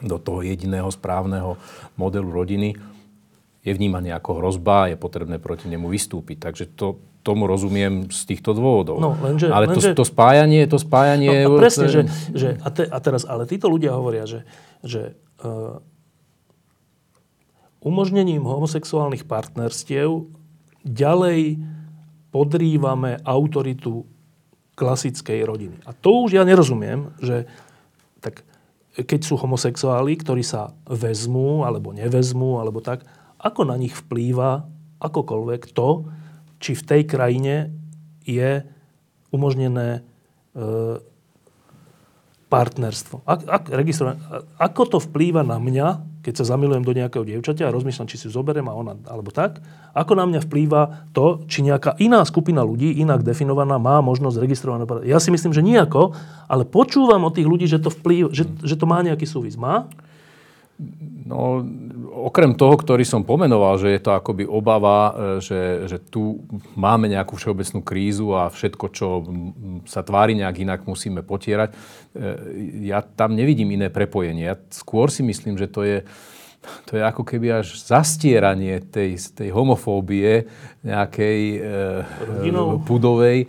[0.00, 1.60] do toho jediného správneho
[1.96, 2.76] modelu rodiny,
[3.60, 6.48] je vnímaný ako hrozba, je potrebné proti nemu vystúpiť.
[6.48, 8.96] Takže to, tomu rozumiem z týchto dôvodov.
[8.96, 11.44] No, lenže, ale lenže, to, to spájanie, to spájanie...
[11.44, 12.00] No, a presne, že,
[12.32, 14.48] že a, te, a teraz, ale títo ľudia hovoria, že,
[14.80, 15.12] že
[15.44, 15.76] uh,
[17.84, 20.24] umožnením homosexuálnych partnerstiev
[20.80, 21.60] ďalej
[22.32, 24.08] podrývame autoritu
[24.80, 25.76] klasickej rodiny.
[25.84, 27.44] A to už ja nerozumiem, že
[28.24, 28.48] tak
[28.96, 33.04] keď sú homosexuáli, ktorí sa vezmú, alebo nevezmú, alebo tak,
[33.40, 34.68] ako na nich vplýva
[35.00, 36.06] akokoľvek to,
[36.60, 37.72] či v tej krajine
[38.28, 38.62] je
[39.32, 40.04] umožnené
[40.52, 41.00] e,
[42.52, 43.24] partnerstvo.
[43.24, 43.64] Ak, ak,
[44.60, 48.28] ako to vplýva na mňa, keď sa zamilujem do nejakého dievčaťa a rozmýšľam, či si
[48.28, 49.64] ju zoberiem a ona, alebo tak,
[49.96, 54.84] ako na mňa vplýva to, či nejaká iná skupina ľudí, inak definovaná, má možnosť registrované
[55.08, 56.12] Ja si myslím, že nejako,
[56.44, 59.56] ale počúvam od tých ľudí, že to, vplýva, že, že to má nejaký súvis.
[59.56, 59.88] Má?
[61.30, 61.62] No,
[62.26, 66.42] okrem toho, ktorý som pomenoval, že je to akoby obava, e, že, že tu
[66.74, 69.22] máme nejakú všeobecnú krízu a všetko, čo
[69.86, 71.76] sa tvári nejak inak, musíme potierať, e,
[72.88, 74.42] ja tam nevidím iné prepojenie.
[74.48, 76.02] Ja skôr si myslím, že to je,
[76.88, 80.50] to je ako keby až zastieranie tej, tej homofóbie
[80.82, 81.58] nejakej e,
[82.84, 83.46] pudovej e,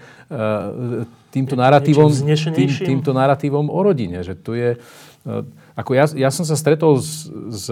[1.31, 2.11] týmto narratívom,
[2.55, 4.23] tým, týmto narratívom o rodine.
[4.23, 5.31] Že tu je, e,
[5.75, 7.65] ako ja, ja som sa stretol s, s,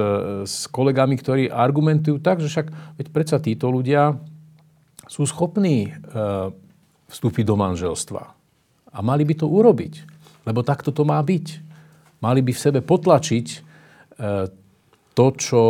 [0.47, 4.15] s kolegami, ktorí argumentujú tak, že však veď predsa títo ľudia
[5.09, 5.91] sú schopní e,
[7.09, 8.23] vstúpiť do manželstva.
[8.89, 10.05] A mali by to urobiť.
[10.47, 11.47] Lebo takto to má byť.
[12.23, 13.57] Mali by v sebe potlačiť e,
[15.17, 15.61] to, čo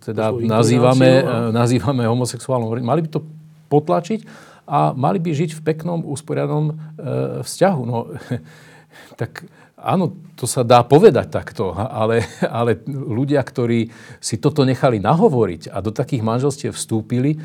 [0.00, 1.20] teda nazývame,
[1.52, 3.20] nazývame homosexuálnou mali by to
[3.68, 4.24] potlačiť
[4.64, 6.74] a mali by žiť v peknom, usporiadnom e,
[7.44, 7.80] vzťahu.
[7.84, 8.08] No,
[9.20, 9.44] tak
[9.84, 15.78] áno, to sa dá povedať takto, ale, ale ľudia, ktorí si toto nechali nahovoriť a
[15.84, 17.38] do takých manželstiev vstúpili,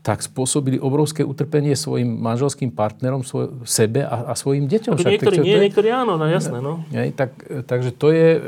[0.00, 4.96] tak spôsobili obrovské utrpenie svojim manželským partnerom, svoj, sebe a, a svojim deťom.
[4.96, 6.56] Však, niektorí tak, nie, je, niektorí áno, no jasné.
[6.64, 6.80] No.
[6.88, 7.36] Nie, tak,
[7.68, 8.40] takže to je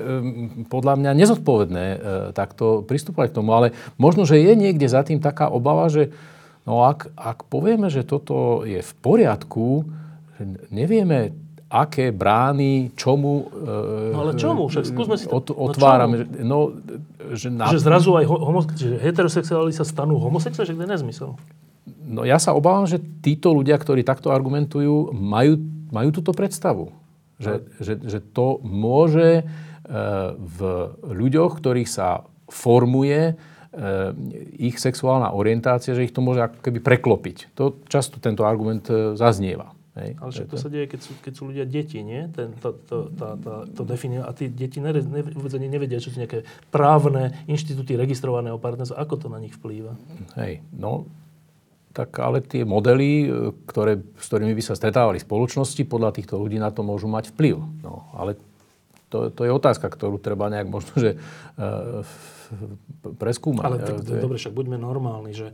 [0.72, 1.96] podľa mňa nezodpovedné e,
[2.32, 3.52] takto pristúpať k tomu.
[3.52, 6.08] Ale možno, že je niekde za tým taká obava, že
[6.64, 9.84] no ak, ak povieme, že toto je v poriadku,
[10.40, 10.42] že
[10.72, 11.36] nevieme
[11.72, 13.48] aké brány, čomu...
[14.12, 14.68] No ale čomu?
[14.68, 15.40] Však skúsme si to.
[15.40, 16.28] Ot, no otvárame.
[16.44, 16.76] No,
[17.32, 17.72] že, na...
[17.72, 21.30] že zrazu aj homo, že heterosexuáli sa stanú homosexuáli, že to je nezmysel.
[22.04, 25.56] No ja sa obávam, že títo ľudia, ktorí takto argumentujú, majú,
[25.88, 26.92] majú túto predstavu.
[27.40, 27.64] Že, no.
[27.80, 29.42] že, že to môže e,
[30.36, 30.58] v
[31.08, 33.34] ľuďoch, ktorých sa formuje e,
[34.60, 37.56] ich sexuálna orientácia, že ich to môže ako keby preklopiť.
[37.56, 39.71] To často tento argument e, zaznieva.
[39.92, 42.24] Hej, Ale však to sa deje, keď sú, keď sú ľudia deti, nie?
[42.32, 44.24] Ten, to, to, tá, tá, to definuje.
[44.24, 45.20] A tí deti nere, ne,
[45.68, 48.96] nevedia, čo sú nejaké právne inštitúty registrovaného partnerstva.
[48.96, 49.92] Ako to na nich vplýva?
[50.40, 51.04] Hej, no,
[51.92, 56.56] tak ale tie modely, e, ktoré, s ktorými by sa stretávali spoločnosti, podľa týchto ľudí
[56.56, 57.60] na to môžu mať vplyv.
[57.84, 58.40] No, ale
[59.12, 61.20] to, to je otázka, ktorú treba nejak možno, že
[61.60, 62.00] uh,
[63.20, 63.64] preskúmať.
[63.68, 64.24] Ale tak, je...
[64.24, 65.52] dobre, však buďme normálni, že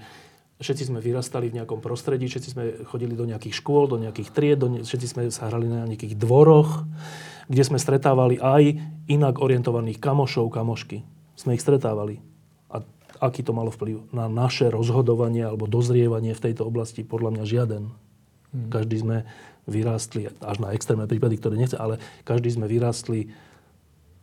[0.58, 4.58] Všetci sme vyrastali v nejakom prostredí, všetci sme chodili do nejakých škôl, do nejakých tried,
[4.58, 6.82] do ne- všetci sme sa hrali na nejakých dvoroch,
[7.46, 8.74] kde sme stretávali aj
[9.06, 11.06] inak orientovaných kamošov, kamošky.
[11.38, 12.18] Sme ich stretávali.
[12.74, 12.82] A
[13.22, 17.06] aký to malo vplyv na naše rozhodovanie alebo dozrievanie v tejto oblasti?
[17.06, 17.82] Podľa mňa žiaden.
[18.50, 18.68] Hmm.
[18.74, 19.16] Každý sme
[19.70, 23.30] vyrástli, až na extrémne prípady, ktoré nechce, ale každý sme vyrástli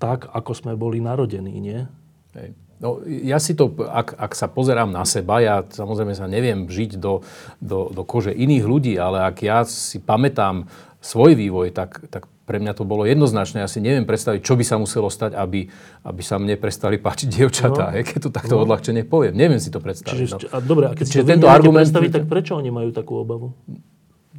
[0.04, 1.88] tak, ako sme boli narodení, nie?
[2.36, 2.52] Hej.
[2.86, 7.02] No, ja si to, ak, ak sa pozerám na seba, ja samozrejme sa neviem žiť
[7.02, 7.26] do,
[7.58, 10.70] do, do kože iných ľudí, ale ak ja si pamätám
[11.02, 13.66] svoj vývoj, tak, tak pre mňa to bolo jednoznačné.
[13.66, 15.66] Ja si neviem predstaviť, čo by sa muselo stať, aby,
[16.06, 18.06] aby sa mne prestali páčiť dievčatá, no.
[18.06, 18.70] keď to takto no.
[18.70, 19.34] odľahčene poviem.
[19.34, 20.20] Neviem si to predstaviť.
[20.22, 20.54] Čiže, no.
[20.54, 21.90] a dobre, a keď Čiže si to tento argument...
[21.90, 23.58] predstaviť, tak prečo oni majú takú obavu?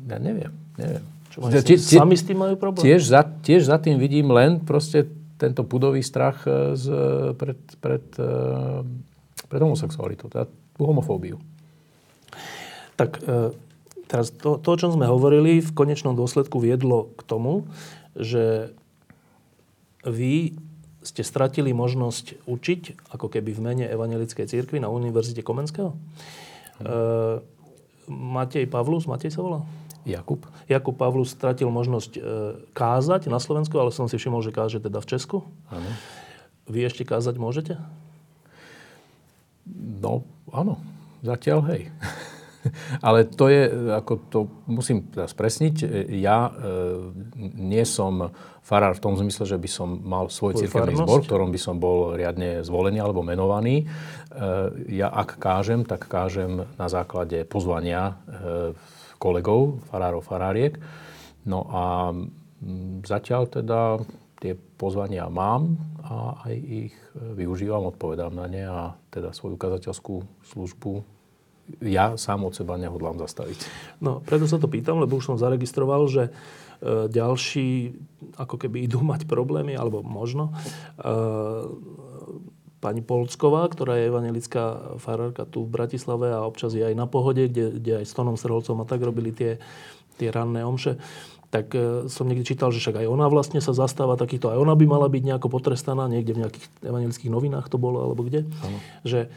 [0.07, 1.03] Ja neviem, neviem.
[1.35, 2.87] Čo, tie, sami s tým majú problém?
[2.87, 6.87] Tiež za, tiež za tým vidím len proste tento pudový strach e, z,
[7.37, 8.31] pred, pred, e,
[9.49, 10.49] pred homosexualitou, teda
[10.81, 11.41] homofóbiu.
[12.97, 13.53] Tak e,
[14.09, 17.69] teraz to, to, o čom sme hovorili, v konečnom dôsledku viedlo k tomu,
[18.17, 18.73] že
[20.07, 20.57] vy
[21.07, 25.93] ste stratili možnosť učiť, ako keby v mene Evangelickej církvy na Univerzite Komenského.
[25.93, 26.85] Hm.
[26.85, 26.95] E,
[28.07, 29.61] Matej Pavlus, Matej sa volá?
[30.07, 30.47] Jakub?
[30.71, 32.21] Jakub Pavlus stratil možnosť e,
[32.71, 35.43] kázať na Slovensku, ale som si všimol, že káže teda v Česku.
[35.67, 35.91] Áno.
[36.71, 37.75] Vy ešte kázať môžete?
[39.75, 40.23] No,
[40.55, 40.79] áno.
[41.27, 41.91] Zatiaľ hej.
[43.07, 44.39] ale to je, ako to
[44.71, 45.75] musím teda spresniť,
[46.15, 46.51] ja e,
[47.59, 48.31] nie som
[48.67, 52.19] farár v tom zmysle, že by som mal svoj cirkevný zbor, ktorom by som bol
[52.19, 53.83] riadne zvolený alebo menovaný.
[53.83, 53.85] E,
[54.91, 58.75] ja ak kážem, tak kážem na základe pozvania e,
[59.27, 60.79] kolegov, farárov, faráriek.
[61.51, 63.99] No a mm, zatiaľ teda
[64.39, 65.75] tie pozvania mám
[66.07, 66.95] a aj ich
[67.35, 71.17] využívam, odpovedám na ne a teda svoju kazateľskú službu
[71.83, 73.59] ja sám od seba nehodlám zastaviť.
[73.99, 77.99] No, preto sa to pýtam, lebo už som zaregistroval, že e, ďalší
[78.39, 80.55] ako keby idú mať problémy, alebo možno.
[80.55, 81.11] E,
[82.87, 87.51] pani Polcková, ktorá je evangelická farárka tu v Bratislave a občas je aj na pohode,
[87.51, 89.59] kde, kde aj s Tonom Srholcom a tak robili tie,
[90.23, 90.95] tie ranné omše,
[91.51, 94.79] tak e, som niekde čítal, že však aj ona vlastne sa zastáva takýchto, aj ona
[94.79, 98.79] by mala byť nejako potrestaná, niekde v nejakých evangelických novinách to bolo, alebo kde, ano.
[99.03, 99.35] že,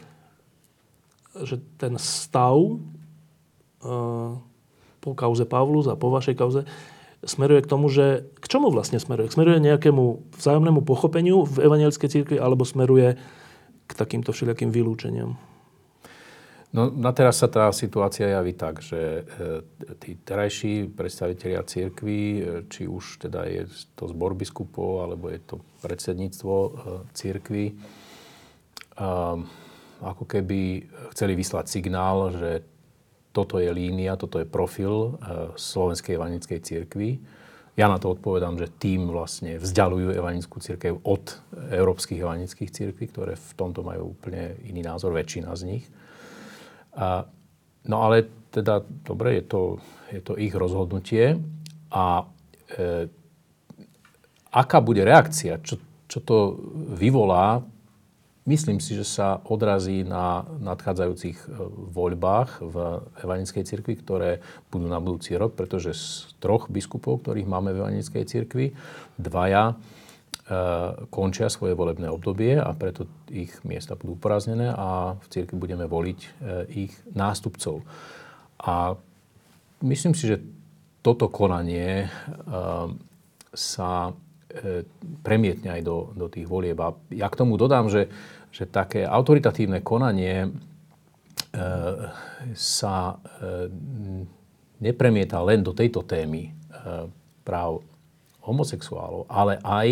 [1.42, 2.78] že ten stav e,
[5.02, 6.62] po kauze Pavlus a po vašej kauze
[7.26, 9.26] smeruje k tomu, že k čomu vlastne smeruje?
[9.34, 13.18] Smeruje nejakému vzájomnému pochopeniu v evangelickej církvi alebo smeruje
[13.90, 15.34] k takýmto všelijakým vylúčeniam?
[16.70, 22.40] No, na teraz sa tá situácia javí tak, že e, tí terajší predstavitelia církvy, e,
[22.70, 23.66] či už teda je
[23.98, 26.70] to zbor biskupov, alebo je to predsedníctvo e,
[27.14, 27.64] církvy,
[30.04, 30.84] ako keby
[31.16, 32.60] chceli vyslať signál, že
[33.32, 35.16] toto je línia, toto je profil
[35.56, 37.16] Slovenskej evanickej církvy
[37.78, 41.38] ja na to odpovedám, že tým vlastne vzdialujú evanickú církev od
[41.70, 45.84] európskych evanických církví, ktoré v tomto majú úplne iný názor, väčšina z nich.
[46.98, 47.24] A,
[47.86, 49.62] no ale teda, dobre, je to,
[50.10, 51.38] je to ich rozhodnutie
[51.94, 52.26] a
[52.74, 53.06] e,
[54.50, 55.78] aká bude reakcia, čo,
[56.10, 56.58] čo to
[56.98, 57.62] vyvolá,
[58.46, 61.46] myslím si, že sa odrazí na nadchádzajúcich e,
[61.92, 62.76] voľbách v
[63.24, 64.30] Evanickej cirkvi, ktoré
[64.72, 66.04] budú na budúci rok, pretože z
[66.40, 68.72] troch biskupov, ktorých máme v Evanickej cirkvi,
[69.20, 69.76] dvaja
[71.14, 76.20] končia svoje volebné obdobie a preto ich miesta budú poraznené a v cirkvi budeme voliť
[76.74, 77.86] ich nástupcov.
[78.58, 78.98] A
[79.86, 80.42] myslím si, že
[81.06, 82.10] toto konanie
[83.54, 84.29] sa E,
[85.22, 86.78] premietne aj do, do tých volieb.
[86.82, 88.10] A ja k tomu dodám, že,
[88.50, 90.48] že také autoritatívne konanie e,
[92.56, 93.70] sa e,
[94.80, 96.52] nepremieta len do tejto témy e,
[97.44, 97.84] práv
[98.42, 99.88] homosexuálov, ale aj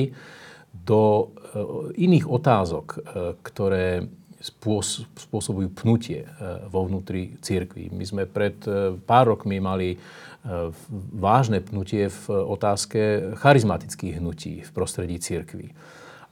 [0.73, 1.27] do e,
[2.09, 2.99] iných otázok, e,
[3.45, 4.09] ktoré
[4.39, 6.29] spôsobujú pnutie e,
[6.71, 7.91] vo vnútri církvy.
[7.91, 9.99] My sme pred e, pár rokmi mali
[11.13, 15.75] vážne pnutie v otázke charizmatických hnutí v prostredí církvy.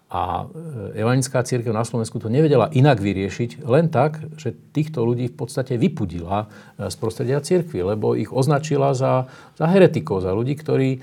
[0.07, 0.47] A
[0.95, 5.35] e, evangelická církev na Slovensku to nevedela inak vyriešiť, len tak, že týchto ľudí v
[5.35, 6.47] podstate vypudila
[6.79, 9.27] e, z prostredia církvy, lebo ich označila za,
[9.59, 10.99] za heretikov, za ľudí, ktorí e,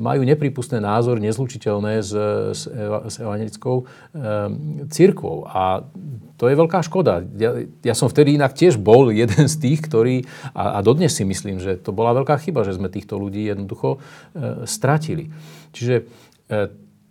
[0.00, 2.12] majú nepripustné názor nezlučiteľné s,
[2.56, 2.62] s,
[3.04, 3.84] s evangelickou
[4.88, 5.44] církvou.
[5.44, 5.84] A
[6.40, 7.20] to je veľká škoda.
[7.36, 7.52] Ja,
[7.84, 10.24] ja som vtedy inak tiež bol jeden z tých, ktorí,
[10.56, 14.00] a, a dodnes si myslím, že to bola veľká chyba, že sme týchto ľudí jednoducho
[14.00, 15.28] e, stratili.
[15.76, 16.08] Čiže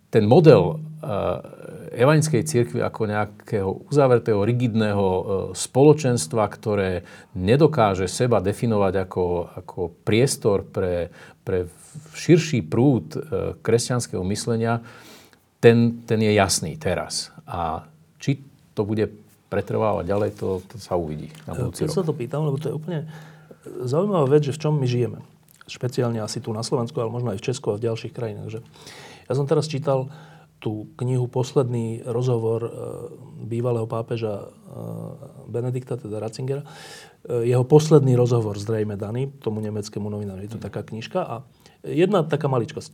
[0.08, 1.38] ten model Eh,
[1.94, 5.24] evanickej cirkvi ako nejakého uzavretého, rigidného eh,
[5.54, 7.06] spoločenstva, ktoré
[7.38, 9.24] nedokáže seba definovať ako,
[9.62, 11.14] ako priestor pre,
[11.46, 11.70] pre
[12.18, 14.82] širší prúd eh, kresťanského myslenia,
[15.62, 17.30] ten, ten je jasný teraz.
[17.46, 17.86] A
[18.18, 18.42] či
[18.74, 19.14] to bude
[19.46, 21.94] pretrvávať ďalej, to, to sa uvidí na budúci rok.
[21.94, 23.06] sa to pýtam, lebo to je úplne
[23.86, 25.22] zaujímavá vec, že v čom my žijeme.
[25.70, 28.58] Špeciálne asi tu na Slovensku, ale možno aj v Česku a v ďalších krajinách.
[28.58, 28.60] Že
[29.28, 30.08] ja som teraz čítal
[30.58, 32.70] tú knihu Posledný rozhovor e,
[33.46, 34.46] bývalého pápeža e,
[35.46, 36.66] Benedikta, teda Ratzingera.
[36.66, 40.42] E, jeho posledný rozhovor zrejme daný tomu nemeckému novináru.
[40.42, 41.34] Je to taká knižka a
[41.86, 42.90] jedna taká maličkosť.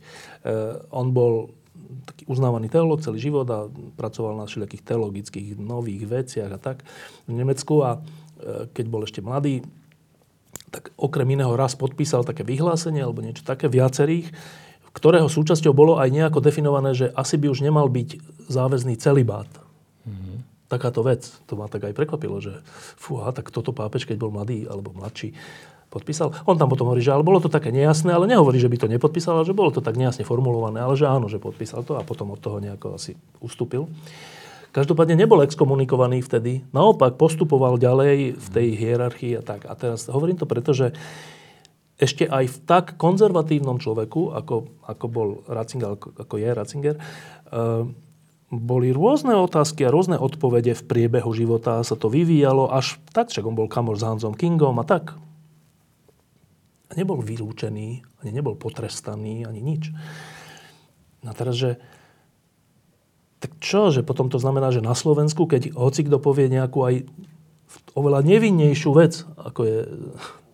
[0.93, 1.57] On bol
[2.05, 3.65] taký uznávaný teológ celý život a
[3.97, 6.85] pracoval na všelijakých teologických nových veciach a tak
[7.25, 7.97] v Nemecku a
[8.77, 9.65] keď bol ešte mladý,
[10.69, 14.29] tak okrem iného raz podpísal také vyhlásenie alebo niečo také viacerých,
[14.95, 18.15] ktorého súčasťou bolo aj nejako definované, že asi by už nemal byť
[18.47, 19.51] záväzný celibát.
[20.07, 20.71] Mm-hmm.
[20.71, 21.27] Takáto vec.
[21.51, 22.63] To ma tak aj prekvapilo, že
[22.95, 25.35] fúha, tak toto pápež, keď bol mladý alebo mladší,
[25.91, 26.31] podpísal.
[26.47, 28.87] On tam potom hovorí, že ale bolo to také nejasné, ale nehovorí, že by to
[28.87, 32.03] nepodpísal, ale že bolo to tak nejasne formulované, ale že áno, že podpísal to a
[32.07, 33.91] potom od toho nejako asi ustúpil.
[34.75, 39.63] Každopádne nebol exkomunikovaný vtedy, naopak postupoval ďalej v tej hierarchii a tak.
[39.67, 40.91] A teraz hovorím to preto, že
[41.95, 47.87] ešte aj v tak konzervatívnom človeku, ako, ako bol Ratzinger, ako, je Ratzinger, uh,
[48.51, 51.81] boli rôzne otázky a rôzne odpovede v priebehu života.
[51.81, 55.17] Sa to vyvíjalo až tak, však on bol kamor s Hansom Kingom a tak.
[56.87, 59.89] A nebol vylúčený, ani nebol potrestaný, ani nič.
[61.25, 61.81] No teraz, že
[63.41, 66.95] tak čo, že potom to znamená, že na Slovensku, keď hoci kto povie nejakú aj
[67.97, 69.77] oveľa nevinnejšiu vec, ako je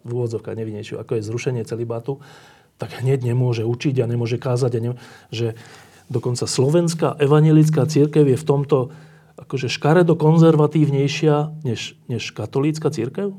[0.02, 2.22] v úvodzovkách nevinnejšiu, ako je zrušenie celibátu,
[2.82, 4.72] tak hneď nemôže učiť a nemôže kázať.
[4.78, 4.92] A ne,
[5.30, 5.54] že
[6.10, 8.90] dokonca slovenská evangelická církev je v tomto
[9.38, 13.34] akože škaredo konzervatívnejšia než, než katolícka církev?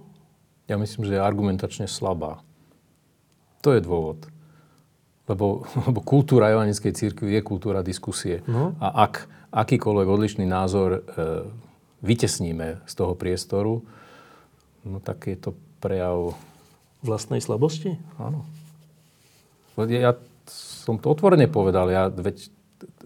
[0.70, 2.42] Ja myslím, že je argumentačne slabá.
[3.62, 4.26] To je dôvod.
[5.26, 8.42] Lebo, lebo kultúra evangelickej církvy je kultúra diskusie.
[8.46, 8.78] No.
[8.78, 11.00] A ak akýkoľvek odlišný názor e,
[12.00, 13.84] vytesníme z toho priestoru,
[14.82, 16.34] no tak je to prejav
[17.02, 17.98] vlastnej slabosti?
[18.16, 18.46] Áno.
[19.90, 20.14] Ja
[20.82, 21.90] som to otvorene povedal.
[21.90, 22.50] Ja, veď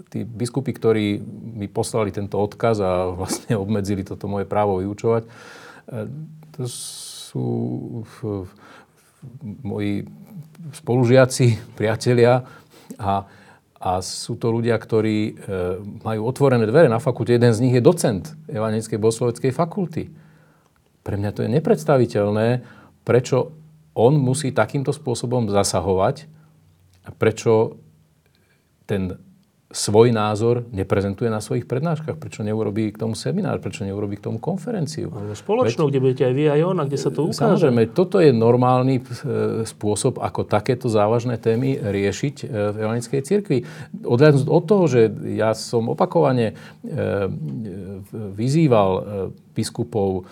[0.08, 1.20] tí biskupy, ktorí
[1.56, 5.28] mi poslali tento odkaz a vlastne obmedzili toto moje právo vyučovať, e,
[6.56, 7.46] to sú
[9.62, 10.08] moji
[10.72, 11.46] spolužiaci,
[11.78, 12.44] priatelia
[12.96, 13.26] a,
[13.76, 15.32] a sú to ľudia, ktorí e,
[16.00, 17.36] majú otvorené dvere na fakulte.
[17.36, 20.08] Jeden z nich je docent Evangelickej bosloveckej fakulty.
[21.04, 22.66] Pre mňa to je nepredstaviteľné,
[23.06, 23.54] prečo
[23.96, 26.28] on musí takýmto spôsobom zasahovať
[27.08, 27.80] a prečo
[28.84, 29.16] ten
[29.66, 34.38] svoj názor neprezentuje na svojich prednáškach, prečo neurobí k tomu seminár, prečo neurobí k tomu
[34.38, 35.10] konferenciu.
[35.10, 37.42] Ale spoločnú, Veď, kde budete aj vy, aj ona, kde sa to ukáže.
[37.42, 39.04] Samozrejme, toto je normálny e,
[39.66, 43.58] spôsob, ako takéto závažné témy riešiť e, v evangelickej cirkvi.
[44.06, 45.00] Odhľadnúť od toho, že
[45.34, 46.54] ja som opakovane e,
[48.14, 48.88] vyzýval
[49.50, 50.28] biskupov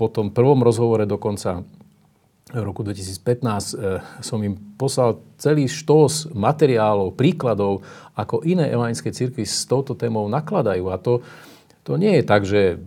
[0.00, 1.60] po tom prvom rozhovore dokonca
[2.54, 7.82] v roku 2015 e, som im poslal celý štos materiálov, príkladov,
[8.14, 10.86] ako iné evangelické cirkvi s touto témou nakladajú.
[10.90, 11.26] A to
[11.84, 12.80] to nie je tak, že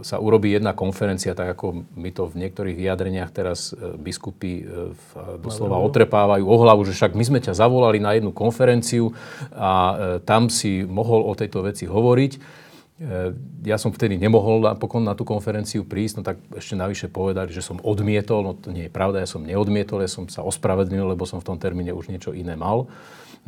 [0.00, 4.96] sa urobí jedna konferencia, tak ako my to v niektorých vyjadreniach teraz e, biskupy e,
[5.44, 9.12] doslova otrepávajú o hlavu, že však my sme ťa zavolali na jednu konferenciu
[9.52, 12.32] a e, tam si mohol o tejto veci hovoriť.
[13.64, 17.64] Ja som vtedy nemohol napokon na tú konferenciu prísť, no tak ešte navyše povedali, že
[17.64, 18.44] som odmietol.
[18.44, 21.48] No to nie je pravda, ja som neodmietol, ja som sa ospravedlnil, lebo som v
[21.48, 22.92] tom termíne už niečo iné mal.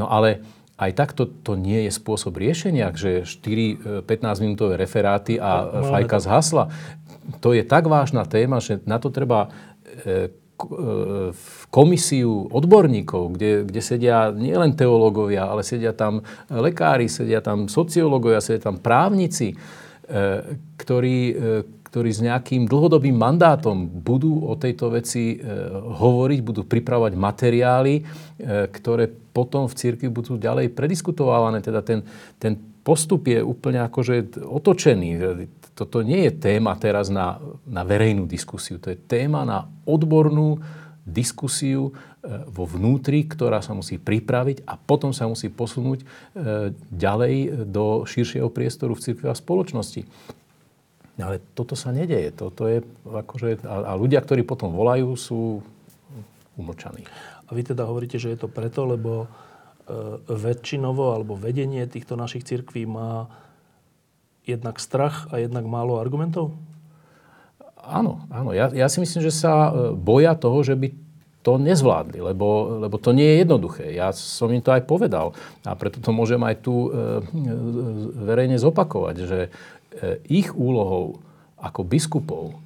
[0.00, 0.40] No ale
[0.80, 6.16] aj takto to nie je spôsob riešenia, že 4 15-minútové e, referáty a no, fajka
[6.24, 6.64] z hasla.
[7.44, 9.52] To je tak vážna téma, že na to treba
[10.56, 11.30] e, e,
[11.72, 16.20] komisiu odborníkov, kde, kde sedia nielen teológovia, ale sedia tam
[16.52, 19.56] lekári, sedia tam sociológovia, sedia tam právnici,
[20.76, 21.18] ktorí,
[21.88, 25.40] ktorí s nejakým dlhodobým mandátom budú o tejto veci
[25.72, 27.94] hovoriť, budú pripravovať materiály,
[28.76, 31.64] ktoré potom v cirkvi budú ďalej prediskutované.
[31.64, 32.04] Teda ten,
[32.36, 35.08] ten postup je úplne akože otočený.
[35.72, 38.76] Toto nie je téma teraz na, na verejnú diskusiu.
[38.82, 40.60] To je téma na odbornú
[41.02, 41.92] diskusiu e,
[42.46, 46.06] vo vnútri, ktorá sa musí pripraviť a potom sa musí posunúť e,
[46.94, 50.02] ďalej do širšieho priestoru v cirkvi a spoločnosti.
[51.18, 52.30] Ale toto sa nedeje.
[52.30, 55.62] Toto je akože, a, a ľudia, ktorí potom volajú, sú
[56.54, 57.04] umlčaní.
[57.48, 59.26] A vy teda hovoríte, že je to preto, lebo
[60.28, 63.28] väčšinovo alebo vedenie týchto našich cirkví má
[64.42, 66.54] jednak strach a jednak málo argumentov?
[67.82, 68.54] Áno, áno.
[68.54, 70.94] Ja, ja si myslím, že sa e, boja toho, že by
[71.42, 73.90] to nezvládli, lebo, lebo to nie je jednoduché.
[73.90, 75.34] Ja som im to aj povedal
[75.66, 76.88] a preto to môžem aj tu e,
[78.22, 79.40] verejne zopakovať, že
[80.30, 81.20] ich úlohou
[81.60, 82.56] ako biskupov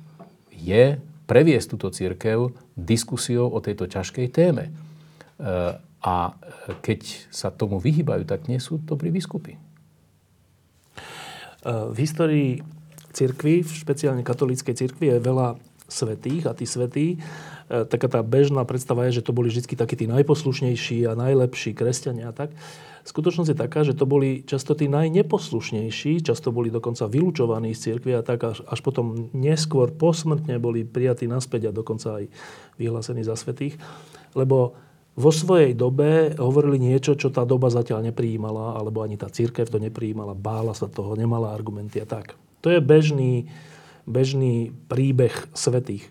[0.54, 0.96] je
[1.26, 4.70] previesť túto církev diskusiou o tejto ťažkej téme.
[4.70, 4.72] E,
[6.06, 6.38] a
[6.86, 9.58] keď sa tomu vyhýbajú, tak nie sú dobrí biskupy.
[9.58, 9.60] E,
[11.66, 12.62] v histórii
[13.10, 15.58] cirkvi, špeciálne katolíckej cirkvi, je veľa
[15.90, 19.98] svetých a tí svetí, e, taká tá bežná predstava je, že to boli vždy takí
[19.98, 22.54] tí najposlušnejší a najlepší kresťania a tak.
[23.06, 28.18] Skutočnosť je taká, že to boli často tí najneposlušnejší, často boli dokonca vylúčovaní z cirkvi
[28.18, 32.24] a tak až, až potom neskôr posmrtne boli prijatí naspäť a dokonca aj
[32.78, 33.78] vyhlásení za svetých.
[34.34, 34.74] Lebo
[35.16, 39.80] vo svojej dobe hovorili niečo, čo tá doba zatiaľ neprijímala, alebo ani tá církev to
[39.80, 42.36] neprijímala, bála sa toho, nemala argumenty a tak.
[42.60, 43.48] To je bežný,
[44.04, 46.04] bežný príbeh svetých.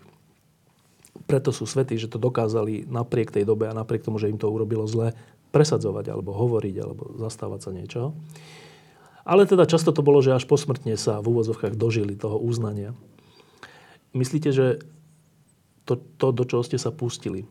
[1.30, 4.50] Preto sú svetí, že to dokázali napriek tej dobe a napriek tomu, že im to
[4.50, 5.14] urobilo zle,
[5.54, 8.00] presadzovať alebo hovoriť alebo zastávať sa niečo.
[9.26, 12.94] Ale teda často to bolo, že až posmrtne sa v úvodzovkách dožili toho uznania.
[14.14, 14.82] Myslíte, že
[15.86, 17.46] to, to do čoho ste sa pustili,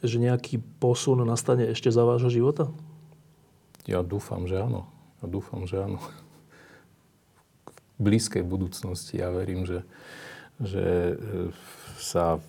[0.00, 2.72] že nejaký posun nastane ešte za vášho života?
[3.84, 4.88] Ja dúfam, že áno.
[5.20, 6.00] Ja dúfam, že áno.
[7.96, 9.84] V blízkej budúcnosti ja verím, že,
[10.56, 11.14] že e,
[12.00, 12.40] sa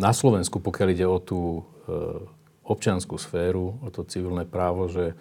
[0.00, 1.62] na Slovensku, pokiaľ ide o tú e,
[2.64, 5.12] občianskú sféru, o to civilné právo, že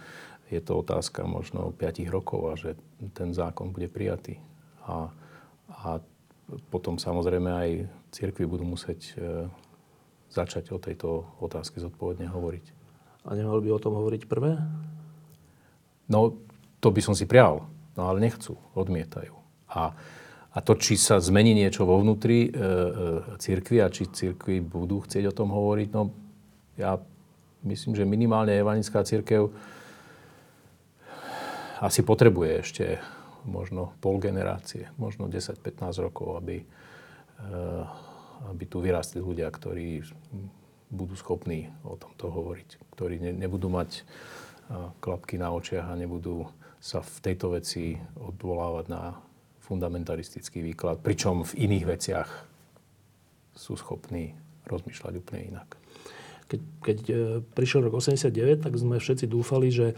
[0.47, 2.79] je to otázka možno 5 rokov a že
[3.11, 4.39] ten zákon bude prijatý.
[4.87, 5.11] A,
[5.67, 5.99] a
[6.71, 7.69] potom samozrejme aj
[8.15, 9.13] cirkvi budú musieť e,
[10.31, 12.65] začať o tejto otázke zodpovedne hovoriť.
[13.27, 14.55] A nemali by o tom hovoriť prvé?
[16.07, 16.35] No,
[16.79, 17.67] to by som si prial.
[17.97, 19.33] No ale nechcú, odmietajú.
[19.73, 19.91] A,
[20.53, 22.61] a to, či sa zmení niečo vo vnútri e, e,
[23.41, 26.13] cirkvi a či cirkvi budú chcieť o tom hovoriť, no
[26.77, 27.01] ja
[27.65, 29.49] myslím, že minimálne evanická církev
[31.81, 32.85] asi potrebuje ešte
[33.45, 37.83] možno pol generácie, možno 10-15 rokov, aby, eh,
[38.45, 40.05] aby tu vyrastli ľudia, ktorí
[40.87, 44.07] budú schopní o tomto hovoriť, ktorí ne, nebudú mať
[44.99, 46.47] klapky na očiach a nebudú
[46.77, 49.15] sa v tejto veci odvolávať na
[49.63, 52.29] fundamentalistický výklad, pričom v iných veciach
[53.57, 54.37] sú schopní
[54.69, 55.69] rozmýšľať úplne inak.
[56.47, 59.95] Keď, keď e, prišiel rok 89, tak sme všetci dúfali, že e,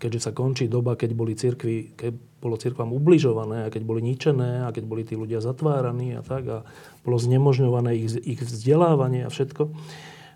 [0.00, 4.64] keďže sa končí doba, keď boli cirkvi, keď bolo cirkvám ubližované a keď boli ničené
[4.64, 6.58] a keď boli tí ľudia zatváraní a tak a
[7.02, 9.70] bolo znemožňované ich, ich vzdelávanie a všetko.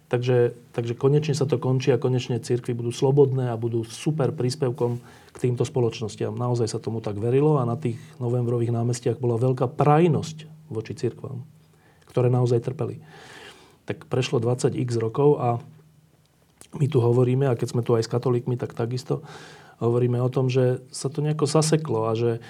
[0.07, 5.03] Takže, takže konečne sa to končí a konečne cirkvy budú slobodné a budú super príspevkom
[5.35, 6.39] k týmto spoločnostiam.
[6.39, 11.43] Naozaj sa tomu tak verilo a na tých novembrových námestiach bola veľká prajnosť voči cirkvám,
[12.07, 13.03] ktoré naozaj trpeli
[13.87, 15.49] tak prešlo 20x rokov a
[16.77, 19.23] my tu hovoríme, a keď sme tu aj s katolíkmi, tak takisto
[19.79, 22.43] hovoríme o tom, že sa to nejako zaseklo a že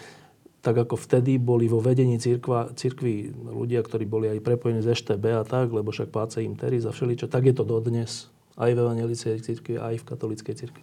[0.66, 5.38] tak ako vtedy boli vo vedení církva, církvy ľudia, ktorí boli aj prepojení z EŠTB
[5.38, 8.26] a tak, lebo však páce im tery za všeličo, tak je to dodnes.
[8.58, 10.82] Aj v evangelickej církvi, aj v katolíckej církvi.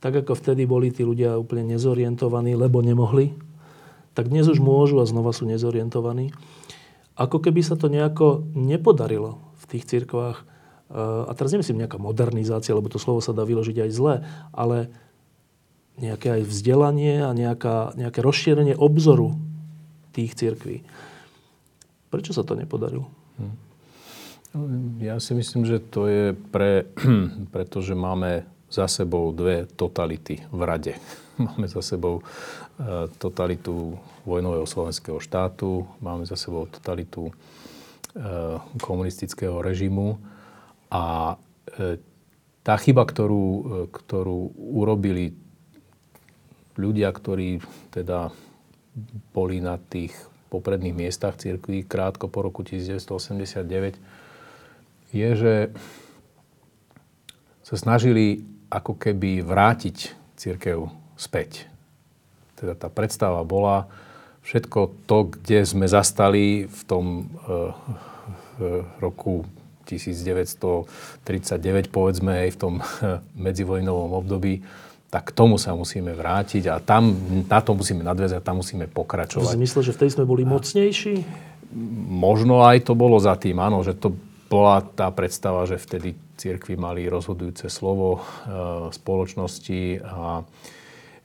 [0.00, 3.32] tak ako vtedy boli tí ľudia úplne nezorientovaní, lebo nemohli,
[4.12, 6.32] tak dnes už môžu a znova sú nezorientovaní.
[7.16, 10.44] Ako keby sa to nejako nepodarilo v tých cirkvách,
[11.26, 14.14] a teraz nemyslím nejaká modernizácia, lebo to slovo sa dá vyložiť aj zle,
[14.54, 14.94] ale
[15.96, 19.36] nejaké aj vzdelanie a nejaká, nejaké rozšírenie obzoru
[20.12, 20.84] tých cirkví.
[22.12, 23.08] Prečo sa to nepodarilo?
[23.40, 23.56] Hm.
[25.04, 26.88] Ja si myslím, že to je pre,
[27.54, 30.94] pretože máme za sebou dve totality v rade.
[31.36, 32.24] Máme za sebou e,
[33.20, 37.32] totalitu vojnového slovenského štátu, máme za sebou totalitu e,
[38.80, 40.16] komunistického režimu
[40.88, 41.36] a
[41.76, 42.00] e,
[42.64, 43.44] tá chyba, ktorú,
[43.92, 45.36] ktorú urobili
[46.76, 47.60] ľudia, ktorí
[47.92, 48.32] teda
[49.36, 50.16] boli na tých
[50.48, 54.00] popredných miestach cirkví krátko po roku 1989,
[55.12, 55.54] je, že
[57.66, 60.86] sa snažili ako keby vrátiť církev
[61.18, 61.66] späť.
[62.56, 63.90] Teda tá predstava bola,
[64.46, 67.72] všetko to, kde sme zastali v tom e,
[69.02, 69.42] roku
[69.86, 72.82] 1939, povedzme aj v tom e,
[73.34, 74.62] medzivojnovom období,
[75.06, 77.14] tak k tomu sa musíme vrátiť a tam,
[77.46, 79.46] na to musíme nadviazať, tam musíme pokračovať.
[79.46, 81.14] Že si myslel, že vtedy sme boli mocnejší?
[82.10, 84.14] Možno aj to bolo za tým, áno, že to
[84.46, 88.20] bola tá predstava, že vtedy církvy mali rozhodujúce slovo e,
[88.94, 90.44] spoločnosti a,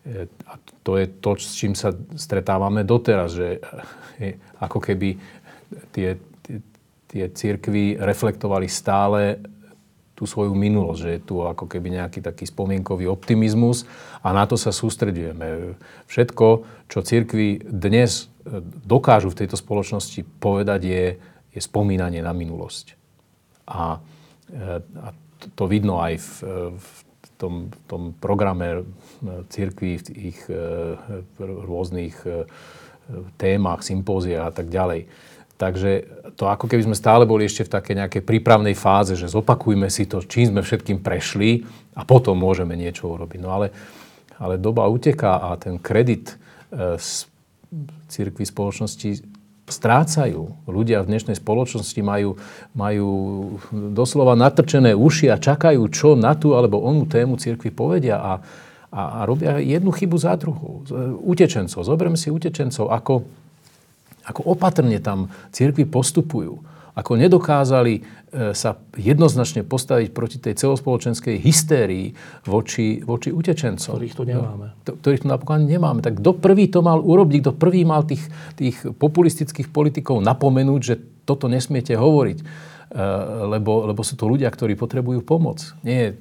[0.08, 3.62] e, a to je to, s čím sa stretávame doteraz, že
[4.18, 5.20] e, ako keby
[5.94, 6.58] tie, tie,
[7.12, 9.42] tie církvy reflektovali stále
[10.22, 13.90] tú svoju minulosť, že je tu ako keby nejaký taký spomienkový optimizmus
[14.22, 15.74] a na to sa sústredujeme.
[16.06, 16.46] Všetko,
[16.86, 18.30] čo církvy dnes
[18.86, 21.06] dokážu v tejto spoločnosti povedať, je,
[21.58, 22.94] je spomínanie na minulosť.
[23.66, 23.98] A,
[25.02, 25.08] a
[25.58, 26.30] to vidno aj v,
[26.78, 26.88] v
[27.42, 28.86] tom, tom programe
[29.50, 30.40] církví, v ich
[31.42, 32.22] rôznych
[33.42, 35.10] témach, sympózia a tak ďalej.
[35.62, 39.86] Takže to ako keby sme stále boli ešte v takej nejakej prípravnej fáze, že zopakujme
[39.94, 43.38] si to, čím sme všetkým prešli a potom môžeme niečo urobiť.
[43.38, 43.70] No ale,
[44.42, 46.34] ale doba uteká a ten kredit
[46.74, 47.30] z
[48.10, 49.22] církvy spoločnosti
[49.72, 50.68] strácajú.
[50.68, 52.36] Ľudia v dnešnej spoločnosti majú,
[52.76, 53.10] majú
[53.72, 58.34] doslova natrčené uši a čakajú, čo na tú alebo onú tému cirkvi povedia a,
[58.92, 60.84] a, a robia jednu chybu za druhou.
[61.24, 61.88] Utečencov.
[61.88, 63.24] Zoberme si utečencov, ako,
[64.28, 68.02] ako opatrne tam cirkvi postupujú ako nedokázali e,
[68.52, 72.12] sa jednoznačne postaviť proti tej celospoločenskej hystérii
[72.44, 73.96] voči, voči utečencom.
[73.96, 74.76] Ktorých tu nemáme.
[74.76, 76.04] No, ktorých tu napokon nemáme.
[76.04, 78.28] Tak kto prvý to mal urobiť, kto prvý mal tých,
[78.60, 82.46] tých populistických politikov napomenúť, že toto nesmiete hovoriť, e,
[83.48, 85.64] lebo, lebo sú to ľudia, ktorí potrebujú pomoc.
[85.88, 86.20] Nie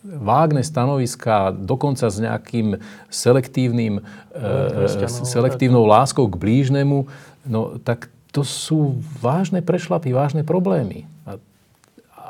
[0.00, 2.80] vágne stanoviska, dokonca s nejakým
[3.12, 4.00] selektívnym,
[4.32, 7.04] e, selektívnou láskou k blížnemu,
[7.46, 11.10] no tak to sú vážne prešlapy, vážne problémy.
[11.26, 11.38] A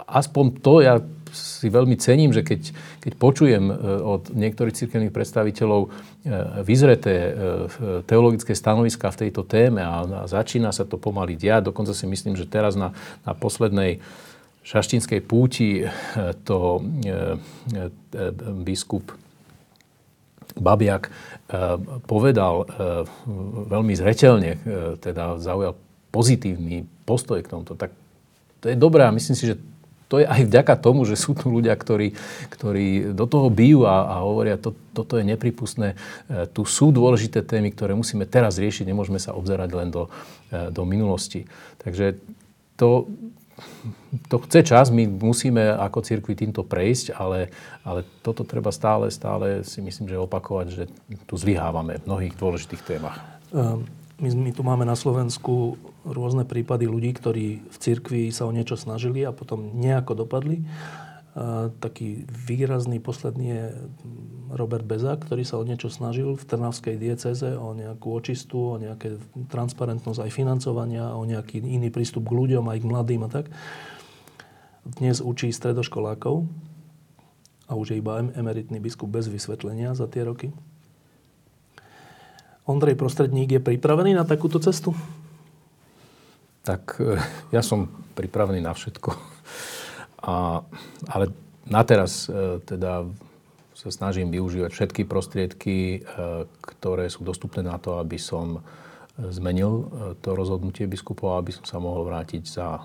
[0.09, 1.01] aspoň to ja
[1.31, 2.75] si veľmi cením, že keď,
[3.07, 5.89] keď počujem e, od niektorých cirkevných predstaviteľov e,
[6.67, 7.31] vyzreté e,
[8.07, 11.71] teologické stanoviska v tejto téme a začína sa to pomaly diať.
[11.71, 12.91] Dokonca si myslím, že teraz na,
[13.23, 14.03] na poslednej
[14.67, 15.89] šaštinskej púti
[16.45, 16.85] to
[18.61, 19.17] biskup
[20.59, 21.13] Babiak
[22.07, 22.67] povedal
[23.69, 24.51] veľmi zreteľne,
[24.99, 25.75] teda zaujal
[26.11, 27.95] pozitívny postoj k tomuto, tak
[28.59, 29.57] to je dobré a myslím si, že
[30.11, 32.19] to je aj vďaka tomu, že sú tu ľudia, ktorí,
[32.51, 35.95] ktorí do toho bijú a, a hovoria, to, toto je nepripustné.
[36.51, 40.11] Tu sú dôležité témy, ktoré musíme teraz riešiť, nemôžeme sa obzerať len do,
[40.51, 41.47] do minulosti.
[41.79, 42.19] Takže
[42.75, 43.07] to,
[44.29, 47.53] to chce čas, my musíme ako cirkvi týmto prejsť, ale,
[47.87, 50.85] ale toto treba stále, stále si myslím, že opakovať, že
[51.25, 53.19] tu zlyhávame v mnohých dôležitých témach.
[53.51, 58.53] Um my, my tu máme na Slovensku rôzne prípady ľudí, ktorí v cirkvi sa o
[58.53, 60.61] niečo snažili a potom nejako dopadli.
[61.81, 63.65] Taký výrazný posledný je
[64.53, 69.17] Robert Beza, ktorý sa o niečo snažil v Trnavskej dieceze, o nejakú očistu, o nejaké
[69.49, 73.49] transparentnosť aj financovania, o nejaký iný prístup k ľuďom, aj k mladým a tak.
[74.85, 76.45] Dnes učí stredoškolákov
[77.71, 80.53] a už je iba emeritný biskup bez vysvetlenia za tie roky.
[82.69, 84.93] Ondrej Prostredník je pripravený na takúto cestu?
[86.67, 87.17] Tak e,
[87.55, 87.89] ja som
[88.19, 89.09] pripravený na všetko.
[90.21, 90.61] A,
[91.09, 91.25] ale
[91.69, 93.09] na teraz e, teda
[93.73, 95.99] sa snažím využívať všetky prostriedky, e,
[96.45, 98.61] ktoré sú dostupné na to, aby som
[99.21, 99.93] zmenil
[100.25, 102.81] to rozhodnutie biskupov, aby som sa mohol vrátiť za,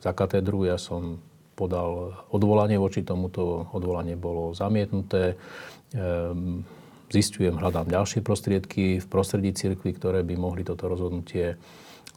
[0.00, 0.64] za katedru.
[0.64, 1.20] Ja som
[1.54, 3.70] podal odvolanie voči tomuto.
[3.70, 5.38] Odvolanie bolo zamietnuté.
[5.94, 6.66] Ehm,
[7.08, 11.54] zistujem, hľadám ďalšie prostriedky v prostredí cirkvi, ktoré by mohli toto rozhodnutie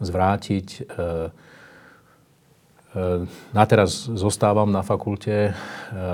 [0.02, 0.68] zvrátiť.
[0.90, 1.30] Ehm,
[3.54, 5.52] na teraz zostávam na fakulte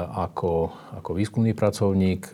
[0.09, 2.27] ako, ako výskumný pracovník.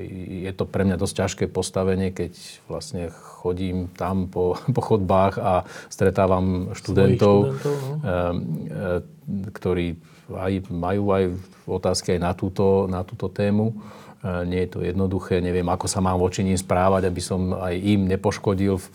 [0.00, 2.32] Je to pre mňa dosť ťažké postavenie, keď
[2.72, 9.50] vlastne chodím tam po, po chodbách a stretávam študentov, študentov no?
[9.52, 10.00] ktorí
[10.32, 11.24] aj, majú aj
[11.66, 13.76] otázky aj na túto, na túto tému.
[14.20, 18.04] Nie je to jednoduché, neviem, ako sa mám voči ním správať, aby som aj im
[18.04, 18.94] nepoškodil v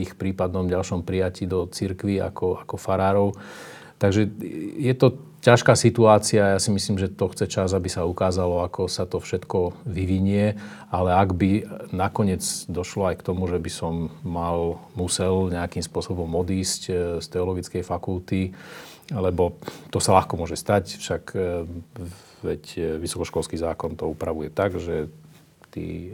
[0.00, 3.36] ich prípadnom ďalšom prijatí do cirkvy ako, ako farárov.
[3.96, 4.28] Takže
[4.76, 5.16] je to
[5.46, 6.58] ťažká situácia.
[6.58, 10.58] Ja si myslím, že to chce čas, aby sa ukázalo, ako sa to všetko vyvinie.
[10.90, 11.50] Ale ak by
[11.94, 16.92] nakoniec došlo aj k tomu, že by som mal, musel nejakým spôsobom odísť e,
[17.22, 18.50] z teologickej fakulty,
[19.14, 19.54] lebo
[19.94, 21.62] to sa ľahko môže stať, však e,
[22.42, 25.06] veď e, vysokoškolský zákon to upravuje tak, že
[25.70, 26.10] tí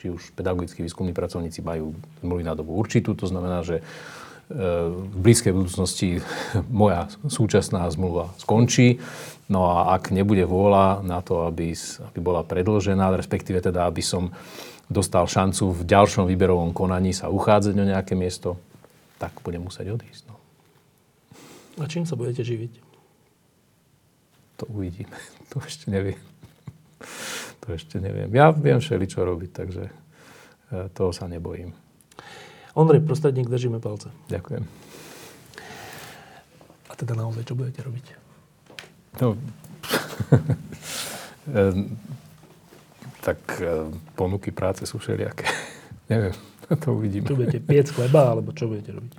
[0.00, 1.92] či už pedagogickí výskumní pracovníci majú
[2.24, 3.84] zmluvy na dobu určitú, to znamená, že
[4.50, 6.18] v blízkej budúcnosti
[6.82, 8.98] moja súčasná zmluva skončí.
[9.50, 14.30] No a ak nebude vôľa na to, aby, aby bola predlžená, respektíve teda, aby som
[14.90, 18.58] dostal šancu v ďalšom výberovom konaní sa uchádzať o nejaké miesto,
[19.22, 20.22] tak budem musieť odísť.
[20.26, 20.36] No.
[21.78, 22.72] A čím sa budete živiť?
[24.62, 25.14] To uvidíme.
[25.50, 26.18] To ešte neviem.
[27.60, 28.30] To ešte neviem.
[28.30, 29.92] Ja viem všeli, čo robiť, takže e,
[30.94, 31.74] toho sa nebojím.
[32.74, 34.14] Ondrej, prostredník, držíme palce.
[34.30, 34.62] Ďakujem.
[36.86, 38.06] A teda naozaj, čo budete robiť?
[39.18, 39.34] No,
[43.26, 43.38] tak
[44.14, 45.50] ponuky práce sú všelijaké.
[46.12, 46.34] Neviem,
[46.82, 47.26] to uvidíme.
[47.26, 49.12] Čo budete piec chleba, alebo čo budete robiť?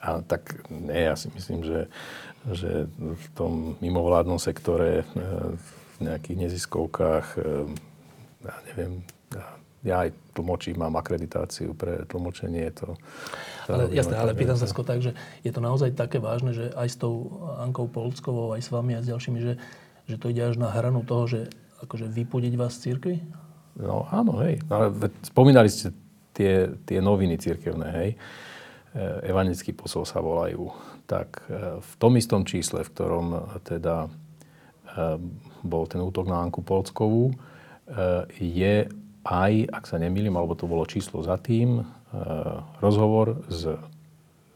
[0.00, 1.80] A, tak nie, ja si myslím, že,
[2.56, 5.68] že v tom mimovládnom sektore, v
[6.00, 7.36] nejakých neziskovkách,
[8.40, 9.04] ja neviem,
[9.80, 12.68] ja aj tlmočím, mám akreditáciu pre tlmočenie.
[12.84, 13.00] To,
[13.64, 16.88] ale, jasné, ale pýtam sa skôr tak, že je to naozaj také vážne, že aj
[16.88, 19.54] s tou Ankou Polskovou, aj s vami a s ďalšími, že,
[20.04, 21.40] že to ide až na hranu toho, že
[21.80, 23.16] akože vypudiť vás z cirkvi?
[23.80, 24.60] No áno, hej.
[24.68, 24.92] Ale
[25.24, 25.96] spomínali ste
[26.36, 28.10] tie, tie noviny cirkevné, hej.
[28.92, 30.68] E, evangelický posol sa volajú.
[31.08, 33.26] Tak e, v tom istom čísle, v ktorom
[33.64, 34.08] teda e,
[35.64, 37.32] bol ten útok na Anku Polskovú,
[38.38, 38.86] je
[39.24, 41.84] aj, ak sa nemýlim, alebo to bolo číslo za tým, e,
[42.80, 43.68] rozhovor s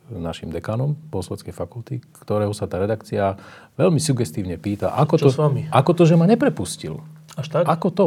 [0.08, 3.40] našim dekanom posledskej fakulty, ktorého sa tá redakcia
[3.80, 5.28] veľmi sugestívne pýta, ako, to,
[5.72, 7.00] ako to, že ma neprepustil.
[7.34, 7.64] Až tak?
[7.64, 8.06] Ako to?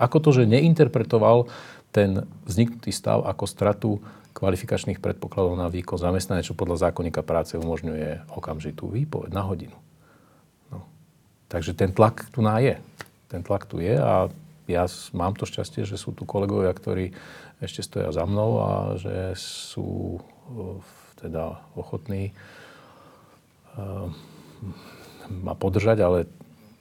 [0.00, 1.48] Ako to, že neinterpretoval
[1.92, 3.90] ten vzniknutý stav ako stratu
[4.36, 9.76] kvalifikačných predpokladov na výkon zamestnania, čo podľa zákonníka práce umožňuje okamžitú výpoveď na hodinu.
[10.68, 10.84] No.
[11.48, 12.76] Takže ten tlak tu ná je.
[13.32, 14.28] Ten tlak tu je a
[14.66, 17.14] ja mám to šťastie, že sú tu kolegovia, ktorí
[17.62, 18.70] ešte stoja za mnou a
[19.00, 20.20] že sú
[21.18, 22.36] teda ochotní
[25.28, 26.18] ma podržať, ale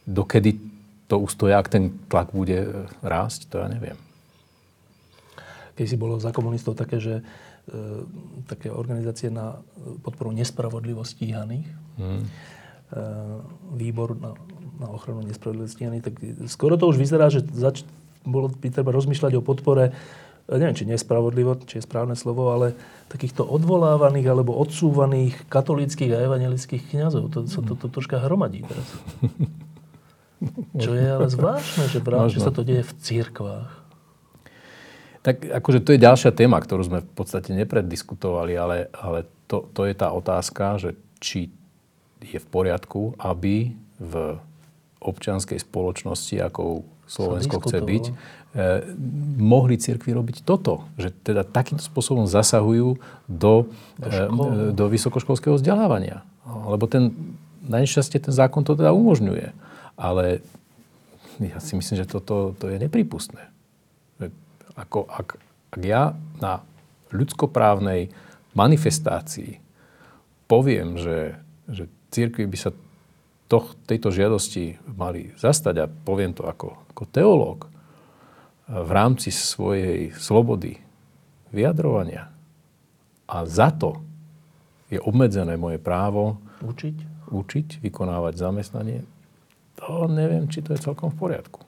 [0.05, 0.57] dokedy
[1.05, 3.97] to ustoja, ak ten tlak bude rásť, to ja neviem.
[5.75, 7.23] Keď si bolo za komunistov také, že e,
[8.47, 9.59] také organizácie na
[10.01, 11.67] podporu nespravodlivosti stíhaných,
[11.99, 12.23] hmm.
[12.91, 13.01] E,
[13.73, 14.33] výbor na
[14.79, 16.19] na ochranu nespravodlivosti, tak
[16.51, 17.87] skoro to už vyzerá, že zač-
[18.27, 19.95] bolo by treba rozmýšľať o podpore
[20.45, 22.77] neviem, či nespravodlivo, či je správne slovo, ale
[23.09, 27.33] takýchto odvolávaných alebo odsúvaných katolíckých a evangelických kňazov.
[27.33, 28.85] To sa to, to, to troška hromadí teraz.
[30.85, 33.71] Čo je ale zvláštne, že, práve, že sa to deje v církvách.
[35.25, 39.89] Tak akože to je ďalšia téma, ktorú sme v podstate neprediskutovali, ale, ale to, to
[39.89, 41.49] je tá otázka, že či
[42.25, 44.13] je v poriadku, aby v
[44.99, 48.81] občianskej spoločnosti, ako Slovensko chce byť, eh,
[49.37, 50.89] mohli cirkvi robiť toto.
[50.97, 52.97] Že teda takýmto spôsobom zasahujú
[53.29, 53.69] do,
[54.01, 56.25] do, eh, do vysokoškolského vzdelávania.
[56.45, 57.13] Lebo ten,
[57.65, 59.53] na nešťastie ten zákon to teda umožňuje.
[59.95, 60.41] Ale
[61.39, 63.53] ja si myslím, že toto to je nepripustné.
[64.75, 65.39] Ako, ak,
[65.71, 66.59] ak ja na
[67.15, 68.11] ľudskoprávnej
[68.51, 69.63] manifestácii
[70.51, 71.39] poviem, že,
[71.71, 72.71] že církvi by sa
[73.51, 77.59] to, tejto žiadosti mali zastať a poviem to ako, ako teológ
[78.65, 80.81] v rámci svojej slobody
[81.53, 82.33] vyjadrovania.
[83.29, 84.01] A za to
[84.89, 89.05] je obmedzené moje právo učiť, učiť vykonávať zamestnanie.
[89.83, 91.61] To neviem, či to je celkom v poriadku.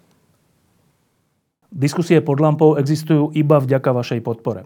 [1.68, 4.66] Diskusie pod lampou existujú iba vďaka vašej podpore.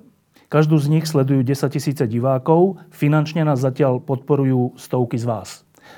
[0.51, 5.49] Každú z nich sledujú 10 tisíce divákov, finančne nás zatiaľ podporujú stovky z vás.